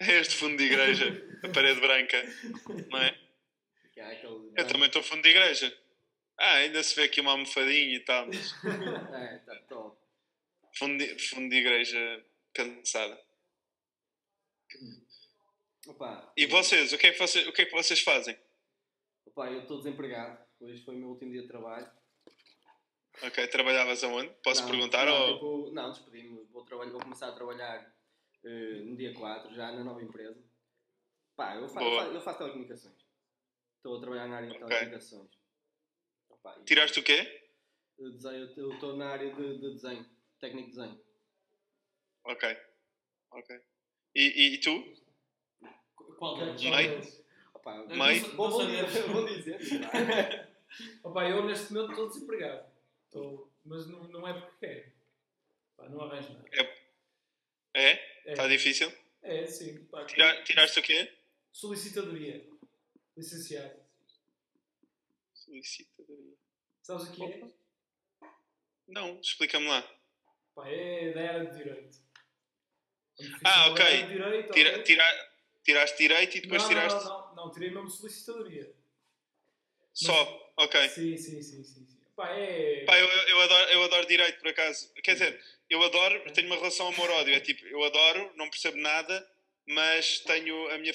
É 0.00 0.20
este 0.20 0.34
fundo 0.34 0.56
de 0.56 0.64
igreja, 0.64 1.38
a 1.44 1.48
parede 1.50 1.80
branca, 1.80 2.20
não 2.90 2.98
é? 2.98 3.16
Eu 4.56 4.66
também 4.66 4.86
estou 4.88 5.02
fundo 5.02 5.22
de 5.22 5.28
igreja. 5.28 5.76
Ah, 6.36 6.54
ainda 6.56 6.82
se 6.82 6.96
vê 6.96 7.04
aqui 7.04 7.20
uma 7.20 7.30
almofadinha 7.30 7.94
e 7.94 8.00
tal, 8.00 8.26
mas 8.26 8.52
É, 9.14 9.38
tá 9.38 9.54
top. 9.68 9.96
fundo 10.76 10.98
de, 10.98 11.16
fundo 11.28 11.48
de 11.48 11.56
igreja 11.56 12.24
cansada. 12.52 13.20
Opa, 15.86 16.32
E 16.36 16.46
vocês, 16.46 16.92
o 16.92 16.98
que 16.98 17.06
é 17.06 17.12
que 17.12 17.18
vocês, 17.18 17.46
o 17.46 17.52
que 17.52 17.62
é 17.62 17.66
que 17.66 17.72
vocês 17.72 18.00
fazem? 18.00 18.36
opa, 19.26 19.50
eu 19.50 19.60
estou 19.62 19.78
desempregado. 19.78 20.38
Hoje 20.60 20.82
foi 20.84 20.94
o 20.96 20.98
meu 20.98 21.08
último 21.10 21.30
dia 21.30 21.42
de 21.42 21.48
trabalho. 21.48 21.88
Ok, 23.22 23.46
trabalhavas 23.48 24.02
aonde? 24.04 24.28
Posso 24.42 24.62
Não, 24.62 24.70
perguntar? 24.70 25.06
Não, 25.06 25.14
ou... 25.28 25.34
tipo, 25.34 25.70
não 25.72 25.90
despedi-me. 25.92 26.44
Vou, 26.50 26.64
trabalhar- 26.64 26.90
vou 26.92 27.00
começar 27.00 27.28
a 27.28 27.32
trabalhar 27.32 27.94
eh, 28.44 28.82
no 28.84 28.96
dia 28.96 29.14
4, 29.14 29.54
já 29.54 29.72
na 29.72 29.84
nova 29.84 30.02
empresa. 30.02 30.42
Pá, 31.36 31.54
eu, 31.56 31.68
fa 31.68 31.82
eu, 31.82 31.96
fa 31.96 32.04
eu 32.06 32.20
faço 32.20 32.38
telecomunicações. 32.38 32.94
Estou 33.76 33.96
a 33.96 34.00
trabalhar 34.00 34.28
na 34.28 34.36
área 34.36 34.48
de 34.48 34.54
Ok. 34.56 34.66
telecomunicações. 34.66 35.30
Opa, 36.28 36.56
e- 36.60 36.64
Tiraste 36.64 36.98
o 37.00 37.02
quê? 37.02 37.40
eu 37.98 38.10
desenho- 38.12 38.52
Eu 38.56 38.72
estou 38.74 38.96
na 38.96 39.08
área 39.10 39.32
de, 39.32 39.58
de 39.58 39.72
desenho, 39.74 40.04
técnico 40.40 40.70
de 40.70 40.76
desenho. 40.76 41.00
Ok. 42.24 42.56
Ok. 43.30 43.60
E, 44.14 44.22
e, 44.22 44.54
e 44.54 44.58
tu? 44.60 44.94
Qual 46.18 46.36
deles? 46.38 46.62
Meio? 46.62 47.00
Opa, 47.54 47.84
Mãe? 47.96 48.20
bom 48.32 48.50
dizer. 49.26 49.58
Opa, 51.02 51.28
eu 51.28 51.44
neste 51.44 51.72
momento 51.72 51.90
estou 51.92 52.08
desempregado. 52.08 52.73
Estou- 53.14 53.48
mas 53.64 53.86
não, 53.86 54.08
não 54.08 54.26
é 54.26 54.32
porque 54.40 54.66
quero. 54.66 54.92
Pá, 55.76 55.88
não 55.88 56.00
arranjo 56.00 56.32
nada. 56.32 56.48
É? 57.74 57.90
É, 57.92 58.28
Está 58.30 58.48
difícil? 58.48 58.92
é 59.22 59.46
sim. 59.46 59.84
Pá, 59.84 60.04
Tira, 60.04 60.42
tiraste 60.42 60.80
o 60.80 60.82
quê? 60.82 61.12
Solicitadoria. 61.52 62.44
Licenciado. 63.16 63.80
Solicitadoria. 65.32 66.34
Sabes 66.82 67.04
o 67.08 67.12
que 67.12 67.22
é? 67.22 67.48
Não, 68.88 69.20
explica-me 69.20 69.68
lá. 69.68 69.82
Pá, 70.56 70.68
é 70.68 71.12
da 71.12 71.20
área 71.20 71.46
de 71.52 71.56
direito. 71.56 71.98
Ah, 73.44 73.68
ok. 73.68 73.84
direito, 74.08 74.52
Tira, 74.52 74.82
tira, 74.82 75.04
tiraste 75.62 75.98
direito 75.98 76.36
e 76.36 76.40
depois 76.40 76.62
não, 76.62 76.68
tiraste 76.68 77.04
Não, 77.04 77.10
não, 77.10 77.26
não, 77.28 77.34
não, 77.46 77.52
tirei 77.52 77.70
mesmo 77.70 77.88
solicitadoria. 77.90 78.74
só. 79.92 80.52
Ok. 80.56 80.88
Sim, 80.88 81.16
sim, 81.16 81.42
sim, 81.42 81.62
sim. 81.64 81.93
Pá, 82.16 82.28
é. 82.30 82.84
Pá, 82.84 82.98
eu, 82.98 83.08
eu, 83.08 83.40
adoro, 83.40 83.70
eu 83.70 83.82
adoro 83.84 84.06
direito, 84.06 84.38
por 84.40 84.48
acaso. 84.48 84.92
Quer 85.02 85.12
dizer, 85.14 85.40
eu 85.68 85.82
adoro, 85.82 86.32
tenho 86.32 86.46
uma 86.46 86.56
relação 86.56 86.88
amor-ódio. 86.88 87.34
É 87.34 87.40
tipo, 87.40 87.66
eu 87.66 87.82
adoro, 87.82 88.32
não 88.36 88.48
percebo 88.50 88.76
nada, 88.78 89.26
mas 89.66 90.20
tenho 90.20 90.70
a 90.70 90.78
minha 90.78 90.92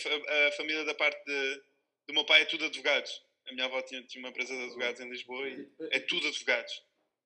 a 0.47 0.51
família 0.53 0.85
da 0.85 0.93
parte 0.95 1.21
de, 1.25 1.55
do 2.07 2.13
meu 2.13 2.25
pai 2.25 2.41
é 2.43 2.45
tudo 2.45 2.65
advogados. 2.65 3.11
A 3.47 3.51
minha 3.53 3.65
avó 3.65 3.81
tinha, 3.81 4.01
tinha 4.03 4.21
uma 4.23 4.29
empresa 4.29 4.55
de 4.55 4.63
advogados 4.63 5.01
em 5.01 5.09
Lisboa 5.09 5.47
e 5.49 5.67
é 5.91 5.99
tudo 5.99 6.27
advogados. 6.27 6.71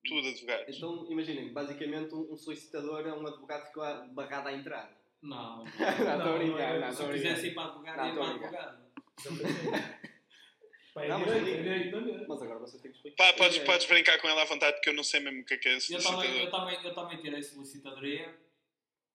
Tudo 0.05 0.27
advogados. 0.27 0.75
Então, 0.77 1.07
imaginem, 1.11 1.53
basicamente 1.53 2.13
um, 2.13 2.33
um 2.33 2.35
solicitador 2.37 3.05
é 3.07 3.13
um 3.13 3.25
advogado 3.27 3.61
que 3.61 3.67
ficou 3.67 3.83
barrado 4.13 4.47
à 4.49 4.53
entrada. 4.53 4.97
Não. 5.21 5.63
Não, 5.79 5.89
estou 5.89 6.07
a 6.09 6.17
Não, 6.17 6.37
brincar, 6.37 6.57
não 6.57 6.75
é- 6.75 6.79
não, 6.79 6.87
Se 6.87 6.91
estou 6.93 7.05
a 7.05 7.09
eu 7.09 7.11
brincar. 7.13 7.29
quisesse 7.35 7.47
ir 7.47 7.53
para 7.53 7.63
advogado, 7.69 7.97
Não, 7.97 8.05
ia 8.05 8.09
estou 8.11 8.23
para 8.23 8.33
a 8.33 8.37
brincar. 8.37 8.59
advogado. 8.59 10.03
Pá, 10.93 11.03
é 11.03 11.07
Não, 11.07 11.19
mas 11.19 11.27
direito, 11.33 11.47
é 11.47 11.77
liga. 11.79 12.01
direito. 12.01 12.25
Mas 12.27 12.41
agora 12.41 12.59
vocês 12.59 12.81
têm 12.81 12.91
que 12.91 12.97
explicar. 12.97 13.25
Pá, 13.25 13.33
podes, 13.33 13.57
É. 13.57 13.65
podes 13.65 13.85
brincar 13.87 14.19
com 14.21 14.27
ela 14.27 14.41
à 14.43 14.45
vontade, 14.45 14.73
porque 14.77 14.89
eu 14.89 14.93
não 14.93 15.03
sei 15.03 15.19
mesmo 15.19 15.41
o 15.41 15.45
que 15.45 15.55
é 15.55 15.57
que 15.57 15.67
é 15.69 15.75
Eu 15.75 15.79
também, 15.79 15.95
eu, 15.95 16.01
solicitador. 16.01 16.51
também, 16.51 16.85
eu 16.85 16.93
também 16.93 17.17
tirei 17.19 17.41
solicitadoria. 17.43 18.39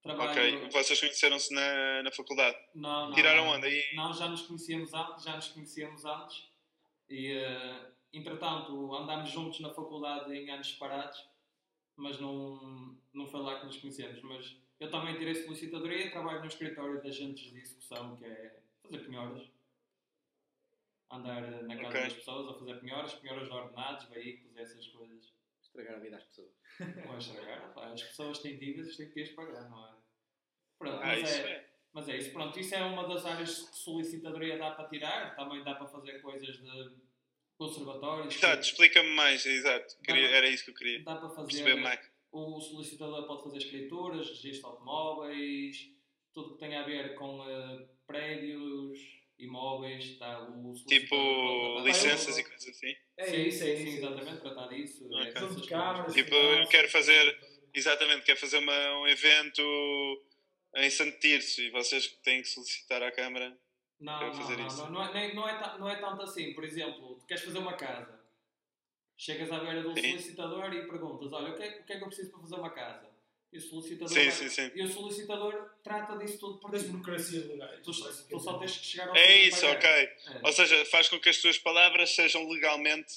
Trabalho... 0.02 0.30
Ok, 0.30 0.68
vocês 0.70 1.00
conheceram-se 1.00 1.52
na, 1.52 2.02
na 2.04 2.10
faculdade. 2.12 2.56
Não, 2.74 3.06
não, 3.08 3.14
Tiraram 3.14 3.44
não. 3.46 3.52
onde? 3.54 3.66
Aí? 3.66 3.84
Não, 3.94 4.12
já 4.12 4.28
nos 4.28 4.42
conhecíamos 4.42 4.92
antes, 4.94 5.24
já 5.24 5.36
nos 5.36 5.48
conhecíamos 5.48 6.04
antes. 6.04 6.48
E, 7.08 7.32
eh, 7.32 7.90
entretanto, 8.12 8.94
andámos 8.94 9.30
juntos 9.30 9.60
na 9.60 9.70
faculdade 9.70 10.32
em 10.34 10.50
anos 10.50 10.70
separados, 10.70 11.18
mas 11.96 12.18
não, 12.20 12.96
não 13.12 13.26
foi 13.26 13.40
lá 13.40 13.58
que 13.60 13.66
nos 13.66 13.76
conhecemos. 13.78 14.22
Mas 14.22 14.56
eu 14.78 14.90
também 14.90 15.16
tirei 15.18 15.34
solicitadoria, 15.34 16.10
trabalho 16.10 16.40
no 16.40 16.46
escritório 16.46 17.00
de 17.02 17.08
agentes 17.08 17.50
de 17.52 17.58
execução, 17.58 18.16
que 18.16 18.24
é 18.24 18.56
fazer 18.82 18.98
penhoras. 19.04 19.42
Andar 21.10 21.40
na 21.62 21.74
casa 21.76 21.88
Ok. 21.88 22.00
das 22.02 22.12
pessoas 22.14 22.48
a 22.48 22.58
fazer 22.58 22.80
penhoras, 22.80 23.14
penhoras 23.14 23.46
de 23.48 23.52
ordenados, 23.54 24.08
veículos, 24.10 24.56
essas 24.56 24.86
coisas. 24.88 25.32
Estragar 25.62 25.96
a 25.96 25.98
vida 25.98 26.16
às 26.16 26.24
pessoas. 26.24 26.52
Não 27.06 27.14
é 27.14 27.18
estragar, 27.18 27.72
pá, 27.74 27.86
as 27.92 28.02
pessoas 28.02 28.38
têm 28.40 28.58
dívidas, 28.58 28.96
têm 28.96 29.10
que 29.10 29.22
as 29.22 29.28
pagar, 29.30 29.68
não 29.70 29.86
é? 29.86 29.94
Pronto, 30.78 30.96
Ah, 31.02 31.06
mas, 31.06 31.22
isso 31.30 31.38
é, 31.46 31.50
é. 31.52 31.70
mas 31.92 32.08
é 32.08 32.16
isso, 32.16 32.32
pronto. 32.32 32.58
Isso 32.60 32.74
é 32.74 32.82
uma 32.84 33.06
das 33.08 33.24
áreas 33.26 33.62
que 33.68 33.76
solicitadoria 33.76 34.58
dá 34.58 34.70
para 34.72 34.88
tirar, 34.88 35.34
também 35.34 35.62
dá 35.64 35.74
para 35.74 35.86
fazer 35.88 36.20
coisas 36.20 36.56
de 36.58 36.96
conservatórios. 37.56 38.34
Exato, 38.36 38.62
explica-me 38.62 39.10
mais, 39.10 39.44
exato. 39.46 39.96
Queria- 40.02 40.28
Dá- 40.28 40.36
era 40.36 40.48
isso 40.48 40.64
que 40.64 40.70
eu 40.70 40.74
queria 40.74 41.02
Dá 41.02 41.16
para 41.16 41.28
fazer. 41.30 41.46
perceber 41.48 41.74
mais. 41.80 42.00
O 42.30 42.60
solicitador 42.60 43.26
pode 43.26 43.42
fazer 43.44 43.58
escrituras, 43.58 44.28
registro 44.28 44.60
de 44.60 44.64
automóveis, 44.66 45.90
tudo 46.34 46.52
que 46.54 46.58
tenha 46.60 46.82
a 46.82 46.84
ver 46.84 47.14
com 47.14 47.42
eh, 47.48 47.88
prédios, 48.06 48.98
imóveis, 49.38 50.18
tá, 50.18 50.40
o 50.40 50.72
Tipo, 50.86 51.80
licenças 51.80 52.38
e 52.38 52.44
coisas 52.44 52.68
assim. 52.68 52.94
É 53.16 53.24
sim, 53.26 53.48
isso, 53.48 53.62
é 53.64 53.76
sim, 53.76 53.84
isso. 53.84 53.98
exatamente, 53.98 54.40
tratar 54.40 54.68
disso. 54.68 55.06
Ok. 55.12 55.26
essas 55.26 55.48
Tudo 55.48 55.62
de 55.62 55.68
coisas. 55.68 55.68
câmaras. 55.68 56.14
Tipo, 56.14 56.34
eu 56.34 56.68
quero 56.68 56.88
fazer- 56.88 57.38
Exatamente, 57.74 58.22
quer 58.24 58.36
fazer 58.36 58.58
uma, 58.58 58.98
um 59.00 59.06
evento 59.06 59.62
em 60.76 60.90
Santo 60.90 61.18
Tirso 61.18 61.60
e 61.60 61.70
vocês 61.70 62.08
têm 62.22 62.40
que 62.42 62.48
solicitar 62.48 63.02
à 63.02 63.12
Câmara. 63.12 63.56
Não, 64.00 64.18
Quero 64.18 64.30
não, 64.32 64.38
fazer 64.40 64.56
não, 64.58 64.66
isso. 64.66 64.76
não, 64.76 64.90
não, 64.90 65.04
é, 65.04 65.12
nem- 65.12 65.34
não, 65.34 65.48
é, 65.48 65.78
não 65.78 65.88
é 65.88 65.96
tanto 65.96 66.22
assim. 66.22 66.54
Por 66.54 66.64
exemplo, 66.64 67.16
tu 67.20 67.26
queres 67.26 67.42
fazer 67.44 67.58
uma 67.58 67.74
casa, 67.76 68.18
chegas 69.16 69.50
à 69.52 69.58
beira 69.58 69.82
do 69.82 69.92
Sim. 69.94 70.10
solicitador 70.12 70.72
e 70.72 70.86
perguntas: 70.86 71.32
Olha, 71.32 71.52
o 71.52 71.56
que, 71.56 71.62
é, 71.62 71.80
o 71.80 71.84
que 71.84 71.92
é 71.92 71.98
que 71.98 72.02
eu 72.04 72.08
preciso 72.08 72.30
para 72.30 72.40
fazer 72.40 72.54
uma 72.56 72.70
casa? 72.70 73.08
E 73.52 73.58
o 73.58 73.60
solicitador, 73.60 74.14
Sim, 74.14 74.30
sim, 74.30 74.48
sim. 74.48 74.70
E 74.74 74.82
o 74.82 74.86
solicitador 74.86 75.54
trata 75.82 76.16
disso 76.18 76.38
tudo 76.40 76.58
por 76.60 76.70
burocracias 76.76 77.46
legais. 77.46 77.80
Tu, 77.84 77.92
tu 78.30 78.38
só 78.38 78.58
tens 78.58 78.76
que 78.76 78.84
chegar 78.84 79.08
ao 79.10 79.16
É 79.16 79.36
isso, 79.42 79.66
ok. 79.66 79.88
É, 79.90 80.16
Ou 80.42 80.52
seja, 80.52 80.84
faz 80.86 81.08
com 81.08 81.18
que 81.20 81.28
as 81.28 81.38
tuas 81.38 81.58
palavras 81.58 82.14
sejam 82.14 82.48
legalmente. 82.48 83.12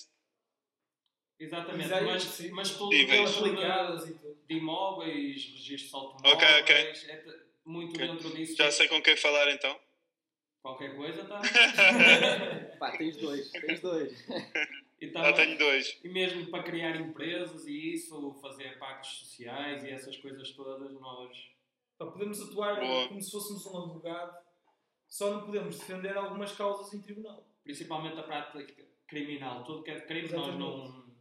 exatamente, 1.40 1.94
Exato, 1.94 2.10
mas, 2.10 2.24
sim. 2.24 2.52
mas 2.52 2.78
tudo 2.78 3.06
aplicadas 3.34 4.06
e 4.06 4.14
tudo. 4.20 4.38
de 4.48 4.56
imóveis, 4.56 5.46
registros 5.54 5.92
de 5.92 5.96
automóveis, 5.98 6.34
Ok, 6.34 6.60
ok. 6.62 6.72
é 6.76 7.46
muito 7.66 7.96
Ok. 7.96 8.00
dentro 8.00 8.32
disso. 8.32 8.56
Já 8.58 8.72
sei 8.72 8.88
com 8.88 9.02
quem 9.02 9.16
falar 9.16 9.48
então. 9.50 9.80
Qualquer 10.62 10.96
coisa, 10.96 11.24
tá? 11.28 11.42
Pá, 12.80 12.98
tens 12.98 13.18
dois, 13.18 13.52
tens 13.52 13.82
dois. 13.82 14.12
E 15.02 15.08
Já 15.08 15.14
também- 15.14 15.34
tenho 15.36 15.58
dois. 15.58 15.99
E 16.04 16.10
mesmo 16.10 16.45
para 16.52 16.64
criar 16.64 16.95
empresas 16.95 17.66
e 17.66 17.93
isso, 17.93 18.38
fazer 18.39 18.78
pactos 18.78 19.18
sociais 19.18 19.84
e 19.84 19.89
essas 19.89 20.16
coisas 20.18 20.52
todas, 20.52 20.93
nós. 20.93 21.36
Pá, 21.97 22.06
podemos 22.06 22.39
atuar 22.39 22.80
Boa. 22.80 23.08
como 23.08 23.20
se 23.20 23.32
fôssemos 23.32 23.66
um 23.66 23.78
advogado, 23.84 24.38
só 25.08 25.32
não 25.32 25.45
podemos 25.45 25.80
defender 25.80 26.16
algumas 26.16 26.52
causas 26.52 26.93
em 26.93 27.02
tribunal. 27.02 27.47
Principalmente 27.64 28.20
a 28.20 28.24
prática 28.24 28.86
criminal, 29.08 29.64
tudo 29.64 29.84
que 29.84 29.89
é 29.91 29.95
de 29.95 30.06
crime, 30.06 30.30
nós 30.30 30.56
não. 30.56 31.12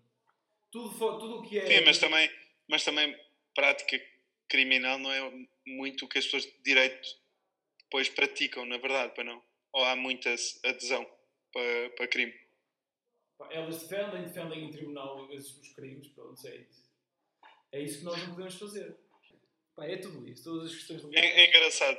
Tudo, 0.71 0.91
tudo 1.19 1.39
o 1.39 1.43
que 1.43 1.59
é. 1.59 1.67
Sim, 1.67 1.85
mas 1.85 1.99
também, 1.99 2.31
mas 2.69 2.85
também 2.85 3.19
prática 3.55 4.01
criminal 4.49 4.99
não 4.99 5.11
é 5.11 5.47
muito 5.67 6.05
o 6.05 6.09
que 6.09 6.19
as 6.19 6.25
pessoas 6.27 6.45
de 6.45 6.63
direito 6.63 7.09
depois 7.83 8.09
praticam, 8.09 8.65
na 8.67 8.77
verdade, 8.77 9.15
para 9.15 9.25
não. 9.25 9.43
Ou 9.73 9.85
há 9.85 9.97
muita 9.97 10.31
adesão 10.65 11.05
para, 11.53 11.91
para 11.97 12.07
crime. 12.09 12.33
Elas 13.51 13.83
defendem, 13.83 14.23
defendem 14.25 14.65
em 14.67 14.71
tribunal 14.71 15.17
os, 15.29 15.59
os 15.59 15.69
crimes, 15.73 16.09
pronto, 16.09 16.47
é 16.47 16.57
isso. 16.57 16.91
É 17.73 17.81
isso 17.81 17.99
que 18.01 18.05
nós 18.05 18.19
não 18.23 18.31
podemos 18.35 18.55
fazer. 18.57 18.97
Pá, 19.75 19.87
é 19.87 19.97
tudo 19.97 20.27
isso, 20.29 20.45
todas 20.45 20.71
as 20.71 20.77
questões 20.77 21.03
legais. 21.05 21.25
É, 21.27 21.41
é 21.41 21.49
engraçado. 21.49 21.99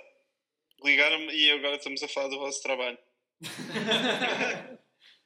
Ligaram-me 0.84 1.34
e 1.34 1.52
agora 1.52 1.76
estamos 1.78 2.02
a 2.04 2.08
falar 2.08 2.28
do 2.30 2.40
vosso 2.40 2.62
trabalho. 2.62 2.98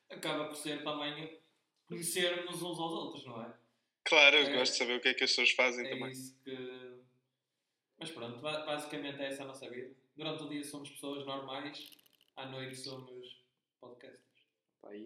Acaba 0.09 0.45
por 0.45 0.55
ser 0.55 0.83
também 0.83 1.39
conhecermos 1.87 2.55
uns 2.61 2.79
aos 2.79 2.79
outros, 2.79 3.25
não 3.25 3.41
é? 3.43 3.53
Claro, 4.03 4.35
eu 4.37 4.43
É. 4.47 4.53
gosto 4.57 4.73
de 4.73 4.77
saber 4.77 4.97
o 4.97 5.01
que 5.01 5.07
é 5.09 5.13
que 5.13 5.23
as 5.23 5.31
pessoas 5.31 5.51
fazem 5.51 5.85
É 5.85 5.89
também. 5.89 6.11
isso 6.11 6.37
que. 6.43 6.55
Mas 7.97 8.11
pronto, 8.11 8.39
ba- 8.39 8.65
basicamente 8.65 9.19
é 9.21 9.27
essa 9.27 9.43
a 9.43 9.47
nossa 9.47 9.69
vida. 9.69 9.95
Durante 10.15 10.43
o 10.43 10.49
dia 10.49 10.63
somos 10.63 10.89
pessoas 10.89 11.25
normais, 11.25 11.91
à 12.35 12.45
noite 12.45 12.75
somos 12.75 13.43
podcasters. 13.79 14.24
Pá, 14.85 14.93
e. 14.95 15.01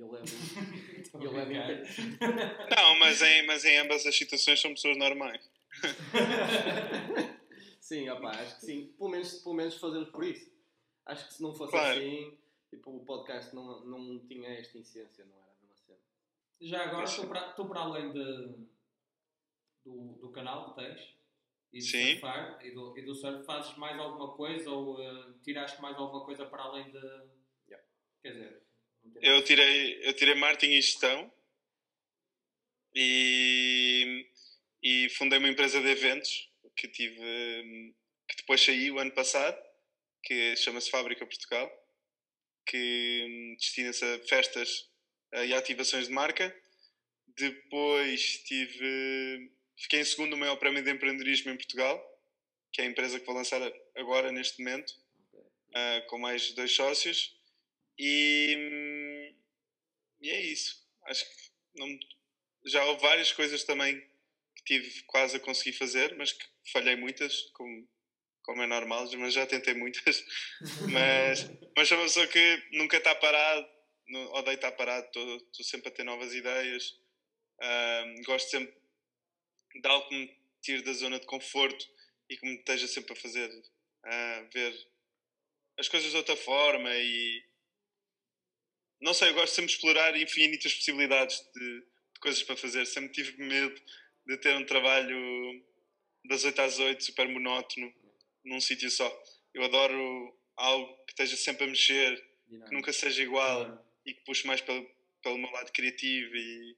Estou 1.00 1.22
e 1.24 1.26
eu 1.26 1.32
a 1.32 1.34
levo 1.36 1.46
brincar. 1.48 1.72
inte- 1.72 2.76
Não, 2.76 3.00
mas 3.00 3.22
em, 3.22 3.46
mas 3.46 3.64
em 3.64 3.78
ambas 3.78 4.06
as 4.06 4.14
situações 4.16 4.60
são 4.60 4.74
pessoas 4.74 4.98
normais. 4.98 5.50
Sim, 7.80 8.10
opá, 8.10 8.32
acho 8.32 8.60
que 8.60 8.66
sim. 8.66 8.94
Pelo 8.98 9.10
menos, 9.10 9.34
pelo 9.42 9.56
menos 9.56 9.76
fazemos 9.78 10.10
por 10.10 10.24
isso. 10.24 10.52
Acho 11.06 11.28
que 11.28 11.34
se 11.34 11.42
não 11.42 11.54
fosse 11.56 11.72
Claro. 11.72 11.98
assim, 11.98 12.38
tipo, 12.70 12.92
o 12.96 13.06
podcast 13.06 13.56
não, 13.56 13.84
não 13.86 14.20
tinha 14.28 14.50
esta 14.50 14.78
essência, 14.78 15.26
não 15.26 15.34
era 15.38 15.46
a 15.52 15.56
mesma 15.62 15.76
cena. 15.76 15.98
Já 16.62 16.84
agora, 16.84 17.08
tu 17.10 17.28
para, 17.28 17.54
tu 17.54 17.66
para 17.68 17.80
além 17.82 18.12
de, 18.12 18.68
do, 19.86 20.14
do 20.22 20.30
canal 20.32 20.70
que 20.76 20.82
tens 20.82 21.16
e 21.74 21.80
do 21.80 21.86
Sim. 21.86 22.12
surfar 22.12 22.60
e 22.64 22.72
do, 22.72 22.98
e 22.98 23.02
do 23.02 23.16
surf, 23.16 23.44
fazes 23.46 23.76
mais 23.78 23.98
alguma 24.00 24.34
coisa 24.36 24.70
ou 24.70 25.02
eh, 25.02 25.34
tiraste 25.44 25.82
mais 25.82 25.96
alguma 25.98 26.24
coisa 26.26 26.46
para 26.46 26.64
além 26.64 26.92
de. 26.92 26.98
Yeah. 27.68 27.84
Quer 28.22 28.32
dizer, 28.34 28.64
Eu 29.22 29.44
tirei, 29.44 30.00
eu 30.08 30.14
tirei 30.14 30.34
marketing 30.36 30.74
e 30.74 30.82
gestão 30.82 31.32
e, 32.96 34.26
e 34.82 35.10
fundei 35.10 35.38
uma 35.40 35.50
empresa 35.50 35.82
de 35.82 35.90
eventos 35.90 36.50
que 36.76 36.88
tive 36.88 37.94
que 38.28 38.38
depois 38.38 38.64
saí 38.64 38.90
o 38.92 39.00
ano 39.00 39.12
passado, 39.12 39.58
que 40.24 40.56
chama-se 40.56 40.90
Fábrica 40.90 41.26
Portugal, 41.26 41.70
que 42.66 43.26
hum, 43.28 43.56
destina-se 43.58 44.06
a 44.06 44.20
festas 44.20 44.90
eh, 45.34 45.48
e 45.48 45.54
ativações 45.54 46.08
de 46.08 46.14
marca. 46.14 46.56
Depois 47.36 48.38
tive 48.46 49.52
fiquei 49.78 50.02
em 50.02 50.06
segundo 50.06 50.32
no 50.32 50.38
maior 50.38 50.58
prémio 50.58 50.84
de 50.84 50.92
empreendedorismo 50.92 51.52
em 51.52 51.58
Portugal, 51.58 52.02
que 52.72 52.82
é 52.82 52.86
a 52.86 52.88
empresa 52.88 53.20
que 53.20 53.26
vou 53.26 53.36
lançar 53.36 53.62
agora 53.96 54.32
neste 54.32 54.60
momento, 54.60 54.94
ah, 55.74 56.06
com 56.08 56.20
mais 56.20 56.54
dois 56.54 56.72
sócios. 56.72 57.36
E, 57.98 58.56
hum, 58.58 58.99
e 60.22 60.30
é 60.30 60.42
isso. 60.42 60.88
Acho 61.06 61.26
que 61.26 61.50
não- 61.76 62.00
já 62.66 62.84
houve 62.86 63.02
várias 63.02 63.32
coisas 63.32 63.64
também 63.64 64.00
que 64.56 64.64
tive 64.66 65.04
quase 65.04 65.38
a 65.38 65.40
conseguir 65.40 65.74
fazer, 65.78 66.16
mas 66.18 66.32
que 66.32 66.46
falhei 66.72 66.96
muitas, 66.96 67.42
como, 67.54 67.88
como 68.44 68.62
é 68.62 68.68
normal, 68.68 69.10
mas 69.18 69.34
já 69.34 69.46
tentei 69.46 69.74
muitas. 69.74 70.24
mas, 70.88 71.50
mas 71.76 71.88
sou 71.88 71.98
uma 71.98 72.04
pessoa 72.06 72.28
que 72.28 72.64
nunca 72.74 72.98
está 72.98 73.16
parado, 73.16 73.68
não, 74.08 74.34
odeio 74.34 74.56
estar 74.56 74.72
parado, 74.74 75.08
estou 75.08 75.64
sempre 75.64 75.90
a 75.90 75.92
ter 75.92 76.04
novas 76.04 76.34
ideias. 76.34 76.96
Gosto 78.26 78.50
sempre 78.50 78.74
de 79.76 79.88
algo 79.88 80.08
que 80.10 80.16
me 80.16 80.40
tire 80.62 80.82
da 80.84 80.94
zona 80.94 81.20
de 81.20 81.26
conforto 81.26 81.86
e 82.30 82.38
que 82.38 82.46
me 82.46 82.56
esteja 82.56 82.88
sempre 82.88 83.14
a 83.14 83.16
fazer 83.16 83.50
ah, 84.04 84.48
ver 84.54 84.90
as 85.78 85.88
coisas 85.88 86.12
de 86.12 86.18
outra 86.18 86.36
forma 86.36 86.94
e 86.96 87.44
não 89.02 89.14
sei, 89.14 89.30
eu 89.30 89.34
gosto 89.34 89.54
sempre 89.54 89.68
de 89.70 89.76
explorar 89.76 90.16
infinitas 90.20 90.74
possibilidades 90.74 91.40
de, 91.54 91.80
de 91.80 92.20
coisas 92.20 92.44
para 92.44 92.56
fazer. 92.58 92.86
Sempre 92.86 93.12
tive 93.14 93.42
medo 93.42 93.80
de 94.26 94.38
ter 94.38 94.56
um 94.56 94.66
trabalho 94.66 95.64
das 96.26 96.44
8 96.44 96.60
às 96.62 96.80
8, 96.80 97.04
super 97.04 97.28
monótono, 97.28 97.94
num 98.44 98.60
sítio 98.62 98.90
só. 98.92 99.10
Eu 99.54 99.64
adoro 99.64 100.38
algo 100.56 100.94
que 101.06 101.12
esteja 101.14 101.36
sempre 101.38 101.64
a 101.64 101.68
mexer, 101.68 102.18
que 102.68 102.74
nunca 102.76 102.92
seja 102.94 103.22
igual 103.24 103.86
e 104.06 104.14
que 104.14 104.22
puxe 104.26 104.46
mais 104.46 104.60
pelo, 104.62 104.86
pelo 105.24 105.38
meu 105.38 105.50
lado 105.52 105.72
criativo 105.72 106.36
e 106.36 106.76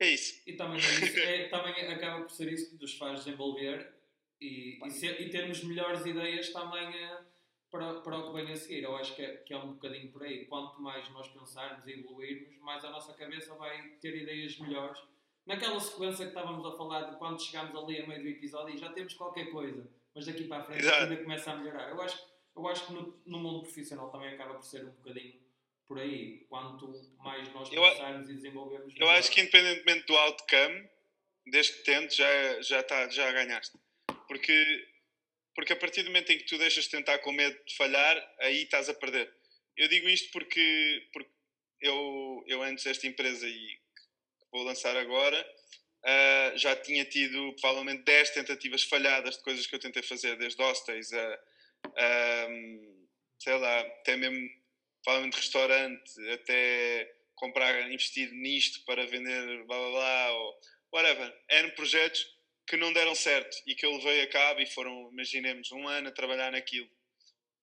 é 0.00 0.10
isso. 0.10 0.42
E 0.46 0.54
também, 0.54 0.80
é 0.80 1.04
isso, 1.04 1.18
é- 1.20 1.48
também 1.48 1.72
acaba 1.88 2.22
por 2.22 2.30
ser 2.30 2.52
isso 2.52 2.70
que 2.70 2.76
nos 2.82 2.94
faz 2.94 3.24
desenvolver 3.24 3.92
e, 4.40 4.78
e, 4.84 4.90
ser- 4.90 5.20
e 5.20 5.28
termos 5.30 5.62
melhores 5.62 6.04
ideias 6.06 6.48
também 6.50 6.88
eh, 6.96 7.18
para, 7.72 7.94
para 8.02 8.18
o 8.18 8.26
que 8.28 8.32
vem 8.44 8.52
a 8.52 8.56
seguir. 8.56 8.82
Eu 8.84 8.94
acho 8.94 9.16
que 9.16 9.22
é, 9.22 9.36
que 9.38 9.54
é 9.54 9.56
um 9.56 9.72
bocadinho 9.72 10.12
por 10.12 10.22
aí. 10.22 10.44
Quanto 10.44 10.80
mais 10.80 11.08
nós 11.08 11.26
pensarmos 11.28 11.86
e 11.86 11.92
evoluirmos, 11.92 12.56
mais 12.58 12.84
a 12.84 12.90
nossa 12.90 13.14
cabeça 13.14 13.54
vai 13.54 13.82
ter 14.00 14.14
ideias 14.14 14.58
melhores. 14.58 15.00
Naquela 15.46 15.80
sequência 15.80 16.26
que 16.26 16.30
estávamos 16.30 16.64
a 16.66 16.76
falar 16.76 17.10
de 17.10 17.16
quando 17.16 17.42
chegámos 17.42 17.74
ali 17.74 18.00
a 18.00 18.06
meio 18.06 18.22
do 18.22 18.28
episódio 18.28 18.74
e 18.74 18.78
já 18.78 18.92
temos 18.92 19.14
qualquer 19.14 19.50
coisa, 19.50 19.90
mas 20.14 20.26
daqui 20.26 20.44
para 20.44 20.58
a 20.58 20.64
frente 20.64 20.82
Exato. 20.82 21.02
ainda 21.02 21.16
começa 21.16 21.50
a 21.50 21.56
melhorar. 21.56 21.88
Eu 21.88 22.00
acho, 22.00 22.24
eu 22.54 22.68
acho 22.68 22.86
que 22.86 22.92
no, 22.92 23.20
no 23.26 23.38
mundo 23.38 23.62
profissional 23.62 24.10
também 24.10 24.28
acaba 24.28 24.54
por 24.54 24.64
ser 24.64 24.84
um 24.84 24.90
bocadinho 24.90 25.40
por 25.88 25.98
aí. 25.98 26.46
Quanto 26.48 26.92
mais 27.18 27.52
nós 27.52 27.72
Eu 27.72 27.82
pensarmos 27.82 28.28
e 28.28 28.34
desenvolvermos, 28.34 28.94
Eu 28.94 29.00
melhor. 29.00 29.18
acho 29.18 29.30
que 29.32 29.40
independentemente 29.40 30.06
do 30.06 30.16
outcome, 30.16 30.88
desde 31.46 31.72
que 31.72 31.84
tentes, 31.84 32.16
já, 32.16 32.60
já, 32.60 32.82
tá, 32.82 33.08
já 33.08 33.32
ganhaste. 33.32 33.76
Porque, 34.28 34.88
porque 35.54 35.72
a 35.72 35.76
partir 35.76 36.02
do 36.02 36.08
momento 36.08 36.30
em 36.30 36.38
que 36.38 36.44
tu 36.44 36.58
deixas 36.58 36.84
de 36.84 36.90
tentar 36.90 37.18
com 37.18 37.32
medo 37.32 37.58
de 37.64 37.76
falhar, 37.76 38.34
aí 38.40 38.62
estás 38.62 38.88
a 38.88 38.94
perder. 38.94 39.32
Eu 39.76 39.88
digo 39.88 40.08
isto 40.08 40.30
porque, 40.32 41.08
porque 41.12 41.30
eu, 41.80 42.44
eu 42.46 42.62
antes 42.62 42.84
desta 42.84 43.06
empresa 43.06 43.46
e 43.46 43.52
que 43.52 44.46
vou 44.50 44.62
lançar 44.62 44.96
agora, 44.96 45.46
ah, 46.04 46.52
já 46.56 46.74
tinha 46.76 47.04
tido 47.04 47.54
provavelmente 47.60 48.02
10 48.04 48.30
tentativas 48.30 48.82
falhadas 48.82 49.36
de 49.36 49.42
coisas 49.42 49.66
que 49.66 49.74
eu 49.74 49.80
tentei 49.80 50.02
fazer, 50.02 50.36
desde 50.36 50.62
hostels 50.62 51.12
a, 51.12 51.40
a, 51.96 52.48
sei 53.38 53.54
lá, 53.58 53.80
até 53.80 54.16
mesmo 54.16 54.48
provavelmente 55.04 55.36
restaurante, 55.36 56.30
até 56.30 57.14
comprar, 57.34 57.90
investir 57.90 58.30
nisto 58.32 58.84
para 58.84 59.06
vender 59.06 59.64
blá 59.64 59.78
blá 59.78 59.90
blá, 59.90 60.32
ou 60.32 60.60
whatever. 60.92 61.42
Eram 61.48 61.70
projetos 61.70 62.24
que 62.72 62.76
não 62.78 62.90
deram 62.90 63.14
certo 63.14 63.54
e 63.66 63.74
que 63.74 63.84
eu 63.84 63.94
levei 63.96 64.22
a 64.22 64.26
cabo 64.26 64.62
e 64.62 64.66
foram, 64.66 65.10
imaginemos, 65.12 65.70
um 65.72 65.86
ano 65.86 66.08
a 66.08 66.12
trabalhar 66.12 66.50
naquilo. 66.50 66.88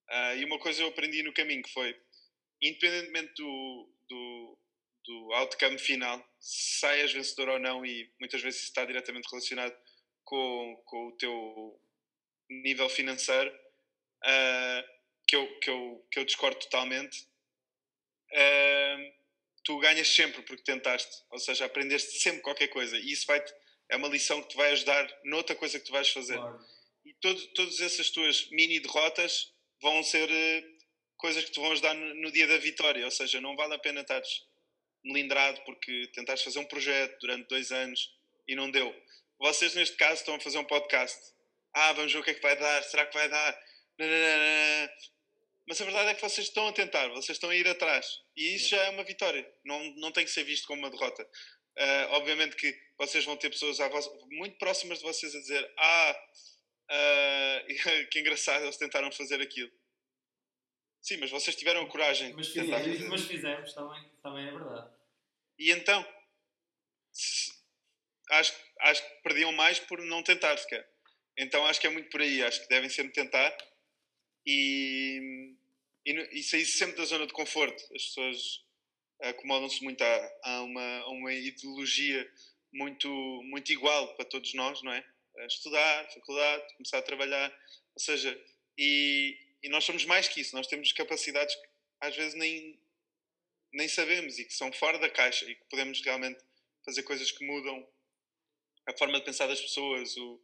Ah, 0.07 0.36
e 0.36 0.45
uma 0.45 0.60
coisa 0.60 0.84
eu 0.84 0.88
aprendi 0.88 1.24
no 1.24 1.34
caminho 1.34 1.64
que 1.64 1.74
foi, 1.74 1.99
independentemente 2.62 3.34
do, 3.34 3.91
do, 4.07 4.60
do 5.03 5.34
outcome 5.34 5.80
final, 5.80 6.24
se 6.39 6.82
saias 6.82 7.12
vencedor 7.12 7.49
ou 7.49 7.60
não, 7.60 7.84
e 7.84 8.07
muitas 8.20 8.39
vezes 8.39 8.60
isso 8.60 8.70
está 8.70 8.86
diretamente 8.86 9.28
relacionado 9.32 9.76
com, 10.24 10.80
com 10.86 11.07
o 11.07 11.18
teu 11.18 11.82
nível 12.47 12.88
financeiro, 12.88 13.51
ah, 14.24 14.86
que, 15.28 15.36
eu, 15.36 15.60
que, 15.60 15.72
eu, 15.72 16.07
que 16.12 16.20
eu 16.20 16.26
discordo 16.26 16.60
totalmente, 16.60 17.28
ah, 18.32 18.97
tu 19.64 19.80
ganhas 19.80 20.10
sempre 20.10 20.43
porque 20.43 20.62
tentaste, 20.62 21.24
ou 21.32 21.39
seja, 21.39 21.66
aprendeste 21.66 22.20
sempre 22.20 22.41
qualquer 22.43 22.68
coisa, 22.68 22.95
e 22.95 23.12
isso 23.12 23.26
vai 23.26 23.43
é 23.90 23.96
uma 23.96 24.08
lição 24.08 24.42
que 24.42 24.50
te 24.50 24.58
vai 24.58 24.72
ajudar 24.72 25.08
noutra 25.24 25.56
coisa 25.56 25.80
que 25.80 25.86
tu 25.86 25.92
vais 25.92 26.10
fazer. 26.10 26.38
Claro. 26.38 26.60
E 27.06 27.14
todo, 27.16 27.48
todas 27.54 27.80
essas 27.82 28.10
tuas 28.10 28.50
mini 28.52 28.80
derrotas 28.80 29.54
vão 29.82 30.04
ser 30.04 30.30
eh, 30.30 30.64
coisas 31.18 31.44
que 31.44 31.52
te 31.52 31.60
vão 31.60 31.72
ajudar 31.72 31.94
no, 31.96 32.16
no 32.16 32.32
dia 32.32 32.48
da 32.48 32.58
vitória. 32.58 33.04
Ou 33.04 33.12
seja, 33.12 33.42
não 33.42 33.56
vale 33.56 33.74
a 33.74 33.80
pena 33.80 34.02
estares 34.02 34.48
melindrado 35.04 35.62
porque 35.66 36.08
tentaste 36.14 36.46
fazer 36.46 36.60
um 36.60 36.66
projeto 36.66 37.18
durante 37.20 37.48
dois 37.48 37.72
anos 37.72 38.14
e 38.48 38.56
não 38.56 38.70
deu. 38.70 38.94
Vocês, 39.40 39.74
neste 39.74 39.96
caso, 39.96 40.16
estão 40.16 40.36
a 40.36 40.40
fazer 40.40 40.58
um 40.58 40.66
podcast. 40.66 41.18
Ah, 41.74 41.94
vamos 41.94 42.12
ver 42.12 42.20
o 42.20 42.24
que 42.24 42.32
é 42.32 42.34
que 42.34 42.42
vai 42.42 42.58
dar. 42.58 42.84
Será 42.84 43.06
que 43.06 43.18
vai 43.18 43.30
dar? 43.30 43.58
Nananana. 43.98 44.92
Mas 45.68 45.80
a 45.80 45.86
verdade 45.86 46.10
é 46.10 46.14
que 46.16 46.22
vocês 46.22 46.48
estão 46.48 46.68
a 46.68 46.74
tentar, 46.74 47.08
vocês 47.10 47.36
estão 47.36 47.52
a 47.52 47.56
ir 47.56 47.68
atrás. 47.68 48.08
E 48.36 48.56
isso 48.56 48.70
já 48.70 48.84
é 48.86 48.90
uma 48.90 49.04
vitória. 49.04 49.48
Não, 49.64 49.84
não 49.98 50.12
tem 50.12 50.26
que 50.26 50.32
ser 50.32 50.44
visto 50.44 50.66
como 50.66 50.82
uma 50.82 50.90
derrota. 50.90 51.30
Ah, 51.80 52.08
obviamente 52.18 52.56
que 52.58 52.78
vocês 52.98 53.24
vão 53.24 53.38
ter 53.38 53.50
pessoas 53.50 53.78
vossa- 53.78 54.12
muito 54.32 54.58
próximas 54.58 55.00
de 55.00 55.06
vocês 55.06 55.34
a 55.34 55.40
dizer: 55.40 55.74
Ah, 55.78 56.28
ah, 56.90 57.64
que 58.12 58.20
engraçado, 58.20 58.64
eles 58.64 58.78
tentaram 58.78 59.12
fazer 59.12 59.42
aquilo. 59.42 59.72
Sim, 61.02 61.18
mas 61.18 61.32
vocês 61.32 61.56
tiveram 61.56 61.82
a 61.82 61.88
coragem 61.88 62.34
Mas 62.34 62.48
de 62.48 62.54
tentar 62.56 62.82
fizemos, 62.84 63.10
mas 63.10 63.26
fizemos 63.26 63.74
também, 63.74 64.04
também 64.22 64.48
é 64.48 64.52
verdade. 64.52 64.92
E 65.58 65.72
então, 65.72 66.06
se- 67.12 67.54
acho, 68.32 68.54
acho 68.82 69.02
que 69.04 69.22
perdiam 69.24 69.52
mais 69.54 69.80
por 69.80 70.02
não 70.04 70.22
tentar 70.24 70.58
sequer. 70.58 70.88
Então 71.38 71.66
acho 71.66 71.80
que 71.80 71.88
é 71.88 71.90
muito 71.90 72.10
por 72.10 72.22
aí. 72.22 72.44
Acho 72.44 72.62
que 72.62 72.68
devem 72.70 72.90
sempre 72.90 73.14
tentar 73.14 73.56
e, 74.46 75.56
e, 76.06 76.12
e 76.40 76.44
sair 76.44 76.66
sempre 76.66 76.98
da 76.98 77.06
zona 77.06 77.26
de 77.26 77.34
conforto. 77.34 77.82
As 77.96 78.04
pessoas 78.06 78.66
acomodam-se 79.22 79.84
muito 79.84 80.01
a, 80.03 80.32
a 80.43 80.61
uma, 80.61 80.97
a 80.99 81.09
uma 81.09 81.34
ideologia 81.34 82.30
muito, 82.72 83.09
muito 83.43 83.72
igual 83.72 84.15
para 84.15 84.26
todos 84.26 84.53
nós, 84.53 84.82
não 84.82 84.91
é? 84.91 85.05
Estudar, 85.47 86.09
faculdade, 86.11 86.74
começar 86.76 86.97
a 86.99 87.03
trabalhar. 87.03 87.51
Ou 87.95 88.01
seja, 88.01 88.39
e, 88.78 89.38
e 89.63 89.70
nós 89.70 89.84
somos 89.84 90.05
mais 90.05 90.28
que 90.28 90.41
isso. 90.41 90.55
Nós 90.55 90.67
temos 90.67 90.91
capacidades 90.91 91.55
que 91.55 91.67
às 92.01 92.15
vezes 92.15 92.34
nem, 92.36 92.80
nem 93.74 93.88
sabemos 93.88 94.38
e 94.39 94.45
que 94.45 94.53
são 94.53 94.72
fora 94.72 94.97
da 94.99 95.09
caixa 95.09 95.49
e 95.49 95.55
que 95.55 95.65
podemos 95.70 96.01
realmente 96.01 96.39
fazer 96.86 97.03
coisas 97.03 97.32
que 97.32 97.45
mudam 97.45 97.88
a 98.88 98.97
forma 98.97 99.20
de 99.20 99.26
pensar 99.26 99.47
das 99.47 99.61
pessoas, 99.61 100.15
o, 100.17 100.41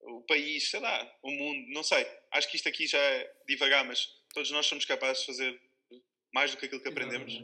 o 0.00 0.22
país, 0.22 0.70
sei 0.70 0.80
lá, 0.80 1.18
o 1.22 1.30
mundo, 1.30 1.68
não 1.72 1.82
sei. 1.82 2.06
Acho 2.30 2.48
que 2.48 2.56
isto 2.56 2.68
aqui 2.68 2.86
já 2.86 2.98
é 2.98 3.32
divagar, 3.46 3.84
mas 3.84 4.06
todos 4.32 4.50
nós 4.50 4.66
somos 4.66 4.84
capazes 4.84 5.20
de 5.20 5.26
fazer 5.26 5.60
mais 6.32 6.50
do 6.50 6.56
que 6.56 6.66
aquilo 6.66 6.80
que 6.80 6.88
aprendemos. 6.88 7.42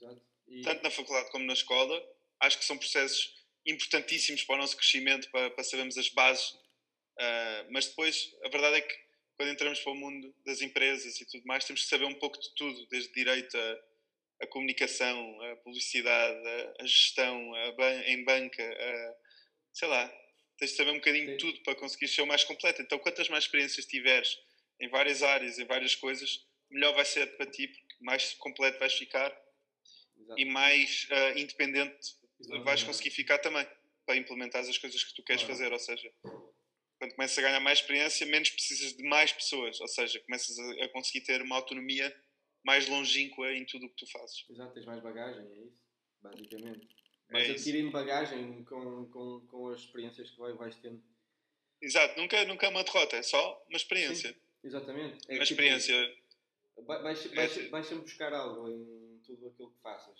Exato. 0.00 0.22
E, 0.48 0.62
tanto 0.62 0.82
na 0.82 0.90
faculdade 0.90 1.30
como 1.30 1.44
na 1.44 1.52
escola. 1.52 2.02
Acho 2.40 2.58
que 2.58 2.64
são 2.64 2.78
processos 2.78 3.34
importantíssimos 3.66 4.42
para 4.44 4.56
o 4.56 4.58
nosso 4.58 4.76
crescimento, 4.76 5.30
para, 5.30 5.50
para 5.50 5.64
sabermos 5.64 5.98
as 5.98 6.08
bases 6.08 6.58
Uh, 7.20 7.68
mas 7.70 7.86
depois, 7.86 8.34
a 8.42 8.48
verdade 8.48 8.76
é 8.76 8.80
que 8.80 8.94
quando 9.36 9.50
entramos 9.50 9.78
para 9.80 9.92
o 9.92 9.94
mundo 9.94 10.34
das 10.44 10.62
empresas 10.62 11.20
e 11.20 11.26
tudo 11.26 11.46
mais, 11.46 11.64
temos 11.64 11.82
que 11.82 11.88
saber 11.88 12.06
um 12.06 12.14
pouco 12.14 12.40
de 12.40 12.54
tudo, 12.54 12.86
desde 12.86 13.12
direito 13.12 13.56
a, 13.58 14.44
a 14.44 14.46
comunicação, 14.46 15.42
a 15.42 15.56
publicidade, 15.56 16.48
a, 16.48 16.82
a 16.82 16.86
gestão, 16.86 17.54
a 17.54 17.72
ban 17.72 18.02
em 18.06 18.24
banca, 18.24 18.62
a, 18.62 19.16
sei 19.72 19.88
lá, 19.88 20.10
tens 20.56 20.70
de 20.70 20.76
saber 20.78 20.92
um 20.92 20.94
bocadinho 20.94 21.26
Sim. 21.26 21.32
de 21.32 21.38
tudo 21.38 21.62
para 21.62 21.74
conseguir 21.74 22.08
ser 22.08 22.22
o 22.22 22.26
mais 22.26 22.42
completo. 22.42 22.80
Então, 22.80 22.98
quantas 22.98 23.28
mais 23.28 23.44
experiências 23.44 23.84
tiveres 23.84 24.38
em 24.80 24.88
várias 24.88 25.22
áreas, 25.22 25.58
em 25.58 25.66
várias 25.66 25.94
coisas, 25.94 26.46
melhor 26.70 26.94
vai 26.94 27.04
ser 27.04 27.36
para 27.36 27.50
ti, 27.50 27.68
porque 27.68 27.94
mais 28.00 28.32
completo 28.34 28.78
vais 28.78 28.94
ficar 28.94 29.30
Exato. 30.30 30.40
e 30.40 30.44
mais 30.44 31.08
uh, 31.10 31.38
independente 31.38 32.16
Exato. 32.40 32.64
vais 32.64 32.82
conseguir 32.82 33.10
ficar 33.10 33.38
também 33.38 33.66
para 34.06 34.16
implementar 34.16 34.62
as 34.62 34.78
coisas 34.78 35.02
que 35.02 35.14
tu 35.14 35.22
queres 35.22 35.42
claro. 35.42 35.56
fazer. 35.56 35.72
Ou 35.72 35.78
seja, 35.78 36.12
quando 36.98 37.14
começas 37.14 37.38
a 37.38 37.42
ganhar 37.42 37.60
mais 37.60 37.78
experiência, 37.78 38.26
menos 38.26 38.50
precisas 38.50 38.96
de 38.96 39.02
mais 39.04 39.32
pessoas. 39.32 39.80
Ou 39.80 39.88
seja, 39.88 40.20
começas 40.20 40.58
a, 40.58 40.84
a 40.84 40.88
conseguir 40.88 41.22
ter 41.22 41.42
uma 41.42 41.56
autonomia 41.56 42.14
mais 42.64 42.88
longínqua 42.88 43.52
em 43.52 43.64
tudo 43.64 43.86
o 43.86 43.88
que 43.88 43.96
tu 43.96 44.10
fazes. 44.10 44.44
Exato, 44.50 44.74
tens 44.74 44.86
mais 44.86 45.02
bagagem, 45.02 45.46
é 45.46 45.58
isso, 45.64 45.78
basicamente. 46.20 46.88
É 47.30 47.32
vais 47.32 47.48
é 47.48 47.52
adquirindo 47.52 47.90
bagagem 47.90 48.64
com, 48.64 49.06
com, 49.06 49.46
com 49.46 49.68
as 49.68 49.80
experiências 49.80 50.30
que 50.30 50.36
vais 50.36 50.76
tendo. 50.76 51.02
Exato, 51.80 52.20
nunca, 52.20 52.44
nunca 52.44 52.66
é 52.66 52.68
uma 52.68 52.84
derrota, 52.84 53.16
é 53.16 53.22
só 53.22 53.64
uma 53.68 53.76
experiência. 53.76 54.32
Sim, 54.32 54.38
exatamente. 54.64 55.24
É 55.28 55.34
uma 55.34 55.44
tipo, 55.44 55.44
experiência. 55.44 56.16
Vais, 56.86 57.26
vais, 57.26 57.56
é, 57.56 57.68
vais 57.68 57.86
sempre 57.86 58.04
buscar 58.04 58.32
algo 58.32 58.68
em 58.68 58.99
tudo 59.36 59.48
aquilo 59.48 59.70
que 59.70 59.80
faças. 59.80 60.18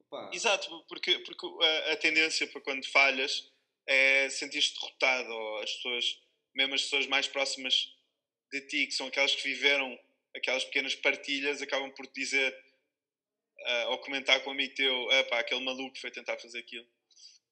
Opa. 0.00 0.30
Exato, 0.32 0.84
porque, 0.88 1.18
porque 1.20 1.46
a, 1.46 1.92
a, 1.92 1.96
tendência 1.96 2.46
para 2.46 2.60
quando 2.60 2.86
falhas 2.86 3.50
é 3.86 4.28
sentir-te 4.28 4.74
derrotado, 4.74 5.30
ou 5.30 5.58
as 5.62 5.72
pessoas, 5.74 6.22
mesmo 6.54 6.74
as 6.74 6.82
pessoas 6.82 7.06
mais 7.06 7.26
próximas 7.26 7.94
de 8.52 8.60
ti, 8.62 8.86
que 8.86 8.92
são 8.92 9.06
aquelas 9.06 9.34
que 9.34 9.42
viveram 9.42 9.98
aquelas 10.34 10.64
pequenas 10.64 10.94
partilhas, 10.94 11.62
acabam 11.62 11.90
por 11.92 12.06
te 12.06 12.20
dizer 12.20 12.52
uh, 13.60 13.90
ou 13.90 13.98
comentar 13.98 14.42
com 14.42 14.50
um 14.50 14.52
amigo 14.52 14.74
teu, 14.74 15.08
pá, 15.28 15.40
aquele 15.40 15.64
maluco 15.64 15.98
foi 15.98 16.10
tentar 16.10 16.38
fazer 16.38 16.58
aquilo. 16.58 16.86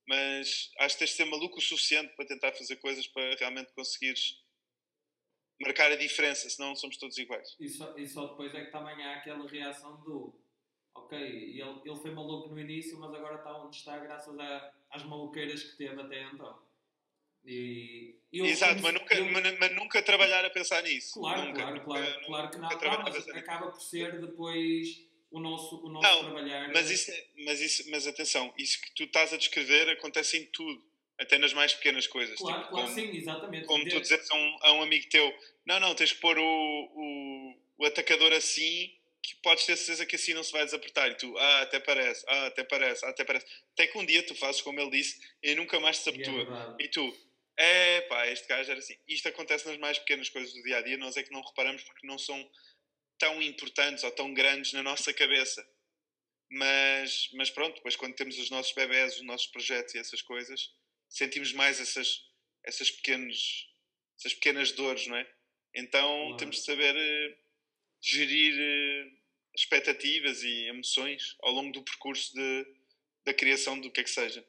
Mas 0.07 0.71
acho 0.79 0.95
que 0.95 1.01
tens 1.01 1.11
de 1.11 1.17
ser 1.17 1.25
maluco 1.25 1.59
o 1.59 1.63
suficiente 1.63 2.15
para 2.15 2.27
tentar 2.27 2.53
fazer 2.53 2.77
coisas 2.77 3.07
para 3.09 3.35
realmente 3.37 3.73
conseguires 3.73 4.41
marcar 5.61 5.91
a 5.91 5.97
diferença, 5.97 6.49
senão 6.49 6.77
somos 6.77 6.97
todos 6.97 7.19
iguais. 7.19 7.57
E 7.59 7.69
só, 7.69 7.97
e 7.99 8.07
só 8.07 8.27
depois 8.27 8.55
é 8.55 8.67
que 8.67 8.71
também 8.71 9.05
há 9.05 9.17
aquela 9.17 9.49
reação 9.49 10.01
do 10.03 10.46
ok, 10.99 11.19
ele, 11.19 11.81
ele 11.85 11.97
foi 11.97 12.11
maluco 12.11 12.49
no 12.49 12.61
início, 12.61 12.99
mas 12.99 13.15
agora 13.15 13.37
está 13.37 13.57
onde 13.57 13.77
está 13.77 13.99
graças 13.99 14.39
a, 14.39 14.73
às 14.91 15.05
maluqueiras 15.05 15.63
que 15.63 15.77
teve 15.77 16.01
até 16.01 16.23
então. 16.23 16.59
E, 17.45 18.17
eu, 18.33 18.45
Exato, 18.45 18.83
mas, 18.83 18.93
nunca, 18.93 19.15
eu, 19.15 19.31
mas, 19.31 19.59
mas, 19.59 19.73
nunca 19.75 20.03
trabalhar 20.03 20.45
a 20.45 20.51
pensar 20.51 20.83
nisso. 20.83 21.15
Claro, 21.15 21.43
nunca, 21.43 21.63
claro, 21.63 21.75
nunca, 21.75 21.85
claro, 21.85 22.21
claro 22.27 22.51
que 22.51 22.59
não, 22.59 22.69
não 22.69 23.03
mas 23.05 23.29
acaba 23.29 23.71
por 23.71 23.81
ser 23.81 24.21
depois 24.21 25.07
o 25.31 25.39
nosso, 25.39 25.85
o 25.85 25.89
nosso 25.89 26.09
não, 26.09 26.25
trabalhar. 26.25 26.73
Mas, 26.73 26.91
isso, 26.91 27.13
mas, 27.45 27.61
isso, 27.61 27.89
mas 27.91 28.07
atenção, 28.07 28.53
isso 28.59 28.81
que 28.81 28.93
tu 28.95 29.05
estás 29.05 29.33
a 29.33 29.37
descrever 29.37 29.89
acontece 29.91 30.39
em 30.39 30.47
tudo, 30.47 30.83
até 31.19 31.39
nas 31.39 31.53
mais 31.53 31.73
pequenas 31.73 32.07
coisas. 32.09 32.37
Claro, 32.37 32.63
tipo, 32.63 32.71
claro, 32.71 32.87
como, 32.87 32.99
sim, 32.99 33.17
exatamente. 33.17 33.67
Como 33.67 33.89
tu 33.89 34.01
dizes 34.01 34.31
a 34.31 34.35
um, 34.35 34.57
a 34.63 34.73
um 34.73 34.83
amigo 34.83 35.09
teu, 35.09 35.33
não, 35.65 35.79
não, 35.79 35.95
tens 35.95 36.13
que 36.13 36.21
pôr 36.21 36.37
o, 36.37 36.43
o, 36.43 37.55
o 37.79 37.85
atacador 37.85 38.33
assim 38.33 38.93
que 39.27 39.35
podes 39.43 39.67
ter 39.67 39.77
certeza 39.77 40.07
que 40.07 40.15
assim 40.15 40.35
não 40.35 40.45
se 40.45 40.53
vai 40.53 40.65
desapertar. 40.65 41.11
E 41.11 41.17
tu, 41.17 41.37
ah, 41.37 41.63
até 41.63 41.81
parece, 41.81 42.25
ah, 42.29 42.47
até 42.47 42.63
parece, 42.63 43.05
ah, 43.05 43.09
até 43.09 43.25
parece. 43.25 43.47
Até 43.73 43.87
que 43.89 43.99
um 43.99 44.07
dia 44.07 44.23
tu 44.23 44.35
fazes 44.37 44.63
como 44.63 44.81
ele 44.81 44.91
disse 44.91 45.21
e 45.43 45.55
nunca 45.57 45.81
mais 45.81 45.99
se 45.99 46.05
desapertua. 46.05 46.77
É 46.79 46.85
e 46.85 46.89
tu, 46.89 47.17
é 47.57 48.01
pá, 48.03 48.29
este 48.29 48.47
gajo 48.47 48.71
era 48.71 48.79
assim. 48.79 48.97
Isto 49.09 49.29
acontece 49.29 49.67
nas 49.67 49.79
mais 49.79 49.99
pequenas 49.99 50.29
coisas 50.29 50.53
do 50.55 50.63
dia 50.63 50.79
a 50.79 50.83
dia, 50.83 50.97
nós 50.97 51.17
é 51.17 51.25
que 51.25 51.33
não 51.33 51.43
reparamos 51.43 51.83
porque 51.83 52.07
não 52.07 52.19
são 52.19 52.49
tão 53.19 53.43
importantes 53.43 54.05
ou 54.05 54.11
tão 54.13 54.33
grandes 54.33 54.73
na 54.73 54.83
nossa 54.83 55.13
cabeça. 55.13 55.67
Mas, 56.49 57.29
mas 57.33 57.51
pronto, 57.51 57.75
depois 57.75 57.97
quando 57.97 58.15
temos 58.15 58.39
os 58.39 58.51
nossos 58.51 58.73
bebés, 58.73 59.17
os 59.17 59.25
nossos 59.25 59.49
projetos 59.49 59.95
e 59.95 59.99
essas 59.99 60.23
coisas, 60.23 60.71
sentimos 61.09 61.53
mais 61.53 61.81
essas, 61.81 62.21
essas, 62.65 62.91
pequenos, 62.91 63.69
essas 64.19 64.35
pequenas 64.35 64.71
dores, 64.71 65.09
não 65.09 65.17
é? 65.17 65.29
Então 65.75 66.37
temos 66.37 66.57
de 66.57 66.63
saber 66.63 66.95
uh, 66.95 67.46
gerir 68.07 68.55
uh, 68.55 69.19
expectativas 69.55 70.43
e 70.43 70.69
emoções 70.69 71.37
ao 71.41 71.53
longo 71.53 71.73
do 71.73 71.83
percurso 71.83 72.33
de, 72.35 72.67
da 73.25 73.35
criação 73.35 73.81
do 73.81 73.91
que 73.91 74.01
é 74.01 74.05
que 74.05 74.11
seja. 74.11 74.47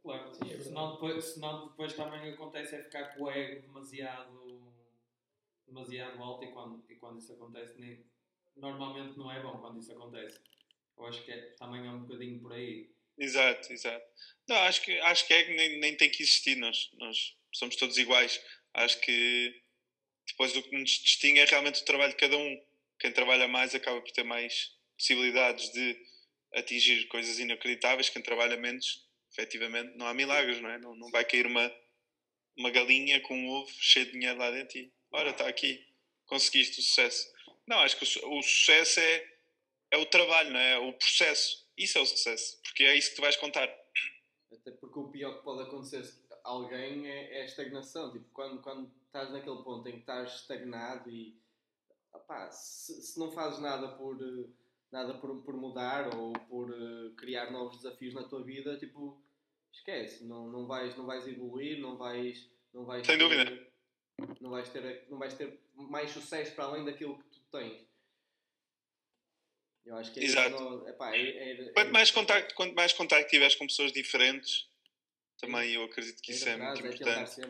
Claro, 0.00 0.32
sim, 0.32 0.52
é 0.52 0.60
senão, 0.60 0.92
depois, 0.92 1.24
senão 1.24 1.68
depois 1.68 1.92
também 1.94 2.32
acontece 2.32 2.76
é 2.76 2.84
ficar 2.84 3.14
com 3.14 3.24
o 3.24 3.30
ego 3.30 3.60
demasiado, 3.62 4.72
demasiado 5.66 6.22
alto 6.22 6.44
e 6.44 6.52
quando, 6.52 6.84
e 6.88 6.94
quando 6.94 7.18
isso 7.18 7.32
acontece 7.32 7.80
nem, 7.80 8.06
normalmente 8.54 9.18
não 9.18 9.32
é 9.32 9.42
bom 9.42 9.58
quando 9.58 9.80
isso 9.80 9.90
acontece. 9.90 10.38
Eu 10.96 11.06
acho 11.06 11.24
que 11.24 11.32
é, 11.32 11.50
também 11.58 11.84
é 11.84 11.90
um 11.90 12.04
bocadinho 12.04 12.40
por 12.40 12.52
aí. 12.52 12.94
Exato, 13.18 13.72
exato. 13.72 14.06
Não, 14.48 14.56
acho 14.58 14.82
que, 14.82 14.92
acho 15.00 15.26
que 15.26 15.34
ego 15.34 15.50
nem, 15.50 15.80
nem 15.80 15.96
tem 15.96 16.10
que 16.10 16.22
existir, 16.22 16.54
nós, 16.56 16.90
nós 16.98 17.36
somos 17.52 17.74
todos 17.74 17.98
iguais. 17.98 18.40
Acho 18.74 19.00
que 19.00 19.65
depois 20.26 20.56
o 20.56 20.62
que 20.62 20.76
nos 20.76 20.90
distingue 20.90 21.40
é 21.40 21.44
realmente 21.44 21.82
o 21.82 21.84
trabalho 21.84 22.12
de 22.12 22.18
cada 22.18 22.36
um. 22.36 22.62
Quem 22.98 23.12
trabalha 23.12 23.46
mais 23.46 23.74
acaba 23.74 24.00
por 24.00 24.10
ter 24.10 24.24
mais 24.24 24.72
possibilidades 24.96 25.70
de 25.72 25.96
atingir 26.54 27.06
coisas 27.08 27.38
inacreditáveis, 27.38 28.08
quem 28.08 28.22
trabalha 28.22 28.56
menos 28.56 29.06
efetivamente 29.30 29.96
não 29.96 30.06
há 30.06 30.14
milagres, 30.14 30.60
não 30.60 30.70
é? 30.70 30.78
Não, 30.78 30.94
não 30.96 31.10
vai 31.10 31.24
cair 31.24 31.46
uma, 31.46 31.70
uma 32.56 32.70
galinha 32.70 33.20
com 33.20 33.36
um 33.36 33.48
ovo 33.50 33.70
cheio 33.78 34.06
de 34.06 34.12
dinheiro 34.12 34.38
lá 34.38 34.50
dentro 34.50 34.78
e 34.78 34.90
ora, 35.12 35.30
está 35.30 35.46
aqui, 35.46 35.86
conseguiste 36.24 36.80
o 36.80 36.82
sucesso. 36.82 37.30
Não, 37.66 37.78
acho 37.80 37.96
que 37.98 38.04
o, 38.04 38.38
o, 38.38 38.42
sucesso 38.42 39.00
é, 39.00 39.34
é 39.90 39.96
o 39.98 40.06
trabalho, 40.06 40.50
não 40.50 40.60
é? 40.60 40.78
O 40.78 40.92
processo. 40.92 41.66
Isso 41.76 41.98
é 41.98 42.00
o 42.00 42.06
sucesso, 42.06 42.58
porque 42.62 42.84
é 42.84 42.96
isso 42.96 43.10
que 43.10 43.16
tu 43.16 43.22
vais 43.22 43.36
contar. 43.36 43.68
Até 44.52 44.70
porque 44.70 44.98
o 44.98 45.08
pior 45.10 45.36
que 45.36 45.44
pode 45.44 45.62
acontecer 45.62 46.02
alguém 46.46 47.06
é, 47.06 47.38
é 47.38 47.42
a 47.42 47.44
estagnação. 47.44 48.12
Tipo, 48.12 48.26
quando, 48.32 48.62
quando 48.62 48.90
estás 49.06 49.30
naquele 49.30 49.62
ponto 49.62 49.86
em 49.88 49.92
que 49.92 49.98
estás 49.98 50.32
estagnado 50.34 51.10
e 51.10 51.38
opá, 52.12 52.50
se, 52.50 53.02
se 53.02 53.18
não 53.18 53.30
fazes 53.30 53.58
nada 53.60 53.88
por 53.88 54.18
nada 54.90 55.14
por, 55.14 55.42
por 55.42 55.54
mudar 55.56 56.14
ou 56.14 56.32
por 56.32 56.70
uh, 56.70 57.10
criar 57.16 57.50
novos 57.50 57.76
desafios 57.76 58.14
na 58.14 58.22
tua 58.22 58.42
vida, 58.42 58.78
tipo, 58.78 59.20
esquece, 59.72 60.24
não, 60.24 60.48
não, 60.48 60.66
vais, 60.66 60.96
não 60.96 61.06
vais 61.06 61.26
evoluir, 61.26 61.78
não 61.78 61.96
vais. 61.96 62.48
Não 62.72 62.84
vais 62.84 63.06
Sem 63.06 63.18
ter, 63.18 63.24
dúvida. 63.24 63.66
Não 64.40 64.50
vais, 64.50 64.68
ter, 64.68 65.06
não 65.10 65.18
vais 65.18 65.34
ter 65.34 65.60
mais 65.74 66.10
sucesso 66.10 66.54
para 66.54 66.64
além 66.64 66.84
daquilo 66.84 67.18
que 67.18 67.28
tu 67.30 67.40
tens. 67.50 67.86
Eu 69.84 69.96
acho 69.96 70.12
que 70.12 70.20
é 70.20 70.24
Exato. 70.24 70.50
Não, 70.50 70.88
epá, 70.88 71.14
é, 71.14 71.52
é, 71.52 71.72
quanto, 71.72 71.92
mais 71.92 72.10
contacto, 72.10 72.54
quanto 72.54 72.74
mais 72.74 72.92
contacto 72.92 73.30
tiveres 73.30 73.54
com 73.54 73.66
pessoas 73.66 73.92
diferentes, 73.92 74.68
também 75.38 75.72
eu 75.72 75.84
acredito 75.84 76.20
que 76.22 76.32
isso 76.32 76.48
é, 76.48 76.56
muito 76.56 76.84
é 76.84 76.88
importante. 76.88 77.40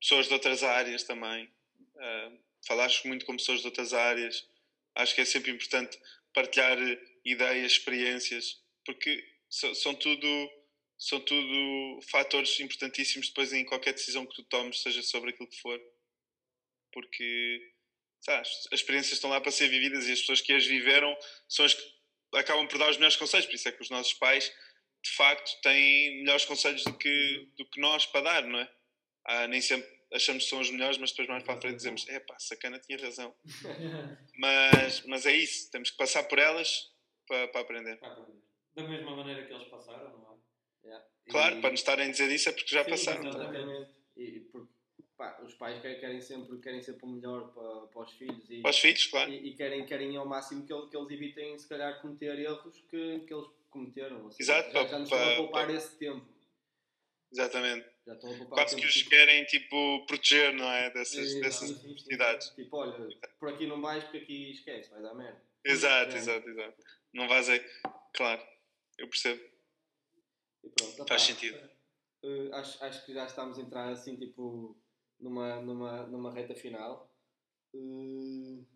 Pessoas 0.00 0.26
de 0.26 0.34
outras 0.34 0.62
áreas 0.62 1.02
também. 1.04 1.46
Uh, 1.94 2.38
falares 2.66 3.02
muito 3.04 3.24
com 3.24 3.36
pessoas 3.36 3.60
de 3.60 3.66
outras 3.66 3.92
áreas. 3.92 4.46
Acho 4.94 5.14
que 5.14 5.20
é 5.20 5.24
sempre 5.24 5.50
importante 5.50 5.98
partilhar 6.34 6.76
ideias, 7.24 7.72
experiências, 7.72 8.60
porque 8.84 9.24
são 9.48 9.94
tudo 9.94 10.62
são 10.98 11.18
tudo 11.18 12.00
fatores 12.02 12.60
importantíssimos 12.60 13.28
depois 13.28 13.52
em 13.52 13.64
qualquer 13.64 13.92
decisão 13.92 14.24
que 14.24 14.36
tu 14.36 14.44
tomes, 14.44 14.82
seja 14.82 15.02
sobre 15.02 15.30
aquilo 15.30 15.48
que 15.48 15.60
for. 15.60 15.80
Porque 16.92 17.72
sabes, 18.20 18.68
as 18.72 18.80
experiências 18.80 19.14
estão 19.14 19.28
lá 19.28 19.40
para 19.40 19.50
ser 19.50 19.68
vividas 19.68 20.06
e 20.06 20.12
as 20.12 20.20
pessoas 20.20 20.40
que 20.40 20.52
as 20.52 20.64
viveram 20.64 21.16
são 21.48 21.64
as 21.64 21.74
que 21.74 21.82
acabam 22.34 22.68
por 22.68 22.78
dar 22.78 22.88
os 22.88 22.96
melhores 22.96 23.16
conselhos. 23.16 23.46
Por 23.46 23.54
isso 23.54 23.68
é 23.68 23.72
que 23.72 23.82
os 23.82 23.90
nossos 23.90 24.14
pais, 24.14 24.52
de 25.02 25.10
facto, 25.10 25.60
têm 25.62 26.20
melhores 26.20 26.44
conselhos 26.44 26.84
do 26.84 26.94
que, 26.94 27.48
do 27.56 27.64
que 27.66 27.80
nós 27.80 28.06
para 28.06 28.20
dar, 28.20 28.44
não 28.44 28.58
é? 28.58 28.70
Ah, 29.24 29.46
nem 29.46 29.60
sempre 29.60 29.88
achamos 30.12 30.44
que 30.44 30.50
são 30.50 30.60
os 30.60 30.70
melhores, 30.70 30.98
mas 30.98 31.10
depois 31.10 31.28
mais 31.28 31.42
para 31.42 31.54
a 31.54 31.60
frente 31.60 31.76
dizemos: 31.76 32.08
é 32.08 32.20
pá, 32.20 32.38
sacana 32.38 32.78
tinha 32.78 32.98
razão. 32.98 33.34
mas, 34.38 35.04
mas 35.06 35.26
é 35.26 35.32
isso, 35.32 35.70
temos 35.70 35.90
que 35.90 35.96
passar 35.96 36.24
por 36.24 36.38
elas 36.38 36.92
para, 37.26 37.48
para 37.48 37.60
aprender. 37.60 37.98
Da 38.74 38.84
mesma 38.84 39.16
maneira 39.16 39.46
que 39.46 39.52
eles 39.52 39.68
passaram, 39.68 40.18
não 40.18 40.32
é? 40.32 40.86
Yeah. 40.86 41.06
Claro, 41.30 41.58
e... 41.58 41.60
para 41.60 41.70
nos 41.70 41.80
estarem 41.80 42.08
a 42.08 42.10
dizer 42.10 42.30
isso 42.30 42.48
é 42.48 42.52
porque 42.52 42.74
já 42.74 42.84
Sim, 42.84 42.90
passaram. 42.90 43.28
Exatamente. 43.28 43.90
E, 44.16 44.40
porque 44.40 44.72
pá, 45.16 45.40
os 45.42 45.54
pais 45.54 45.80
querem 45.80 46.20
sempre, 46.20 46.58
querem 46.58 46.82
sempre 46.82 47.04
o 47.04 47.08
melhor 47.08 47.52
para, 47.52 47.86
para 47.86 48.02
os 48.02 48.12
filhos 48.12 48.50
e, 48.50 48.60
para 48.60 48.70
os 48.70 48.78
filhos, 48.78 49.06
claro. 49.06 49.30
e, 49.30 49.48
e 49.48 49.54
querem, 49.54 49.86
querem 49.86 50.16
ao 50.16 50.26
máximo 50.26 50.66
que, 50.66 50.90
que 50.90 50.96
eles 50.96 51.10
evitem, 51.10 51.58
se 51.58 51.68
calhar, 51.68 52.00
cometer 52.00 52.38
erros 52.38 52.80
que, 52.88 53.20
que 53.20 53.32
eles 53.32 53.48
cometeram. 53.72 54.30
Seja, 54.30 54.52
Exato, 54.52 54.72
já, 54.72 54.86
já 54.86 54.98
nos 54.98 55.10
estão 55.10 55.32
a 55.32 55.36
poupar 55.36 55.66
para... 55.66 55.74
esse 55.74 55.98
tempo. 55.98 56.26
Exatamente. 57.32 57.90
Quase 58.50 58.76
que 58.76 58.84
os 58.84 58.94
tipo... 58.94 59.10
querem 59.10 59.44
tipo, 59.46 60.04
proteger, 60.06 60.52
não 60.52 60.70
é? 60.70 60.90
Dessas, 60.90 61.34
dessas 61.40 61.82
necessidades. 61.82 62.50
Tipo, 62.50 62.76
olha, 62.76 63.08
por 63.38 63.48
aqui 63.48 63.66
não 63.66 63.80
vais, 63.80 64.04
porque 64.04 64.18
aqui 64.18 64.50
esquece, 64.50 64.90
vai 64.90 65.02
dar 65.02 65.14
merda. 65.14 65.42
Exato, 65.64 66.14
é. 66.14 66.18
exato, 66.18 66.48
exato. 66.48 66.82
Não 67.14 67.28
vais 67.28 67.48
aí. 67.48 67.60
Claro, 68.12 68.42
eu 68.98 69.08
percebo. 69.08 69.40
Pronto, 70.76 71.06
Faz 71.08 71.22
sentido. 71.22 71.58
Uh, 72.22 72.54
acho, 72.54 72.84
acho 72.84 73.06
que 73.06 73.14
já 73.14 73.24
estamos 73.24 73.58
a 73.58 73.62
entrar 73.62 73.88
assim, 73.88 74.16
tipo, 74.16 74.76
numa, 75.18 75.60
numa, 75.60 76.06
numa 76.06 76.32
reta 76.32 76.54
final. 76.54 77.10
Uh, 77.74 78.66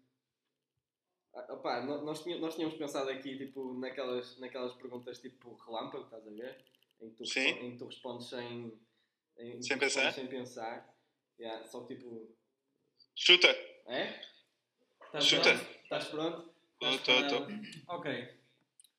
opa, 1.50 1.80
nós, 1.82 2.22
tínhamos, 2.22 2.42
nós 2.42 2.54
tínhamos 2.54 2.76
pensado 2.76 3.10
aqui, 3.10 3.36
tipo, 3.36 3.74
naquelas, 3.74 4.38
naquelas 4.38 4.74
perguntas 4.74 5.18
tipo 5.20 5.54
relâmpago, 5.54 6.04
estás 6.04 6.26
a 6.26 6.30
ver? 6.30 6.64
Em 7.00 7.10
que 7.10 7.16
tu, 7.16 7.26
Sim. 7.26 7.40
respondes, 7.40 7.64
em 7.64 7.70
que 7.72 7.78
tu 7.78 7.86
respondes 7.86 8.28
sem, 8.28 8.80
em, 9.38 9.62
Sem 9.62 9.78
pensar? 9.78 10.12
Sem 10.12 10.26
pensar. 10.26 10.96
Yeah, 11.38 11.66
só 11.66 11.84
tipo. 11.86 12.34
Chuta! 13.14 13.48
É? 13.86 14.20
Estás 15.04 15.24
Chuta. 15.24 15.54
pronto? 15.54 15.70
Estás 15.82 16.08
pronto? 16.08 16.54
Tô, 16.78 16.98
tô. 16.98 17.94
Ok. 17.94 18.40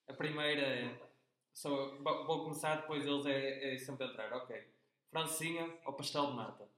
A 0.07 0.13
primeira 0.13 0.61
é. 0.61 0.99
Só, 1.53 1.97
vou 1.97 2.25
vou 2.25 2.43
começar, 2.43 2.81
depois 2.81 3.05
eles 3.05 3.25
é, 3.25 3.73
é 3.73 3.77
sempre 3.77 4.07
entrar. 4.07 4.31
Ok. 4.33 4.55
Francinha 5.09 5.79
ou 5.85 5.93
pastel 5.93 6.27
de 6.27 6.35
nata? 6.35 6.69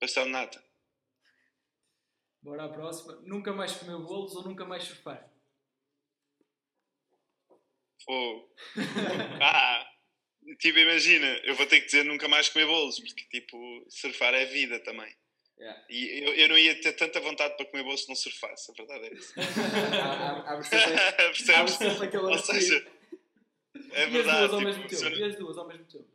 Pastel 0.00 0.24
de 0.24 0.30
nata. 0.30 0.69
Bora 2.42 2.64
à 2.64 2.68
próxima. 2.68 3.14
Nunca 3.22 3.52
mais 3.52 3.72
comer 3.76 3.98
bolos 3.98 4.34
ou 4.34 4.44
nunca 4.44 4.64
mais 4.64 4.84
surfar? 4.84 5.30
Fogo. 8.04 8.50
ah! 9.42 9.86
Tipo, 10.58 10.78
imagina, 10.78 11.26
eu 11.44 11.54
vou 11.54 11.66
ter 11.66 11.80
que 11.80 11.86
dizer 11.86 12.04
nunca 12.04 12.26
mais 12.26 12.48
comer 12.48 12.66
bolos, 12.66 12.98
porque 12.98 13.24
tipo, 13.40 13.84
surfar 13.90 14.34
é 14.34 14.46
vida 14.46 14.80
também. 14.80 15.14
Yeah. 15.58 15.84
E 15.90 16.24
eu, 16.24 16.34
eu 16.34 16.48
não 16.48 16.56
ia 16.56 16.80
ter 16.80 16.94
tanta 16.94 17.20
vontade 17.20 17.54
para 17.58 17.66
comer 17.66 17.82
bolos 17.82 18.02
se 18.04 18.08
não 18.08 18.16
surfasse, 18.16 18.70
a 18.70 18.74
verdade 18.74 19.04
é 19.04 19.12
essa. 19.12 19.34
Abre 20.48 20.68
Percebes? 20.70 21.78
Ou 22.16 22.38
seja, 22.38 22.90
é 23.92 24.00
e 24.00 24.04
as 24.04 24.10
verdade. 24.12 24.38
duas 24.48 24.52
ao 24.52 24.58
tipo, 24.58 24.64
mesmo 24.70 24.88
tempo. 24.88 25.02
não- 25.02 25.18
E 25.18 25.24
as 25.24 25.36
duas 25.36 25.58
ao 25.58 25.68
mesmo 25.68 25.84
tempo. 25.84 26.08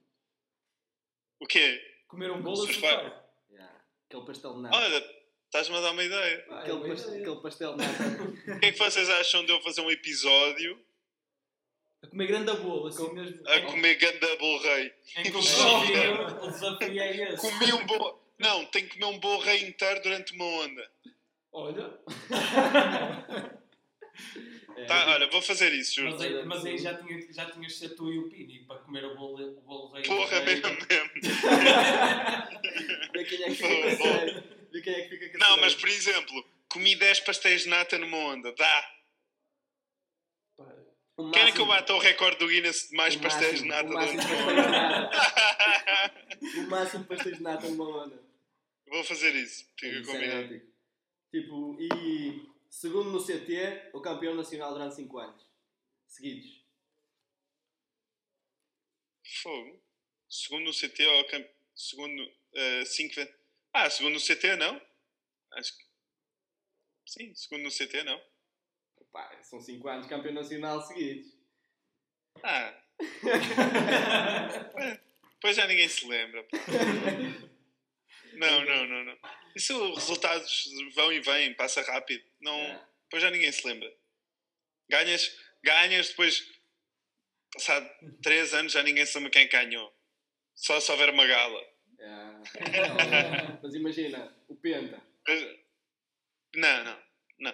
O 1.39 1.45
quê? 1.45 1.80
Comer 2.07 2.32
um 2.32 2.41
bolo 2.41 2.57
ou 2.61 2.65
Surfar. 2.65 2.99
surfar? 3.03 3.30
Yeah. 3.51 3.82
Aquele 4.09 4.26
pastel 4.26 4.53
de 4.55 4.61
nata. 4.63 4.76
Olha, 4.76 5.14
estás-me 5.56 5.78
a 5.78 5.82
dar 5.82 5.91
uma 5.91 6.03
ideia. 6.03 6.45
Ah, 6.49 6.56
é 6.56 6.60
aquele, 6.60 6.78
boa 6.78 6.89
pas- 6.89 7.01
ideia. 7.06 7.22
aquele 7.22 7.41
pastel. 7.41 7.72
O 7.72 7.78
que 8.60 8.66
é 8.66 8.72
que 8.72 8.78
vocês 8.78 9.10
acham 9.10 9.45
de 9.45 9.51
eu 9.51 9.62
fazer 9.62 9.82
um 9.82 9.89
episódio 9.91 10.80
A 12.03 12.08
comer 12.08 12.28
grande 12.28 12.51
a 12.51 12.56
bolo, 12.56 12.88
assim 12.88 13.14
mesmo. 13.14 13.47
a 13.47 13.62
comer 13.62 13.95
ganda 13.95 14.36
bolo 14.38 14.62
rei? 14.62 14.93
O 15.18 15.39
desafio, 15.39 16.41
desafio 16.51 16.99
é 17.01 17.34
esse. 17.34 17.49
Comi 17.49 17.74
um 17.74 17.86
bolo. 17.86 18.20
Não, 18.38 18.66
tenho 18.66 18.88
que 18.88 18.99
comer 18.99 19.16
um 19.16 19.20
bolo 19.20 19.39
rei 19.39 19.66
inteiro 19.66 20.01
durante 20.03 20.34
uma 20.34 20.45
onda. 20.45 20.91
Olha. 21.53 21.89
É, 24.78 24.86
Tá, 24.88 25.08
olha, 25.14 25.30
vou 25.30 25.41
fazer 25.41 25.72
isso, 25.72 26.03
Mas 26.03 26.22
juro. 26.22 26.39
aí, 26.39 26.45
mas 26.45 26.66
aí 26.66 26.78
já, 26.78 26.93
tinha, 26.95 27.18
já 27.32 27.49
tinhas 27.49 27.72
de 27.72 27.78
ser 27.80 27.89
tu 27.95 28.12
e 28.12 28.20
o 28.20 28.30
Pini 28.30 28.60
para 28.68 28.76
comer 28.80 29.06
o 29.06 29.16
bolo, 29.16 29.41
o 29.58 29.62
bolo 29.62 29.93
rei. 29.93 30.03
Porra, 30.03 30.41
mesmo, 30.41 30.64
quem 30.86 30.97
é 33.16 33.24
que 33.24 34.55
Vê 34.76 34.82
quem 34.82 34.93
é 34.93 35.07
que 35.07 35.17
fica 35.17 35.38
Não, 35.38 35.55
mas 35.61 35.73
por 35.73 35.88
exemplo, 35.88 36.49
comi 36.67 36.95
10 36.97 37.21
pastéis 37.21 37.61
de 37.63 37.69
nata 37.69 37.97
numa 37.97 38.17
onda. 38.17 38.51
Dá. 38.51 38.91
O 41.17 41.32
Querem 41.32 41.53
que 41.53 41.61
eu 41.61 41.65
máximo- 41.65 41.67
bata 41.67 41.93
o 41.93 41.97
recorde 41.99 42.38
do 42.39 42.47
Guinness 42.49 42.89
de 42.89 42.95
mais 42.97 43.15
pastéis 43.15 43.61
de 43.61 43.67
máximo- 43.69 43.93
nata 43.93 44.11
o 44.19 44.19
máximo 44.19 44.21
durante 44.21 44.28
de 44.28 44.34
uma 44.34 44.45
pastéis 44.45 44.57
de 44.57 44.59
onda? 44.59 44.71
nata. 44.99 46.59
O 46.59 46.69
máximo 46.69 47.01
de 47.03 47.07
pastéis 47.07 47.38
de 47.38 47.43
nata 47.43 47.67
numa 47.69 48.03
onda. 48.03 48.23
Vou 48.88 49.03
fazer 49.05 49.34
isso. 49.36 49.65
Fica 49.80 49.88
Isso 49.88 50.11
é 50.11 50.13
combinado. 50.13 50.61
Tipo, 51.32 51.78
e 51.80 52.49
segundo 52.69 53.11
no 53.11 53.23
CT, 53.26 53.91
o 53.93 54.01
campeão 54.01 54.36
nacional 54.36 54.73
durante 54.73 54.95
5 54.95 55.17
anos. 55.19 55.41
Seguidos. 56.05 56.65
Fogo. 59.41 59.82
Segundo 60.28 60.65
no 60.65 60.73
CT 60.73 61.05
ou 61.05 61.28
cam... 61.28 61.45
segundo 61.73 62.30
5 62.86 63.15
vezes. 63.15 63.34
Ah, 63.78 63.89
segundo 63.89 64.13
no 64.13 64.21
CT 64.21 64.55
não? 64.55 64.82
Acho 65.51 65.78
que. 65.78 65.84
Sim, 67.05 67.36
segundo 67.36 67.63
no 67.63 67.69
CT 67.69 68.03
não. 68.03 68.21
Pá, 69.11 69.38
são 69.43 69.59
5 69.59 69.86
anos 69.89 70.07
campeão 70.07 70.34
nacional 70.34 70.82
seguidos. 70.82 71.28
Ah. 72.41 72.73
É, 74.78 74.99
Depois 75.34 75.57
já 75.57 75.67
ninguém 75.67 75.89
se 75.89 76.07
lembra. 76.07 76.41
pá. 76.45 76.57
Não, 78.34 78.63
não, 78.63 78.88
não, 78.88 79.03
não. 79.03 79.17
Isso 79.53 79.78
os 79.91 79.99
resultados 79.99 80.63
vão 80.93 81.11
e 81.11 81.19
vêm, 81.19 81.53
passa 81.53 81.82
rápido. 81.82 82.23
Não, 82.39 82.57
É. 82.57 82.88
Depois 83.03 83.21
já 83.21 83.30
ninguém 83.30 83.51
se 83.51 83.67
lembra. 83.67 83.93
Ganhas, 84.89 85.38
ganhas, 85.61 86.07
depois 86.09 86.49
passado 87.53 87.89
3 88.23 88.53
anos 88.53 88.71
já 88.71 88.82
ninguém 88.84 89.05
lembra 89.05 89.30
quem 89.30 89.49
ganhou. 89.49 89.93
Só 90.55 90.80
se 90.80 90.89
houver 90.91 91.09
uma 91.09 91.28
gala. 91.28 91.74
É. 92.00 93.58
Mas 93.62 93.74
imagina, 93.74 94.36
o 94.48 94.56
Penta. 94.56 95.02
Mas- 95.28 95.60
Não, 96.56 96.84
não, 96.84 97.04
não. 97.39 97.54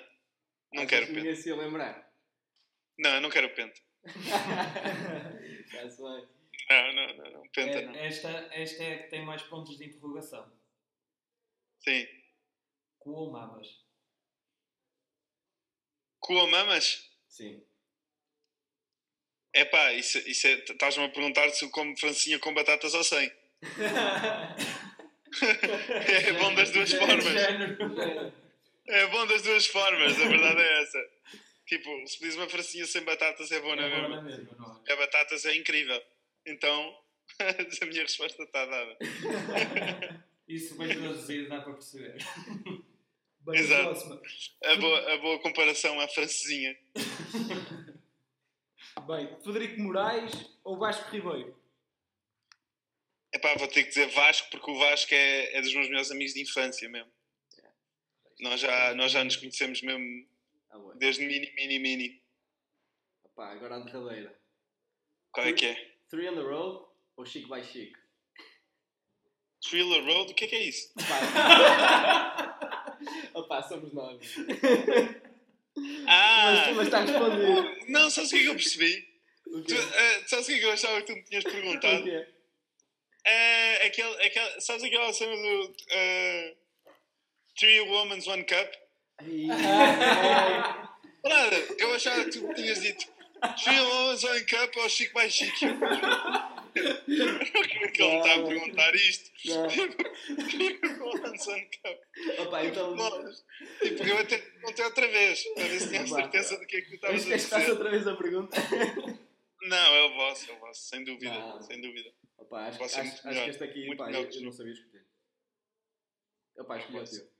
Não 0.73 0.87
quero 0.87 1.05
que 1.05 1.11
o 1.11 1.15
penta. 1.15 1.27
Ninguém 1.27 1.35
se 1.35 1.49
ia 1.49 1.55
lembrar. 1.55 2.11
Não, 2.97 3.15
eu 3.15 3.21
não 3.21 3.29
quero 3.29 3.47
o 3.47 3.53
penta. 3.55 3.79
Bem. 4.03 4.13
Não, 6.69 6.93
não, 6.93 7.17
não, 7.17 7.31
não. 7.31 7.49
Penta 7.49 7.81
não. 7.81 7.95
É, 7.95 8.07
esta, 8.07 8.29
esta 8.53 8.83
é 8.83 8.93
a 8.93 9.03
que 9.03 9.09
tem 9.09 9.25
mais 9.25 9.41
pontos 9.43 9.77
de 9.77 9.85
interrogação. 9.85 10.51
Sim. 11.79 12.07
Cu 12.99 13.11
ou 13.11 13.31
mamas? 13.31 13.67
Cu 16.19 16.33
ou 16.35 16.47
mamas? 16.49 17.09
Sim. 17.27 17.63
Epá, 19.53 19.91
isso, 19.93 20.17
isso 20.19 20.47
é. 20.47 20.51
Estás-me 20.53 21.03
a 21.05 21.09
perguntar 21.09 21.49
se 21.49 21.65
eu 21.65 21.71
como 21.71 21.97
francinha 21.99 22.39
com 22.39 22.53
batatas 22.53 22.93
ou 22.93 23.03
sem. 23.03 23.29
É 26.07 26.33
bom 26.33 26.53
das 26.55 26.71
duas 26.71 26.91
formas. 26.93 27.25
É 28.87 29.07
bom 29.07 29.27
das 29.27 29.41
duas 29.43 29.65
formas, 29.67 30.19
a 30.19 30.27
verdade 30.27 30.59
é 30.61 30.81
essa. 30.81 30.99
Tipo, 31.67 32.07
se 32.07 32.19
pedis 32.19 32.35
uma 32.35 32.49
francinha 32.49 32.85
sem 32.85 33.01
batatas 33.03 33.51
é 33.51 33.59
bom, 33.61 33.75
não 33.75 33.83
é 33.83 33.87
É 33.93 34.21
mesmo? 34.21 34.55
não 34.57 34.81
é? 34.85 34.91
A 34.91 34.95
batatas 34.97 35.45
é 35.45 35.55
incrível. 35.55 36.01
Então, 36.45 36.97
a 37.39 37.85
minha 37.85 38.01
resposta 38.01 38.43
está 38.43 38.65
dada. 38.65 38.97
Isso 40.47 40.75
bem 40.77 40.89
traduzido 40.89 41.47
dá 41.47 41.61
para 41.61 41.73
perceber. 41.73 42.17
Bem, 43.45 43.57
a 43.57 43.59
Exato. 43.59 43.83
próxima. 43.83 44.21
A 44.65 44.75
boa, 44.75 45.13
a 45.13 45.17
boa 45.19 45.39
comparação 45.39 45.99
à 46.01 46.07
francesinha. 46.09 46.77
Bem, 49.07 49.29
Federico 49.43 49.79
Moraes 49.79 50.31
ou 50.63 50.77
Vasco 50.77 51.09
Ribeiro? 51.09 51.55
Epá, 53.41 53.55
vou 53.55 53.67
ter 53.67 53.81
que 53.83 53.89
dizer 53.89 54.07
Vasco, 54.09 54.47
porque 54.51 54.69
o 54.69 54.77
Vasco 54.77 55.15
é, 55.15 55.57
é 55.57 55.61
dos 55.61 55.73
meus 55.73 55.87
melhores 55.87 56.11
amigos 56.11 56.35
de 56.35 56.41
infância 56.41 56.87
mesmo. 56.87 57.11
Nós 58.39 58.59
já, 58.59 58.93
nós 58.93 59.11
já 59.11 59.23
nos 59.23 59.35
conhecemos 59.35 59.81
mesmo 59.81 60.27
Ah, 60.69 60.77
desde 60.95 61.25
mini, 61.25 61.51
mini, 61.55 61.79
mini. 61.79 62.23
Opá, 63.23 63.51
agora 63.51 63.77
a 63.77 63.79
derradeira. 63.79 64.39
Qual 65.31 65.47
é 65.47 65.53
que 65.53 65.65
é? 65.65 65.91
Three 66.09 66.29
on 66.29 66.35
the 66.35 66.41
road 66.41 66.85
ou 67.17 67.25
Chic 67.25 67.47
by 67.47 67.63
Chic? 67.63 67.97
Thriller 69.63 70.03
Road? 70.03 70.31
O 70.31 70.35
que 70.35 70.45
é 70.45 70.47
que 70.47 70.55
é 70.55 70.63
isso? 70.63 70.91
Opá 73.33 73.61
somos 73.67 73.91
nós. 73.93 74.19
Ah! 76.07 76.65
Mas, 76.67 76.75
mas 76.75 76.87
está 76.87 76.99
respondido. 77.01 77.75
Não, 77.87 78.09
sabes 78.09 78.31
o 78.31 78.33
que 78.33 78.39
é 78.39 78.43
que 78.43 78.49
eu 78.49 78.55
percebi? 78.55 79.07
Tu, 79.43 79.75
eh, 79.75 80.23
sabes 80.27 80.45
o 80.45 80.49
que 80.49 80.55
é 80.55 80.59
que 80.59 80.65
eu 80.65 80.71
achava 80.71 81.01
que 81.01 81.07
tu 81.07 81.13
me 81.15 81.23
tinhas 81.23 81.43
perguntado? 81.53 82.03
É 83.23 83.85
aquele, 83.85 84.25
aquele, 84.25 84.61
sabes 84.61 84.83
aquela 84.83 85.13
cena 85.13 85.35
do 85.35 85.75
eh, 85.89 86.55
Three 87.57 87.81
Women's 87.81 88.27
One 88.27 88.43
Cup? 88.43 88.73
Nada, 91.23 91.55
eu 91.77 91.93
achava 91.93 92.23
que 92.25 92.31
tu 92.31 92.53
tinhas 92.55 92.81
dito 92.81 93.05
Three 93.63 93.79
Women's 93.79 94.23
One 94.23 94.45
Cup 94.45 94.77
ou 94.77 94.89
Chico 94.89 95.19
by 95.19 95.29
Chico. 95.29 95.57
Como 95.59 95.75
é 96.75 97.87
que 97.89 98.01
ele 98.01 98.17
está 98.17 98.33
a 98.33 98.43
perguntar 98.43 98.95
isto? 98.95 99.31
Three 100.49 100.79
Women's 100.99 101.47
One 101.47 101.69
Cup. 101.83 101.99
Opá, 102.39 102.65
então. 102.65 102.95
Tipo, 103.79 104.03
eu 104.03 104.17
até 104.17 104.37
te 104.37 104.51
perguntei 104.51 104.85
outra 104.85 105.07
vez 105.07 105.43
para 105.53 105.63
ver 105.67 105.79
se 105.79 105.89
tinha 105.89 106.07
certeza 106.07 106.57
do 106.57 106.65
que 106.65 106.77
é 106.77 106.81
que 106.81 106.89
tu 106.89 106.95
estavas 106.95 107.21
a 107.21 107.27
queres 107.27 107.43
que 107.43 107.49
faça 107.49 107.61
dizer. 107.61 107.71
outra 107.73 107.89
vez 107.91 108.07
a 108.07 108.15
pergunta? 108.15 108.57
Não, 109.63 109.95
é 109.95 110.05
o 110.05 110.13
vosso, 110.15 110.49
é 110.49 110.53
o 110.55 110.59
vosso, 110.59 110.81
sem 110.81 111.03
dúvida, 111.03 111.61
sem 111.61 111.79
dúvida. 111.81 112.11
Opá, 112.41 112.67
acho, 112.67 112.83
acho, 112.83 112.99
acho 112.99 113.27
melhor. 113.27 113.43
que 113.45 113.49
este 113.51 113.63
aqui, 113.63 113.95
pá, 113.95 114.11
eu, 114.11 114.29
eu 114.29 114.41
não 114.41 114.51
sabia 114.51 114.73
escolher. 114.73 115.05
Opá, 116.57 116.77
escolhi 116.77 116.99
o 116.99 117.03
teu. 117.05 117.31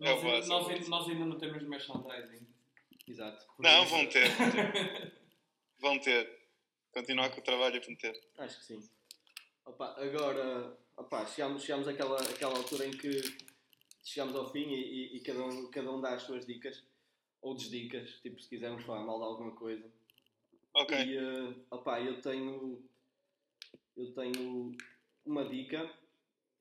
É 0.00 0.12
o 0.12 0.22
Nós, 0.48 1.08
ainda 1.08 1.24
não 1.26 1.38
temos 1.38 1.62
merchandising. 1.62 2.46
Exato. 3.08 3.46
Não, 3.58 3.82
isso- 3.84 3.90
vão 3.90 4.06
ter, 4.08 4.28
vão 4.36 4.50
ter. 4.50 5.12
Vão 5.78 5.98
ter. 5.98 6.46
Continuar 6.92 7.30
com 7.30 7.40
o 7.40 7.44
trabalho 7.44 7.76
e 7.76 7.80
vão 7.80 7.94
ter. 7.96 8.18
Acho 8.38 8.58
que 8.58 8.64
sim. 8.64 8.90
Opa, 9.64 9.94
agora, 10.00 10.78
opa, 10.96 11.26
chegamos, 11.26 11.62
chegamos 11.62 11.88
àquela, 11.88 12.16
àquela 12.22 12.56
altura 12.56 12.86
em 12.86 12.90
que 12.92 13.20
chegamos 14.04 14.34
ao 14.36 14.50
fim 14.50 14.68
e, 14.70 14.74
e- 14.74 15.16
e 15.16 15.20
cada, 15.20 15.44
um, 15.44 15.70
cada 15.70 15.90
um 15.92 16.00
dá 16.00 16.14
as 16.14 16.22
suas 16.22 16.46
dicas 16.46 16.82
ou 17.42 17.54
desdicas, 17.54 18.10
tipo 18.22 18.40
se 18.40 18.48
quisermos 18.48 18.84
falar 18.84 19.04
mal 19.04 19.18
de 19.18 19.24
alguma 19.24 19.52
coisa. 19.56 19.90
Ok. 20.74 20.96
E, 20.96 21.16
eh, 21.16 21.54
opa, 21.70 22.00
eu 22.00 22.20
tenho, 22.20 22.82
eu 23.96 24.12
tenho 24.14 24.76
uma 25.24 25.48
dica, 25.48 25.90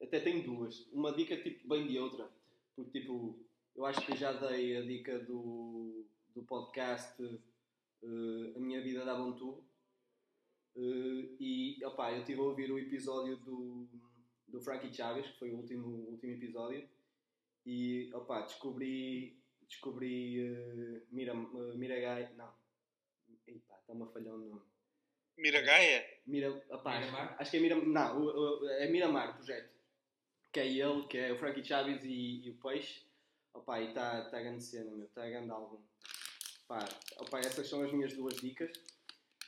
até 0.01 0.19
tenho 0.19 0.43
duas. 0.43 0.87
Uma 0.91 1.13
dica 1.13 1.41
tipo 1.41 1.67
bem 1.67 1.87
de 1.87 1.99
outra. 1.99 2.29
Porque 2.75 2.99
tipo, 2.99 3.39
eu 3.75 3.85
acho 3.85 4.05
que 4.05 4.17
já 4.17 4.31
dei 4.33 4.77
a 4.77 4.81
dica 4.81 5.19
do, 5.19 6.05
do 6.33 6.43
podcast 6.43 7.21
eh, 7.23 8.53
A 8.55 8.59
Minha 8.59 8.81
Vida 8.81 9.05
Dava 9.05 9.23
um 9.23 9.33
Tubo. 9.33 9.63
Eh, 10.75 11.35
e 11.39 11.85
opá, 11.85 12.11
eu 12.11 12.19
estive 12.19 12.39
a 12.39 12.43
ouvir 12.43 12.71
o 12.71 12.79
episódio 12.79 13.37
do, 13.37 13.87
do 14.47 14.61
Frankie 14.61 14.93
Chaves, 14.93 15.27
que 15.27 15.39
foi 15.39 15.51
o 15.51 15.57
último, 15.57 15.87
último 16.09 16.33
episódio, 16.33 16.87
e 17.65 18.11
opá, 18.13 18.41
descobri, 18.41 19.41
descobri 19.67 20.39
eh, 20.41 21.01
Mira, 21.11 21.35
uh, 21.35 21.77
Miragai. 21.77 22.33
Não, 22.35 22.53
está-me 23.47 24.03
a 24.03 24.07
falhar 24.07 24.35
o 24.35 24.37
nome. 24.37 24.74
Miragaia? 25.37 26.05
Mira, 26.25 26.49
opá, 26.69 26.99
Miramar? 26.99 27.35
Acho 27.39 27.51
que 27.51 27.57
é 27.57 27.59
Miramar. 27.59 27.85
Não, 27.87 28.21
o- 28.21 28.63
o- 28.63 28.69
é 28.69 28.87
Miramar 28.87 29.31
o 29.31 29.33
projeto. 29.35 29.73
Que 30.53 30.59
é 30.61 30.67
ele, 30.67 31.07
que 31.07 31.17
é 31.17 31.31
o 31.33 31.37
Frankie 31.37 31.63
Chaves 31.63 32.03
e, 32.03 32.45
e 32.45 32.49
o 32.49 32.55
Peixe. 32.61 33.03
Opá, 33.53 33.79
e 33.81 33.89
está 33.89 34.29
tá 34.29 34.39
grande 34.41 34.63
cena, 34.63 34.91
meu. 34.91 35.05
Está 35.07 35.27
grande 35.29 35.51
álbum. 35.51 35.83
Opá, 36.65 36.79
opá, 37.19 37.39
essas 37.39 37.67
são 37.67 37.83
as 37.83 37.91
minhas 37.91 38.13
duas 38.13 38.35
dicas. 38.37 38.71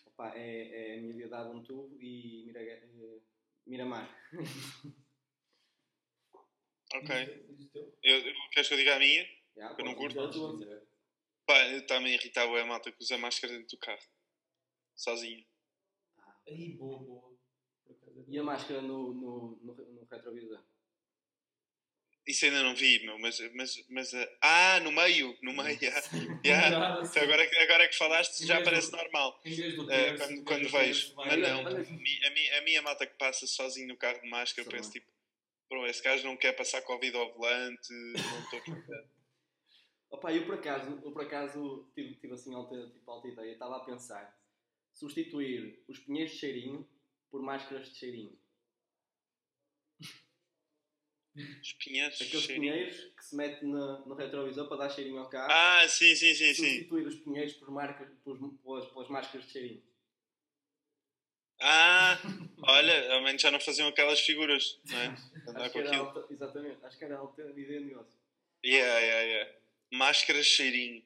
Opá, 0.05 0.33
é, 0.35 0.93
é 0.93 0.97
a 0.97 1.01
minha 1.01 1.13
vida 1.13 1.29
dá 1.29 1.49
um 1.49 1.63
tubo 1.63 1.97
e 2.01 2.43
Miraga, 2.45 2.71
eh, 2.71 3.19
Miramar. 3.65 4.09
Ok. 6.93 7.09
Eu, 8.01 8.17
eu, 8.19 8.33
queres 8.51 8.67
que 8.69 8.73
eu 8.73 8.77
diga 8.77 8.95
a 8.95 8.99
minha? 8.99 9.27
Já, 9.57 9.75
Eu 9.77 9.85
não 9.85 9.93
curto. 9.95 10.19
a. 10.21 10.81
Pá, 11.45 11.61
está-me 11.73 12.05
a 12.11 12.13
irritar 12.13 12.43
a 12.47 12.65
malta 12.65 12.91
que 12.91 13.03
usa 13.03 13.17
máscara 13.17 13.53
dentro 13.53 13.75
do 13.75 13.79
carro. 13.79 14.01
Sozinha. 14.95 15.45
Aí, 16.47 16.73
boa, 16.77 16.99
boa. 17.03 17.37
E 18.29 18.37
a 18.39 18.43
máscara 18.43 18.81
no, 18.81 19.13
no, 19.13 19.59
no, 19.61 19.73
no 19.75 20.07
retrovisor? 20.09 20.59
Isso 22.25 22.43
ainda 22.45 22.61
não 22.61 22.75
vi, 22.75 23.05
meu, 23.05 23.17
mas. 23.19 23.39
mas, 23.53 23.85
mas 23.89 24.13
ah, 24.13 24.75
ah, 24.75 24.79
no 24.81 24.91
meio! 24.91 25.37
No 25.41 25.53
meio, 25.53 25.79
já. 25.79 25.91
Nada, 26.45 27.03
Então 27.03 27.23
agora, 27.23 27.47
que- 27.47 27.55
agora 27.57 27.87
que 27.87 27.95
falaste, 27.95 28.45
já 28.45 28.59
parece 28.61 28.91
do- 28.91 28.97
normal. 28.97 29.41
Em 29.45 29.55
vez 29.55 29.75
do 29.75 29.87
terço, 29.87 30.23
em 30.23 30.43
quando 30.43 30.43
quando 30.43 30.63
do 30.63 30.69
vejo. 30.69 31.15
Mas 31.23 31.39
não, 31.41 31.61
a 31.61 32.29
minha, 32.29 32.57
a, 32.57 32.61
minha, 32.61 32.81
malta 32.81 33.07
que 33.07 33.17
passa 33.17 33.47
sozinho 33.47 33.87
no 33.87 33.97
carro 33.97 34.19
de 34.21 34.29
máscara, 34.29 34.69
Sei 34.69 34.77
penso 34.77 34.91
tipo, 34.91 35.07
bro, 35.69 35.87
esse 35.87 36.03
gajo 36.03 36.25
não 36.25 36.35
quer 36.37 36.53
passar 36.53 36.81
Covid 36.81 37.15
ao 37.15 37.33
volante, 37.33 37.93
não 37.93 38.13
estou. 38.43 38.61
Opa, 40.09 40.33
eu 40.33 40.45
por 40.45 40.55
acaso, 40.55 41.01
eu 41.03 41.11
por 41.11 41.21
acaso 41.23 41.89
tive, 41.93 42.15
tive 42.15 42.33
assim 42.33 42.53
alta, 42.53 42.89
tipo, 42.91 43.09
alta 43.09 43.27
ideia, 43.27 43.53
estava 43.53 43.77
a 43.77 43.85
pensar 43.85 44.36
substituir 44.97 45.83
os 45.87 45.99
pinheiros 45.99 46.33
de 46.33 46.39
cheirinho 46.39 46.89
por 47.29 47.41
máscaras 47.43 47.89
de 47.89 47.95
cheirinho. 47.97 48.37
Espinheiros, 51.61 52.19
Aqueles 52.19 52.45
cheirinho. 52.45 52.73
pinheiros 52.73 53.13
que 53.15 53.23
se 53.25 53.35
mete 53.35 53.63
na- 53.65 53.99
no 53.99 54.15
retrovisor 54.15 54.67
para 54.67 54.77
dar 54.77 54.89
cheirinho 54.89 55.19
ao 55.19 55.29
carro. 55.29 55.51
Ah, 55.51 55.87
sim, 55.87 56.15
sim, 56.15 56.33
sim, 56.33 56.53
sim. 56.55 56.65
substituir 56.69 57.05
os 57.07 57.15
pinheiros 57.17 57.53
por 57.53 57.69
marcas, 57.69 58.09
por, 58.23 58.37
pelas, 58.63 58.85
pelas 58.91 59.07
máscaras 59.09 59.45
de 59.45 59.51
cheirinho. 59.51 59.83
Ah, 61.61 62.17
olha, 62.63 63.13
ao 63.13 63.21
menos 63.21 63.41
já 63.41 63.51
não 63.51 63.59
faziam 63.59 63.87
aquelas 63.87 64.19
figuras, 64.21 64.79
não 64.85 64.97
é? 64.99 65.05
Andar 65.47 65.61
Acho 65.61 65.73
com 65.73 65.73
que 65.73 65.77
era 65.79 65.89
aquilo. 65.89 66.05
alta, 66.07 66.33
exatamente, 66.33 66.85
acho 66.85 66.97
que 66.97 67.05
era 67.05 67.17
alta 67.17 67.41
ideia 67.43 67.79
de 67.79 67.85
negócio. 67.85 68.17
Yeah, 68.65 68.99
yeah, 68.99 69.21
yeah. 69.21 69.59
Máscaras 69.93 70.45
cheirinho. 70.47 71.05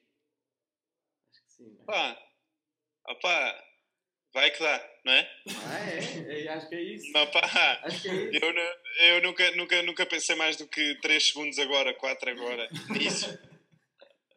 Acho 1.30 1.42
que 1.44 1.52
sim. 1.52 1.70
né? 1.74 1.84
Pá, 1.84 2.32
opá, 3.08 3.64
vai 4.32 4.50
que 4.50 4.58
dá, 4.62 4.90
não 5.04 5.12
é? 5.12 5.30
Ah, 5.66 5.90
é, 5.90 6.44
é, 6.44 6.48
acho 6.48 6.68
que 6.68 6.74
é 6.74 6.82
isso. 6.82 7.12
Não, 7.12 7.26
pá, 7.30 7.80
Acho 7.84 8.02
que 8.02 8.08
é 8.08 8.14
isso. 8.14 8.44
eu, 8.44 8.54
eu 9.06 9.22
nunca, 9.22 9.50
nunca, 9.52 9.82
nunca 9.82 10.06
pensei 10.06 10.34
mais 10.36 10.56
do 10.56 10.66
que 10.66 10.94
3 11.00 11.22
segundos 11.28 11.58
agora, 11.58 11.94
4 11.94 12.30
agora, 12.30 12.68
nisso. 12.90 13.38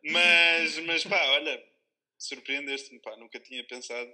Mas, 0.03 0.77
mas 0.79 1.03
pá, 1.03 1.21
olha, 1.31 1.63
surpreendeste-me, 2.17 2.99
pá, 2.99 3.15
nunca 3.17 3.39
tinha 3.39 3.63
pensado 3.63 4.09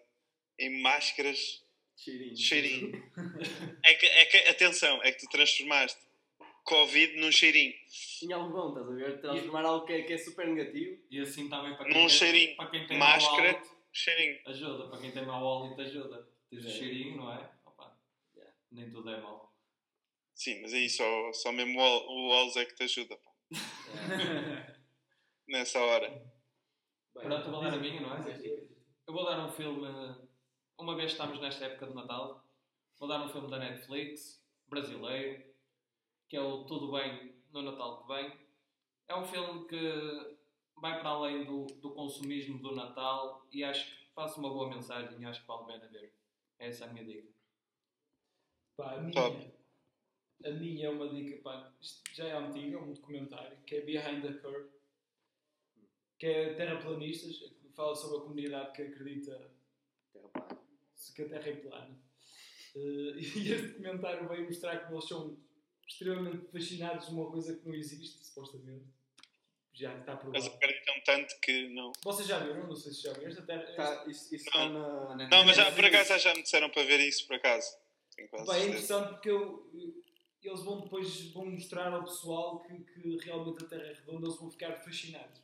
em 0.59 0.82
máscaras 0.82 1.61
Cheirinho. 1.97 2.38
cheirinho. 2.38 3.11
É 3.84 3.93
que, 3.93 4.05
é 4.05 4.25
que, 4.25 4.38
atenção, 4.49 5.01
é 5.03 5.11
que 5.11 5.19
tu 5.19 5.29
transformaste 5.29 5.99
Covid 6.63 7.19
num 7.19 7.32
cheirinho. 7.32 7.73
Em 8.23 8.32
algodão, 8.32 8.69
estás 8.69 8.88
a 8.88 8.93
ver? 8.93 9.19
Transformar 9.21 9.65
algo 9.65 9.86
que 9.86 9.93
é, 9.93 10.01
que 10.03 10.13
é 10.13 10.17
super 10.17 10.47
negativo. 10.47 10.97
E 11.09 11.19
assim 11.19 11.49
também 11.49 11.75
para 11.75 11.86
Num 11.88 11.93
quem, 11.93 12.07
tem, 12.07 12.09
cheirinho. 12.09 12.55
para 12.55 12.69
quem 12.69 12.88
tem 12.88 12.97
Máscara. 12.97 13.61
Cheirinho. 13.91 14.39
ajuda. 14.45 14.87
Para 14.89 14.99
quem 15.01 15.11
tem 15.11 15.25
mau 15.25 15.63
hálito, 15.63 15.81
ajuda. 15.81 16.27
Tens 16.49 16.65
o 16.65 16.67
É. 16.67 16.71
cheirinho, 16.71 17.17
não 17.17 17.31
é? 17.31 17.51
Opa, 17.65 17.97
Yeah. 18.35 18.53
Nem 18.71 18.89
tudo 18.89 19.09
é 19.09 19.19
mau. 19.21 19.53
Sim, 20.33 20.61
mas 20.61 20.73
aí 20.73 20.89
só, 20.89 21.31
só 21.33 21.51
mesmo 21.51 21.77
o 21.79 21.81
Wal- 21.83 22.07
o 22.07 22.29
Walls 22.29 22.55
é 22.57 22.65
que 22.65 22.73
te 22.75 22.83
ajuda, 22.83 23.15
pá, 23.17 23.31
nessa 25.47 25.79
hora. 25.79 26.09
Bem, 26.09 27.23
Pronto, 27.23 27.45
eu 27.47 27.51
vou 27.51 27.61
dar 27.61 27.73
a 27.73 27.77
minha, 27.77 28.01
não 28.01 28.15
é? 28.15 28.19
Eu 29.07 29.13
vou 29.13 29.25
dar 29.25 29.45
um 29.45 29.51
filme. 29.51 29.87
Uma 30.77 30.95
vez 30.95 31.11
estamos 31.11 31.39
nesta 31.39 31.65
época 31.65 31.87
de 31.87 31.93
Natal, 31.93 32.43
vou 32.97 33.07
dar 33.07 33.23
um 33.23 33.29
filme 33.29 33.49
da 33.51 33.59
Netflix, 33.59 34.43
brasileiro, 34.67 35.43
que 36.27 36.35
é 36.37 36.41
o 36.41 36.63
Tudo 36.65 36.91
Bem 36.91 37.35
no 37.51 37.61
Natal 37.61 38.01
que 38.01 38.07
Vem. 38.13 38.39
É 39.09 39.15
um 39.15 39.25
filme 39.27 39.67
que 39.67 40.37
vai 40.82 40.99
para 40.99 41.09
além 41.09 41.45
do, 41.45 41.67
do 41.67 41.91
consumismo 41.91 42.57
do 42.57 42.75
Natal 42.75 43.47
e 43.51 43.63
acho 43.63 43.86
que 43.86 44.05
passa 44.15 44.39
uma 44.39 44.49
boa 44.49 44.67
mensagem 44.67 45.21
e 45.21 45.25
acho 45.25 45.41
que 45.41 45.47
vale 45.47 45.61
a 45.61 45.65
pena 45.65 45.88
ver. 45.88 46.13
Essa 46.57 46.86
é 46.86 46.89
a 46.89 46.93
minha 46.93 47.05
dica. 47.05 47.29
Pá, 48.75 48.95
a 48.95 49.01
minha, 49.01 49.53
a 50.43 50.49
minha 50.49 50.88
é 50.88 50.89
uma 50.89 51.07
dica, 51.07 51.39
pá, 51.43 51.71
isto 51.79 52.01
já 52.15 52.27
é 52.27 52.36
antiga, 52.36 52.77
é 52.77 52.82
um 52.82 52.93
documentário, 52.93 53.57
que 53.61 53.75
é 53.75 53.82
Behind 53.82 54.23
the 54.23 54.34
Curve, 54.39 54.69
que 56.17 56.25
é 56.25 56.53
terraplanistas, 56.55 57.38
que 57.38 57.69
fala 57.69 57.95
sobre 57.95 58.17
a 58.17 58.21
comunidade 58.21 58.71
que 58.73 58.82
acredita 58.82 59.51
que 61.15 61.21
a 61.21 61.29
Terra 61.29 61.47
é 61.47 61.55
plana. 61.57 61.99
Eh, 62.75 63.13
e 63.38 63.51
este 63.51 63.67
documentário 63.67 64.27
veio 64.27 64.45
mostrar 64.45 64.79
como 64.79 64.95
eles 64.95 65.07
são 65.07 65.38
extremamente 65.88 66.47
fascinados 66.47 67.07
de 67.07 67.13
uma 67.13 67.29
coisa 67.29 67.55
que 67.55 67.67
não 67.67 67.75
existe, 67.75 68.25
supostamente. 68.25 69.01
Já 69.74 69.93
está 69.97 70.11
Eles 70.11 70.22
provado. 70.22 70.47
acreditam 70.55 70.95
tanto 71.05 71.39
que 71.41 71.69
não. 71.69 71.91
Vocês 72.03 72.28
já 72.28 72.39
viram? 72.39 72.67
Não 72.67 72.76
sei 72.76 72.91
se 72.91 73.03
já 73.03 73.13
viram. 73.13 73.45
Terra, 73.45 73.63
Tá, 73.76 74.03
isso 74.07 74.36
isso 74.36 74.45
está 74.47 74.67
na. 74.69 75.15
Não, 75.28 75.45
mas 75.45 75.55
já, 75.55 75.72
por 75.72 75.86
acaso 75.86 76.19
já 76.19 76.34
me 76.36 76.43
disseram 76.43 76.69
para 76.69 76.84
ver 76.84 76.99
isso, 76.99 77.26
por 77.28 77.36
acaso. 77.38 77.67
Pá, 78.45 78.57
é 78.57 78.65
interessante 78.65 79.09
porque 79.09 79.30
eu, 79.30 79.72
eles 80.43 80.63
vão 80.63 80.82
depois 80.82 81.32
vão 81.32 81.45
mostrar 81.45 81.91
ao 81.93 82.03
pessoal 82.03 82.59
que, 82.59 82.74
que 82.84 83.17
realmente 83.26 83.63
a 83.63 83.67
Terra 83.67 83.84
é 83.84 83.93
redonda, 83.93 84.28
eles 84.28 84.38
vão 84.39 84.51
ficar 84.51 84.74
fascinados. 84.84 85.41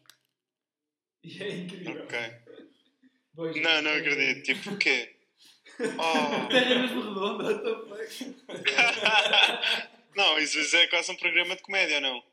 E 1.24 1.42
é 1.42 1.50
incrível. 1.50 2.04
Ok. 2.04 2.20
Vejam. 3.34 3.62
Não, 3.64 3.82
não 3.82 3.92
acredito. 3.92 4.44
Tipo, 4.44 4.72
o 4.72 4.78
quê? 4.78 5.14
A 5.80 6.46
Oh. 6.46 6.48
Terra 6.50 6.74
é 6.74 6.80
mesmo 6.80 7.02
redonda, 7.02 7.44
what 7.44 7.64
the 7.64 8.24
fuck? 8.46 9.90
não, 10.16 10.38
isso 10.40 10.76
é 10.76 10.88
quase 10.88 11.12
um 11.12 11.16
programa 11.16 11.56
de 11.56 11.62
comédia, 11.62 12.00
não? 12.02 12.24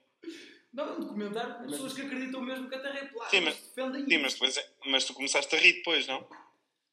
Não, 0.75 0.85
é 0.89 0.93
um 0.97 1.01
documentário 1.01 1.55
com 1.55 1.67
pessoas 1.71 1.93
que 1.93 2.03
acreditam 2.03 2.41
mesmo 2.43 2.69
que 2.69 2.75
a 2.75 2.81
Terra 2.81 2.99
é 2.99 3.07
plana. 3.07 3.31
Sim, 3.31 3.41
mas- 3.43 3.57
defendem 3.61 4.09
Sim, 4.09 4.19
mas, 4.19 4.33
depois 4.33 4.57
é- 4.57 4.71
mas 4.87 5.05
tu 5.05 5.15
começaste 5.15 5.55
a 5.55 5.59
rir 5.59 5.75
depois, 5.75 6.07
não? 6.09 6.27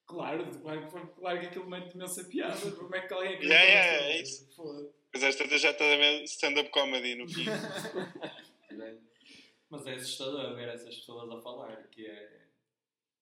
Claro, 0.06 0.46
claro, 0.62 0.88
claro 1.18 1.40
que 1.40 1.46
aquilo 1.48 1.68
mete 1.70 1.96
imensa 1.96 2.24
piada. 2.26 2.72
Como 2.72 2.96
é 2.96 3.02
que 3.08 3.14
alguém 3.14 3.34
acredita 3.34 3.54
Yeah, 3.56 3.86
yeah, 3.86 4.06
é 4.08 4.22
isso. 4.22 4.48
Foda. 4.56 4.94
Mas 5.14 5.24
esta 5.24 5.58
já 5.58 5.72
está 5.72 5.84
a 5.84 5.98
ver 5.98 6.24
stand-up 6.26 6.70
comedy 6.70 7.16
no 7.16 7.28
fim. 7.28 7.46
Mas 9.70 9.88
é 9.88 9.96
assustador 9.96 10.54
ver 10.56 10.68
essas 10.70 10.96
pessoas 10.98 11.30
a 11.32 11.42
falar, 11.42 11.76
que 11.88 12.06
é, 12.06 12.42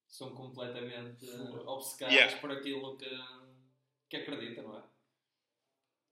são 0.08 0.34
completamente 0.34 1.26
eh, 1.30 1.60
obcecadas 1.66 2.14
Yeah. 2.16 2.38
por 2.42 2.52
aquilo 2.52 2.98
que, 2.98 3.10
que 4.10 4.18
acreditam, 4.18 4.68
não 4.68 4.80
é? 4.80 4.84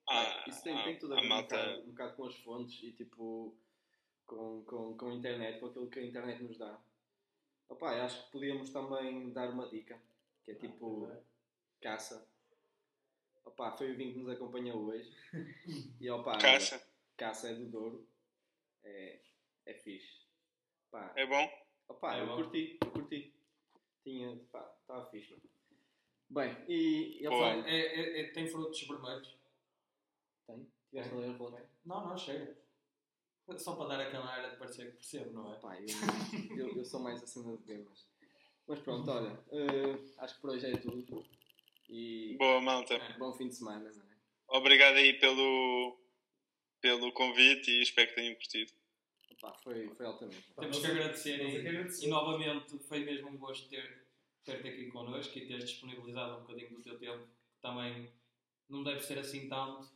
Ah, 0.10 0.44
Isso 0.48 0.64
tem, 0.64 0.78
ah, 0.78 0.84
tem 0.84 0.98
tudo 1.00 1.16
a 1.16 1.22
ver 1.22 1.26
um, 1.26 1.42
bocado, 1.42 1.82
um 1.82 1.86
bocado 1.90 2.16
com 2.16 2.26
as 2.28 2.36
fontes 2.38 2.82
e 2.84 2.92
tipo 2.94 3.58
com, 4.28 4.64
com, 4.66 4.98
com 4.98 5.10
a 5.10 5.14
internet, 5.14 5.60
com 5.60 5.68
aquilo 5.68 5.90
que 5.90 6.00
a 6.00 6.06
internet 6.06 6.44
nos 6.44 6.58
dá. 6.58 6.80
Opa, 7.70 7.92
acho 8.04 8.26
que 8.26 8.32
podíamos 8.32 8.70
também 8.70 9.32
dar 9.32 9.50
uma 9.50 9.68
dica, 9.70 10.00
que 10.46 10.52
é 10.52 10.56
tipo 10.56 11.10
caça. 11.82 12.28
Opa, 13.46 13.72
foi 13.78 13.92
o 13.92 13.96
vinho 13.98 14.14
que 14.14 14.20
nos 14.20 14.30
acompanha 14.30 14.76
hoje. 14.76 15.12
E 16.00 16.10
opa, 16.10 16.38
Caça. 16.38 16.86
caça 17.18 17.50
é 17.50 17.56
do 17.56 17.66
Douro. 17.66 18.08
É, 18.84 19.20
é 19.66 19.74
fixe. 19.74 20.26
Pá, 20.92 21.12
É 21.16 21.26
bom? 21.26 21.50
Opa, 21.90 22.16
É 22.16 22.22
eu 22.22 22.28
bom. 22.28 22.36
curti, 22.36 22.78
eu 22.82 22.92
curti. 22.92 23.34
Tinha, 24.04 24.38
pá, 24.52 24.74
estava 24.82 25.06
fixe. 25.10 25.32
mano. 25.32 25.44
Bem, 26.30 26.66
e, 26.70 27.22
e 27.22 27.28
opa, 27.28 27.68
É, 27.68 27.72
é- 27.72 28.22
é- 28.22 28.32
tem 28.32 28.48
frutos 28.48 28.82
vermelhos? 28.88 29.36
tem? 30.46 30.68
Tiveste 30.90 31.14
a 31.14 31.18
ler 31.18 31.32
relatório? 31.36 31.68
Não, 31.86 32.08
não, 32.08 32.18
chega. 32.18 32.56
Só 33.56 33.76
para 33.76 33.88
dar 33.88 34.02
aquela 34.02 34.30
área 34.30 34.50
de 34.50 34.58
parecer 34.58 34.88
que 34.88 34.98
percebo, 34.98 35.32
não 35.32 35.54
é? 35.54 35.56
Pá, 35.56 35.78
eu, 35.80 36.58
eu, 36.58 36.78
eu 36.78 36.86
sou 36.86 37.00
mais 37.00 37.24
a 37.24 37.28
cena 37.28 37.56
de 37.56 37.64
ver, 37.64 37.86
mas... 37.88 38.06
Mas 38.68 38.80
pronto, 38.80 39.10
olha, 39.10 39.40
eh, 39.50 39.98
acho 40.18 40.36
que 40.36 40.42
por 40.42 40.50
hoje 40.50 40.66
é 40.66 40.76
tudo. 40.76 41.26
E 41.90 42.36
Boa, 42.38 42.60
malta. 42.60 42.96
É. 42.96 43.18
bom 43.18 43.32
fim 43.32 43.48
de 43.48 43.56
semana, 43.56 43.90
não 43.90 44.04
é? 44.04 44.58
Obrigado 44.58 44.96
aí 44.96 45.14
pelo, 45.14 45.98
pelo 46.82 47.14
convite 47.14 47.72
e 47.72 47.82
espero 47.82 48.10
que 48.10 48.16
tenham 48.16 48.36
curtido. 48.36 48.74
Opa, 49.32 49.54
foi, 49.64 49.88
foi 49.96 50.06
altamente. 50.06 50.54
Temos 50.60 50.80
que 50.80 50.86
agradecer 50.86 51.42
e, 51.42 51.68
agradecer. 51.68 52.06
e 52.06 52.10
novamente 52.10 52.78
foi 52.80 53.00
mesmo 53.06 53.30
um 53.30 53.38
gosto 53.38 53.70
ter, 53.70 54.06
ter-te 54.44 54.68
aqui 54.68 54.88
connosco 54.88 55.38
e 55.38 55.48
teres 55.48 55.70
disponibilizado 55.70 56.38
um 56.38 56.42
bocadinho 56.42 56.72
do 56.72 56.84
teu 56.84 57.00
tempo, 57.00 57.26
que 57.26 57.62
também 57.62 58.12
não 58.68 58.84
deve 58.84 59.00
ser 59.00 59.20
assim 59.20 59.48
tanto 59.48 59.88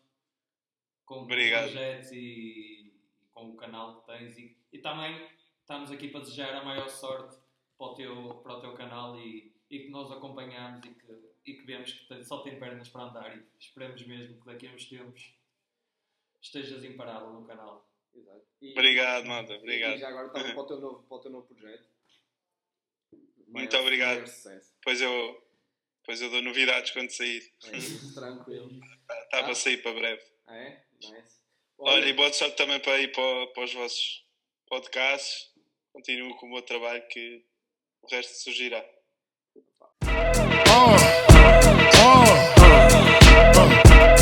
com 1.06 1.24
Obrigado. 1.24 1.64
projetos 1.72 2.12
e 2.14 2.80
com 3.41 3.49
o 3.53 3.57
canal 3.57 4.01
que 4.01 4.07
tens 4.07 4.37
e, 4.37 4.55
e 4.71 4.77
também 4.79 5.27
estamos 5.59 5.91
aqui 5.91 6.09
para 6.09 6.21
desejar 6.21 6.53
a 6.53 6.63
maior 6.63 6.87
sorte 6.89 7.37
para 7.77 7.87
o 7.87 7.95
teu, 7.95 8.35
para 8.43 8.53
o 8.57 8.61
teu 8.61 8.73
canal 8.73 9.19
e, 9.19 9.51
e 9.69 9.79
que 9.79 9.89
nós 9.89 10.11
acompanhamos 10.11 10.85
e 10.85 10.93
que, 10.93 11.31
e 11.45 11.53
que 11.55 11.63
vemos 11.65 11.91
que 11.91 12.07
tem- 12.07 12.23
só 12.23 12.41
tem 12.43 12.59
pernas 12.59 12.89
para 12.89 13.03
andar 13.05 13.35
e 13.37 13.43
esperemos 13.59 14.05
mesmo 14.05 14.39
que 14.39 14.45
daqui 14.45 14.67
a 14.67 14.71
uns 14.71 14.85
tempos 14.85 15.33
estejas 16.41 16.83
imparável 16.83 17.31
no 17.33 17.45
canal. 17.45 17.89
Exato. 18.13 18.45
E- 18.61 18.71
Obrigado, 18.73 19.25
malta. 19.25 19.53
E 19.53 19.57
Obrigado. 19.57 19.97
já 19.97 20.09
agora 20.09 20.27
estava 20.27 20.45
para 20.53 20.61
o 20.61 20.67
teu 20.67 20.79
novo, 20.79 21.03
para 21.07 21.17
o 21.17 21.19
teu 21.21 21.31
novo 21.31 21.47
projeto. 21.47 21.89
Muito 23.47 23.75
obrigado. 23.77 24.19
maior. 24.21 24.61
Depois 24.77 25.01
eu, 25.01 25.47
depois 26.01 26.21
eu 26.21 26.29
dou 26.29 26.41
novidades 26.41 26.91
quando 26.91 27.09
sair. 27.09 27.51
É 27.65 27.77
isso, 27.77 28.13
tranquilo. 28.13 28.69
Está 29.25 29.39
Ah. 29.39 29.43
para 29.43 29.55
sair 29.55 29.81
para 29.81 29.93
breve. 29.93 30.23
Ah, 30.47 30.55
é? 30.57 30.85
Nice. 31.01 31.40
Olha, 31.84 32.07
e 32.07 32.13
boa 32.13 32.32
sorte 32.32 32.55
também 32.57 32.79
para 32.79 32.99
ir 32.99 33.11
para, 33.11 33.47
para 33.55 33.63
os 33.63 33.73
vossos 33.73 34.23
podcasts. 34.69 35.47
Continuo 35.91 36.36
com 36.38 36.45
o 36.45 36.51
meu 36.51 36.61
trabalho 36.61 37.01
que 37.09 37.43
o 38.03 38.07
resto 38.07 38.34
surgirá. 38.36 38.86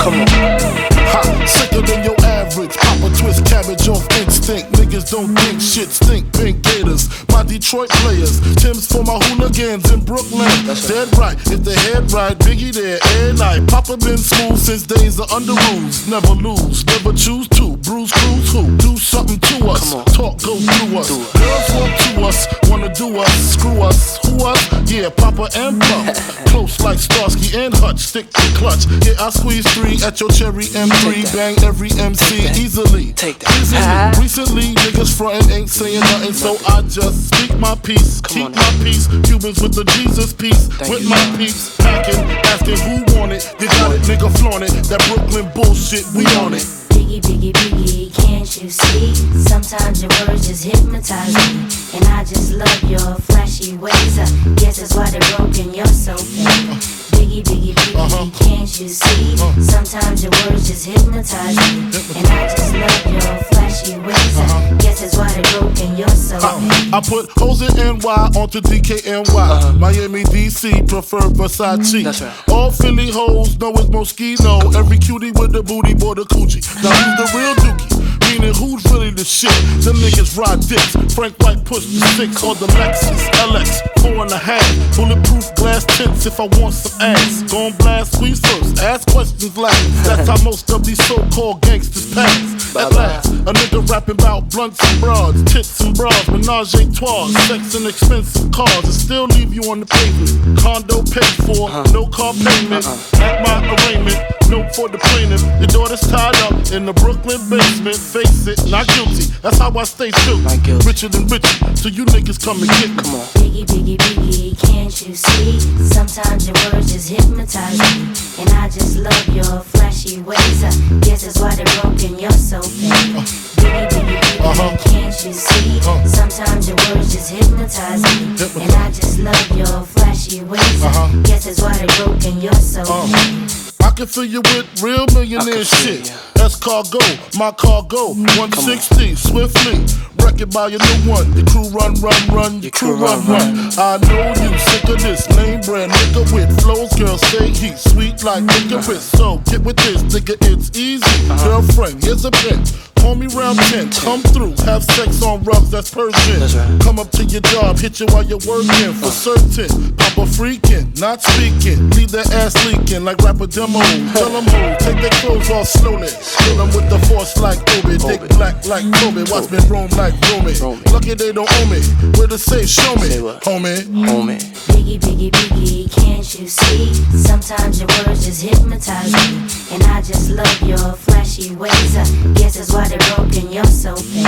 Come 0.01 0.21
on. 0.21 0.79
Ha, 1.11 1.47
sicker 1.47 1.81
than 1.81 2.05
your 2.05 2.15
average. 2.23 2.77
Papa 2.77 3.09
twist 3.19 3.43
cabbage 3.43 3.89
off 3.89 4.07
instinct. 4.21 4.71
Niggas 4.79 5.11
don't 5.11 5.35
think 5.35 5.59
shit 5.59 5.89
stink. 5.89 6.31
Pink 6.31 6.61
Gators, 6.63 7.09
my 7.39 7.45
Detroit 7.45 7.89
players. 8.03 8.39
Tim's 8.55 8.85
for 8.87 9.03
my 9.03 9.17
hooligans 9.23 9.89
in 9.91 10.01
Brooklyn. 10.03 10.49
That's 10.67 10.87
Dead 10.87 11.07
right, 11.17 11.37
if 11.47 11.63
the 11.63 11.73
head 11.87 12.11
right, 12.11 12.37
Biggie 12.39 12.73
there 12.73 12.99
every 13.19 13.37
night. 13.37 13.67
Papa 13.67 13.97
been 13.97 14.17
smooth 14.17 14.57
since 14.57 14.83
days 14.83 15.19
of 15.19 15.31
under 15.31 15.53
rules. 15.71 16.07
Never 16.07 16.33
lose, 16.35 16.85
never 16.85 17.13
choose 17.13 17.47
to. 17.59 17.77
Bruise, 17.77 18.11
cruise, 18.11 18.51
who? 18.51 18.63
Do 18.77 18.97
something 18.97 19.39
to 19.39 19.55
us. 19.69 19.91
Talk, 20.15 20.41
go 20.43 20.57
through 20.57 20.99
us. 20.99 21.09
Girls 21.09 21.67
want 21.75 21.93
to 21.99 22.11
us, 22.27 22.47
wanna 22.69 22.93
do 22.93 23.17
us. 23.17 23.33
Screw 23.53 23.81
us, 23.81 24.19
who 24.25 24.45
us? 24.45 24.91
Yeah, 24.91 25.09
Papa 25.09 25.49
and 25.55 25.79
Puff. 25.79 26.45
Close 26.49 26.79
like 26.81 26.97
Starsky 26.97 27.55
and 27.57 27.73
Hutch. 27.75 27.99
Stick 27.99 28.29
to 28.31 28.47
clutch. 28.57 28.85
Yeah, 29.05 29.15
I 29.19 29.29
squeeze 29.29 29.67
three 29.73 30.01
at 30.03 30.19
your 30.19 30.29
cherry 30.29 30.65
M3. 30.75 31.33
Bang 31.33 31.55
every 31.63 31.91
MC 31.91 32.41
Take 32.41 32.57
easily. 32.57 33.13
Take 33.13 33.39
that. 33.39 34.17
Recently, 34.19 34.23
recently, 34.23 34.73
niggas 34.75 35.15
frontin' 35.15 35.51
ain't 35.51 35.69
saying 35.69 35.99
nothing, 35.99 36.33
so 36.33 36.57
I 36.67 36.81
just 36.81 37.28
speak 37.29 37.57
my 37.57 37.75
peace. 37.75 38.21
Come 38.21 38.33
Keep 38.33 38.45
on 38.45 38.51
my 38.53 38.83
peace. 38.83 39.07
Cubans 39.07 39.61
with 39.61 39.75
the 39.75 39.85
Jesus 39.95 40.33
peace. 40.33 40.67
Thank 40.67 40.91
with 40.91 41.03
you, 41.03 41.09
my 41.09 41.37
peace. 41.37 41.75
peeps. 41.75 41.77
Packing, 41.77 42.21
asking 42.49 42.79
who 42.85 42.95
want 43.17 43.31
it. 43.31 43.43
You 43.59 43.67
got 43.67 43.93
it, 43.93 44.01
nigga, 44.09 44.29
flaunt 44.39 44.63
it. 44.63 44.73
That 44.89 45.01
Brooklyn 45.07 45.47
bullshit, 45.53 46.05
we 46.15 46.25
mm. 46.25 46.45
on 46.45 46.53
it. 46.53 46.65
Biggie, 46.93 47.21
biggie, 47.21 47.53
biggie, 47.53 48.13
can't 48.13 48.49
you 48.61 48.69
see? 48.69 49.13
Sometimes 49.37 50.01
your 50.01 50.11
words 50.27 50.47
just 50.47 50.63
hypnotize 50.63 51.33
me. 51.35 51.69
And 51.97 52.05
I 52.05 52.23
just 52.23 52.53
love 52.53 52.83
your 52.83 53.15
flashy 53.29 53.77
ways. 53.77 54.19
I 54.19 54.25
guess 54.55 54.79
that's 54.79 54.95
why 54.95 55.09
they're 55.09 55.37
broken, 55.37 55.73
you're 55.73 55.85
so 55.87 56.17
fake. 56.17 56.98
Biggie, 57.19 57.43
biggie, 57.43 57.73
biggie, 57.75 57.95
Uh-huh. 57.99 58.29
can't 58.39 58.79
you 58.79 58.87
see? 58.87 59.33
Uh-huh. 59.35 59.61
Sometimes 59.61 60.23
your 60.23 60.31
words 60.47 60.67
just 60.67 60.85
hypnotize 60.85 61.55
me. 61.57 61.91
And 62.15 62.27
I 62.27 62.47
just 62.47 62.73
love 62.73 63.11
your 63.11 63.43
flashy 63.51 63.99
ways. 63.99 64.37
Uh-huh. 64.39 64.73
I 64.73 64.77
guess 64.79 65.01
that's 65.01 65.17
why 65.17 65.27
they're 65.33 65.59
broken, 65.59 65.97
you're 65.97 66.07
so. 66.09 66.37
Uh, 66.37 66.59
I 66.93 67.01
put 67.05 67.29
hoes 67.35 67.61
in 67.61 67.75
NY 67.75 68.31
onto 68.39 68.61
DKNY. 68.61 69.27
Uh-huh. 69.35 69.73
Miami, 69.73 70.23
DC, 70.23 70.87
prefer 70.87 71.19
Versace. 71.19 71.99
Mm, 71.99 72.03
that's 72.05 72.21
right. 72.21 72.49
All 72.49 72.71
Philly 72.71 73.11
hoes 73.11 73.59
know 73.59 73.71
it's 73.71 73.89
Moschino. 73.89 74.73
Every 74.75 74.97
cutie 74.97 75.31
with 75.31 75.51
the 75.51 75.61
booty, 75.61 75.93
boy, 75.95 76.13
the 76.13 76.23
coochie. 76.23 76.63
Now 76.81 76.89
who's 76.91 77.31
the 77.31 77.37
real 77.37 77.55
dookie? 77.55 78.08
Meaning 78.29 78.53
who's 78.53 78.85
really 78.91 79.09
the 79.09 79.25
shit? 79.25 79.51
Them 79.81 79.97
niggas 79.97 80.37
ride 80.37 80.61
dicks. 80.61 80.93
Frank 81.15 81.35
White 81.39 81.65
push 81.65 81.85
the 81.85 81.99
six 82.15 82.43
or 82.43 82.55
the 82.55 82.67
Lexus 82.77 83.25
LX. 83.41 83.81
Four 84.01 84.23
and 84.23 84.31
a 84.31 84.37
half. 84.37 84.65
Bulletproof 84.95 85.55
glass 85.55 85.85
tints 85.97 86.25
if 86.25 86.39
I 86.39 86.45
want 86.59 86.73
some 86.73 87.01
ass. 87.01 87.43
Gon' 87.51 87.73
blast, 87.77 88.13
squeeze 88.13 88.39
first. 88.39 88.79
Ask 88.79 89.09
questions 89.09 89.57
last. 89.57 90.05
That's 90.05 90.29
how 90.29 90.43
most 90.43 90.69
of 90.71 90.85
these 90.85 91.03
so-called 91.05 91.61
gangsters 91.61 92.13
pass. 92.13 92.75
At 92.75 92.93
last, 92.93 93.25
a 93.49 93.51
nigga 93.51 93.89
rapping 93.89 94.13
about 94.13 94.51
blunts 94.51 94.79
and 94.83 95.01
broads, 95.01 95.43
tits 95.51 95.79
and 95.81 95.95
bras, 95.95 96.29
menage 96.29 96.75
a 96.75 96.85
trois, 96.93 97.27
sex 97.47 97.73
and 97.73 97.87
expensive 97.87 98.51
cars, 98.51 98.83
and 98.83 98.93
still 98.93 99.25
leave 99.25 99.51
you 99.51 99.63
on 99.71 99.79
the 99.79 99.87
pavement. 99.87 100.59
Condo 100.59 101.01
paid 101.01 101.33
for, 101.49 101.67
uh-huh. 101.67 101.83
no 101.91 102.05
car 102.05 102.33
payment. 102.33 102.85
Uh-uh. 102.85 103.23
At 103.25 103.41
my 103.41 103.57
arraignment, 103.73 104.21
no 104.49 104.69
for 104.73 104.87
the 104.87 104.99
plaintiff. 104.99 105.41
Your 105.57 105.67
daughter's 105.67 106.01
tied 106.01 106.35
up 106.45 106.53
in 106.71 106.85
the 106.85 106.93
Brooklyn 106.93 107.41
basement. 107.49 107.97
Face 108.19 108.47
it, 108.47 108.69
not 108.69 108.85
guilty. 108.87 109.31
That's 109.41 109.59
how 109.59 109.71
I 109.77 109.85
stay 109.85 110.11
true. 110.11 110.43
Richer 110.83 111.07
than 111.07 111.25
richer, 111.27 111.55
so 111.77 111.87
you 111.87 112.03
niggas 112.03 112.43
come 112.43 112.59
and 112.59 112.67
get 112.67 112.89
me. 112.89 113.01
Come 113.01 113.15
on. 113.15 113.27
Biggie, 113.39 113.63
biggie, 113.63 113.95
biggie, 113.95 114.59
can't 114.59 114.91
you 115.07 115.15
see? 115.15 115.57
Sometimes 115.87 116.45
your 116.45 116.55
words 116.67 116.91
just 116.91 117.07
hypnotize 117.07 117.79
me. 117.79 118.11
And 118.43 118.49
I 118.59 118.67
just 118.67 118.97
love 118.97 119.27
your 119.29 119.63
flashy 119.71 120.19
ways. 120.23 120.63
I 120.65 120.71
guess 120.99 121.23
that's 121.23 121.39
why 121.39 121.55
they're 121.55 121.81
broken, 121.81 122.19
you're 122.19 122.29
so 122.31 122.61
fake. 122.61 122.91
Biggie, 122.91 123.87
biggie, 123.87 124.19
biggie, 124.19 124.49
Uh-huh. 124.51 124.77
can't 124.83 125.15
you 125.23 125.31
see? 125.31 125.79
Uh. 125.87 126.03
Sometimes 126.05 126.67
your 126.67 126.75
words 126.91 127.13
just 127.13 127.31
hypnotize 127.31 128.03
me. 128.03 128.35
And 128.63 128.71
I 128.83 128.91
just 128.91 129.19
love 129.19 129.57
your 129.57 129.83
flashy 129.95 130.43
ways. 130.43 130.83
Uh-huh. 130.83 131.07
I 131.07 131.21
guess 131.23 131.45
that's 131.45 131.61
why 131.61 131.71
they're 131.77 132.05
broken, 132.05 132.41
you're 132.41 132.51
so 132.55 132.83
fake. 132.83 133.75
I 133.81 133.91
can 133.91 134.07
fill 134.07 134.25
you 134.25 134.41
with 134.41 134.83
real 134.83 135.05
millionaire 135.13 135.63
shit. 135.63 136.11
That's 136.39 136.55
cargo, 136.55 136.99
my 137.37 137.51
cargo. 137.51 138.15
160, 138.15 139.13
swiftly. 139.15 139.83
Wreck 140.23 140.39
it 140.39 140.53
by 140.53 140.67
your 140.67 140.79
new 140.79 141.11
one. 141.11 141.31
Your 141.33 141.45
crew 141.45 141.67
run, 141.69 141.93
run, 141.95 142.27
run. 142.31 142.61
Your 142.61 142.71
crew 142.71 142.95
run, 142.95 143.25
run. 143.27 143.69
I 143.77 143.99
know 144.07 144.31
you 144.39 144.57
sick 144.57 144.83
of 144.87 145.01
this 145.01 145.29
lame 145.35 145.59
brand 145.59 145.91
nigga 145.91 146.33
with 146.33 146.49
flows. 146.61 146.93
Girl, 146.95 147.17
say 147.17 147.49
he's 147.49 147.81
sweet 147.91 148.23
like 148.23 148.43
licorice. 148.43 149.03
So 149.03 149.39
get 149.51 149.63
with 149.63 149.75
this, 149.75 150.01
nigga, 150.03 150.37
it's 150.41 150.77
easy. 150.77 151.27
Girlfriend, 151.43 152.01
here's 152.01 152.23
a 152.23 152.31
pen. 152.31 152.63
Call 152.99 153.15
me 153.15 153.27
round 153.27 153.57
10, 153.57 153.91
come 153.91 154.21
through, 154.21 154.53
have 154.65 154.83
sex 154.83 155.23
on 155.23 155.41
rugs, 155.43 155.71
that's 155.71 155.89
Persian. 155.89 156.39
That's 156.39 156.53
right. 156.53 156.81
Come 156.81 156.99
up 156.99 157.09
to 157.11 157.23
your 157.23 157.39
job, 157.41 157.79
hit 157.79 157.99
you 157.99 158.05
while 158.07 158.23
you're 158.23 158.43
working, 158.45 158.91
for 158.93 159.09
certain. 159.09 159.95
Papa 159.95 160.27
freaking, 160.27 160.99
not 160.99 161.21
speaking, 161.21 161.89
leave 161.91 162.11
that 162.11 162.29
ass 162.33 162.53
leaking 162.67 163.05
like 163.05 163.17
rapper 163.19 163.47
demo. 163.47 163.79
Tell 164.11 164.29
them 164.29 164.43
who, 164.43 164.75
take 164.83 164.99
their 165.01 165.15
clothes 165.23 165.49
off 165.49 165.67
slowly. 165.67 166.09
Kill 166.37 166.57
them 166.57 166.67
with 166.75 166.89
the 166.89 166.99
force 167.07 167.37
like 167.37 167.59
Obi, 167.77 167.97
dick 167.97 168.21
black 168.37 168.65
like 168.65 168.85
Kobe. 169.01 169.23
Watch 169.31 169.49
me 169.51 169.59
roam 169.69 169.89
like 169.97 170.13
Romy. 170.31 170.53
Romy. 170.61 170.81
Lucky 170.91 171.13
they 171.13 171.31
don't 171.31 171.49
owe 171.49 171.65
me. 171.69 171.81
Where 172.17 172.27
to 172.27 172.37
say, 172.37 172.65
show 172.65 172.95
me, 172.95 173.09
homie. 173.45 173.83
Homie. 174.07 174.39
Biggie, 174.69 174.99
biggie, 174.99 175.31
biggie, 175.31 175.91
can't 175.91 176.25
you 176.39 176.47
see? 176.47 176.93
Sometimes 177.17 177.79
your 177.79 177.87
words 178.05 178.25
just 178.25 178.41
hypnotize 178.43 179.11
me. 179.13 179.47
And 179.73 179.83
I 179.83 180.01
just 180.01 180.29
love 180.31 180.61
your 180.61 180.93
flashy 180.93 181.55
ways. 181.55 181.95
I 181.97 182.05
guess 182.35 182.55
that's 182.57 182.73
why 182.73 182.87
they're 182.87 183.15
broken, 183.15 183.51
you're 183.51 183.65
so 183.65 183.95
fake. 183.95 184.25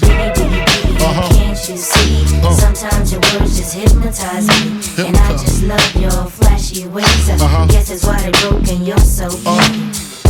Biggie, 0.00 0.34
biggie, 0.34 0.64
biggie, 0.66 1.00
Uh-huh. 1.00 1.28
can't 1.34 1.68
you 1.68 1.76
see? 1.76 2.26
Sometimes 2.52 3.12
your 3.12 3.20
words 3.32 3.56
just 3.58 3.74
hypnotize 3.74 4.46
me. 4.48 5.06
And 5.06 5.16
I 5.16 5.32
just 5.32 5.62
love 5.64 5.94
your 5.96 6.10
flashy 6.30 6.86
ways. 6.88 7.28
I 7.30 7.34
Uh-huh. 7.34 7.66
guess 7.66 7.88
that's 7.88 8.04
why 8.04 8.20
they're 8.20 8.50
broken, 8.50 8.84
you're 8.84 8.98
so 8.98 9.28
fake. 9.30 10.09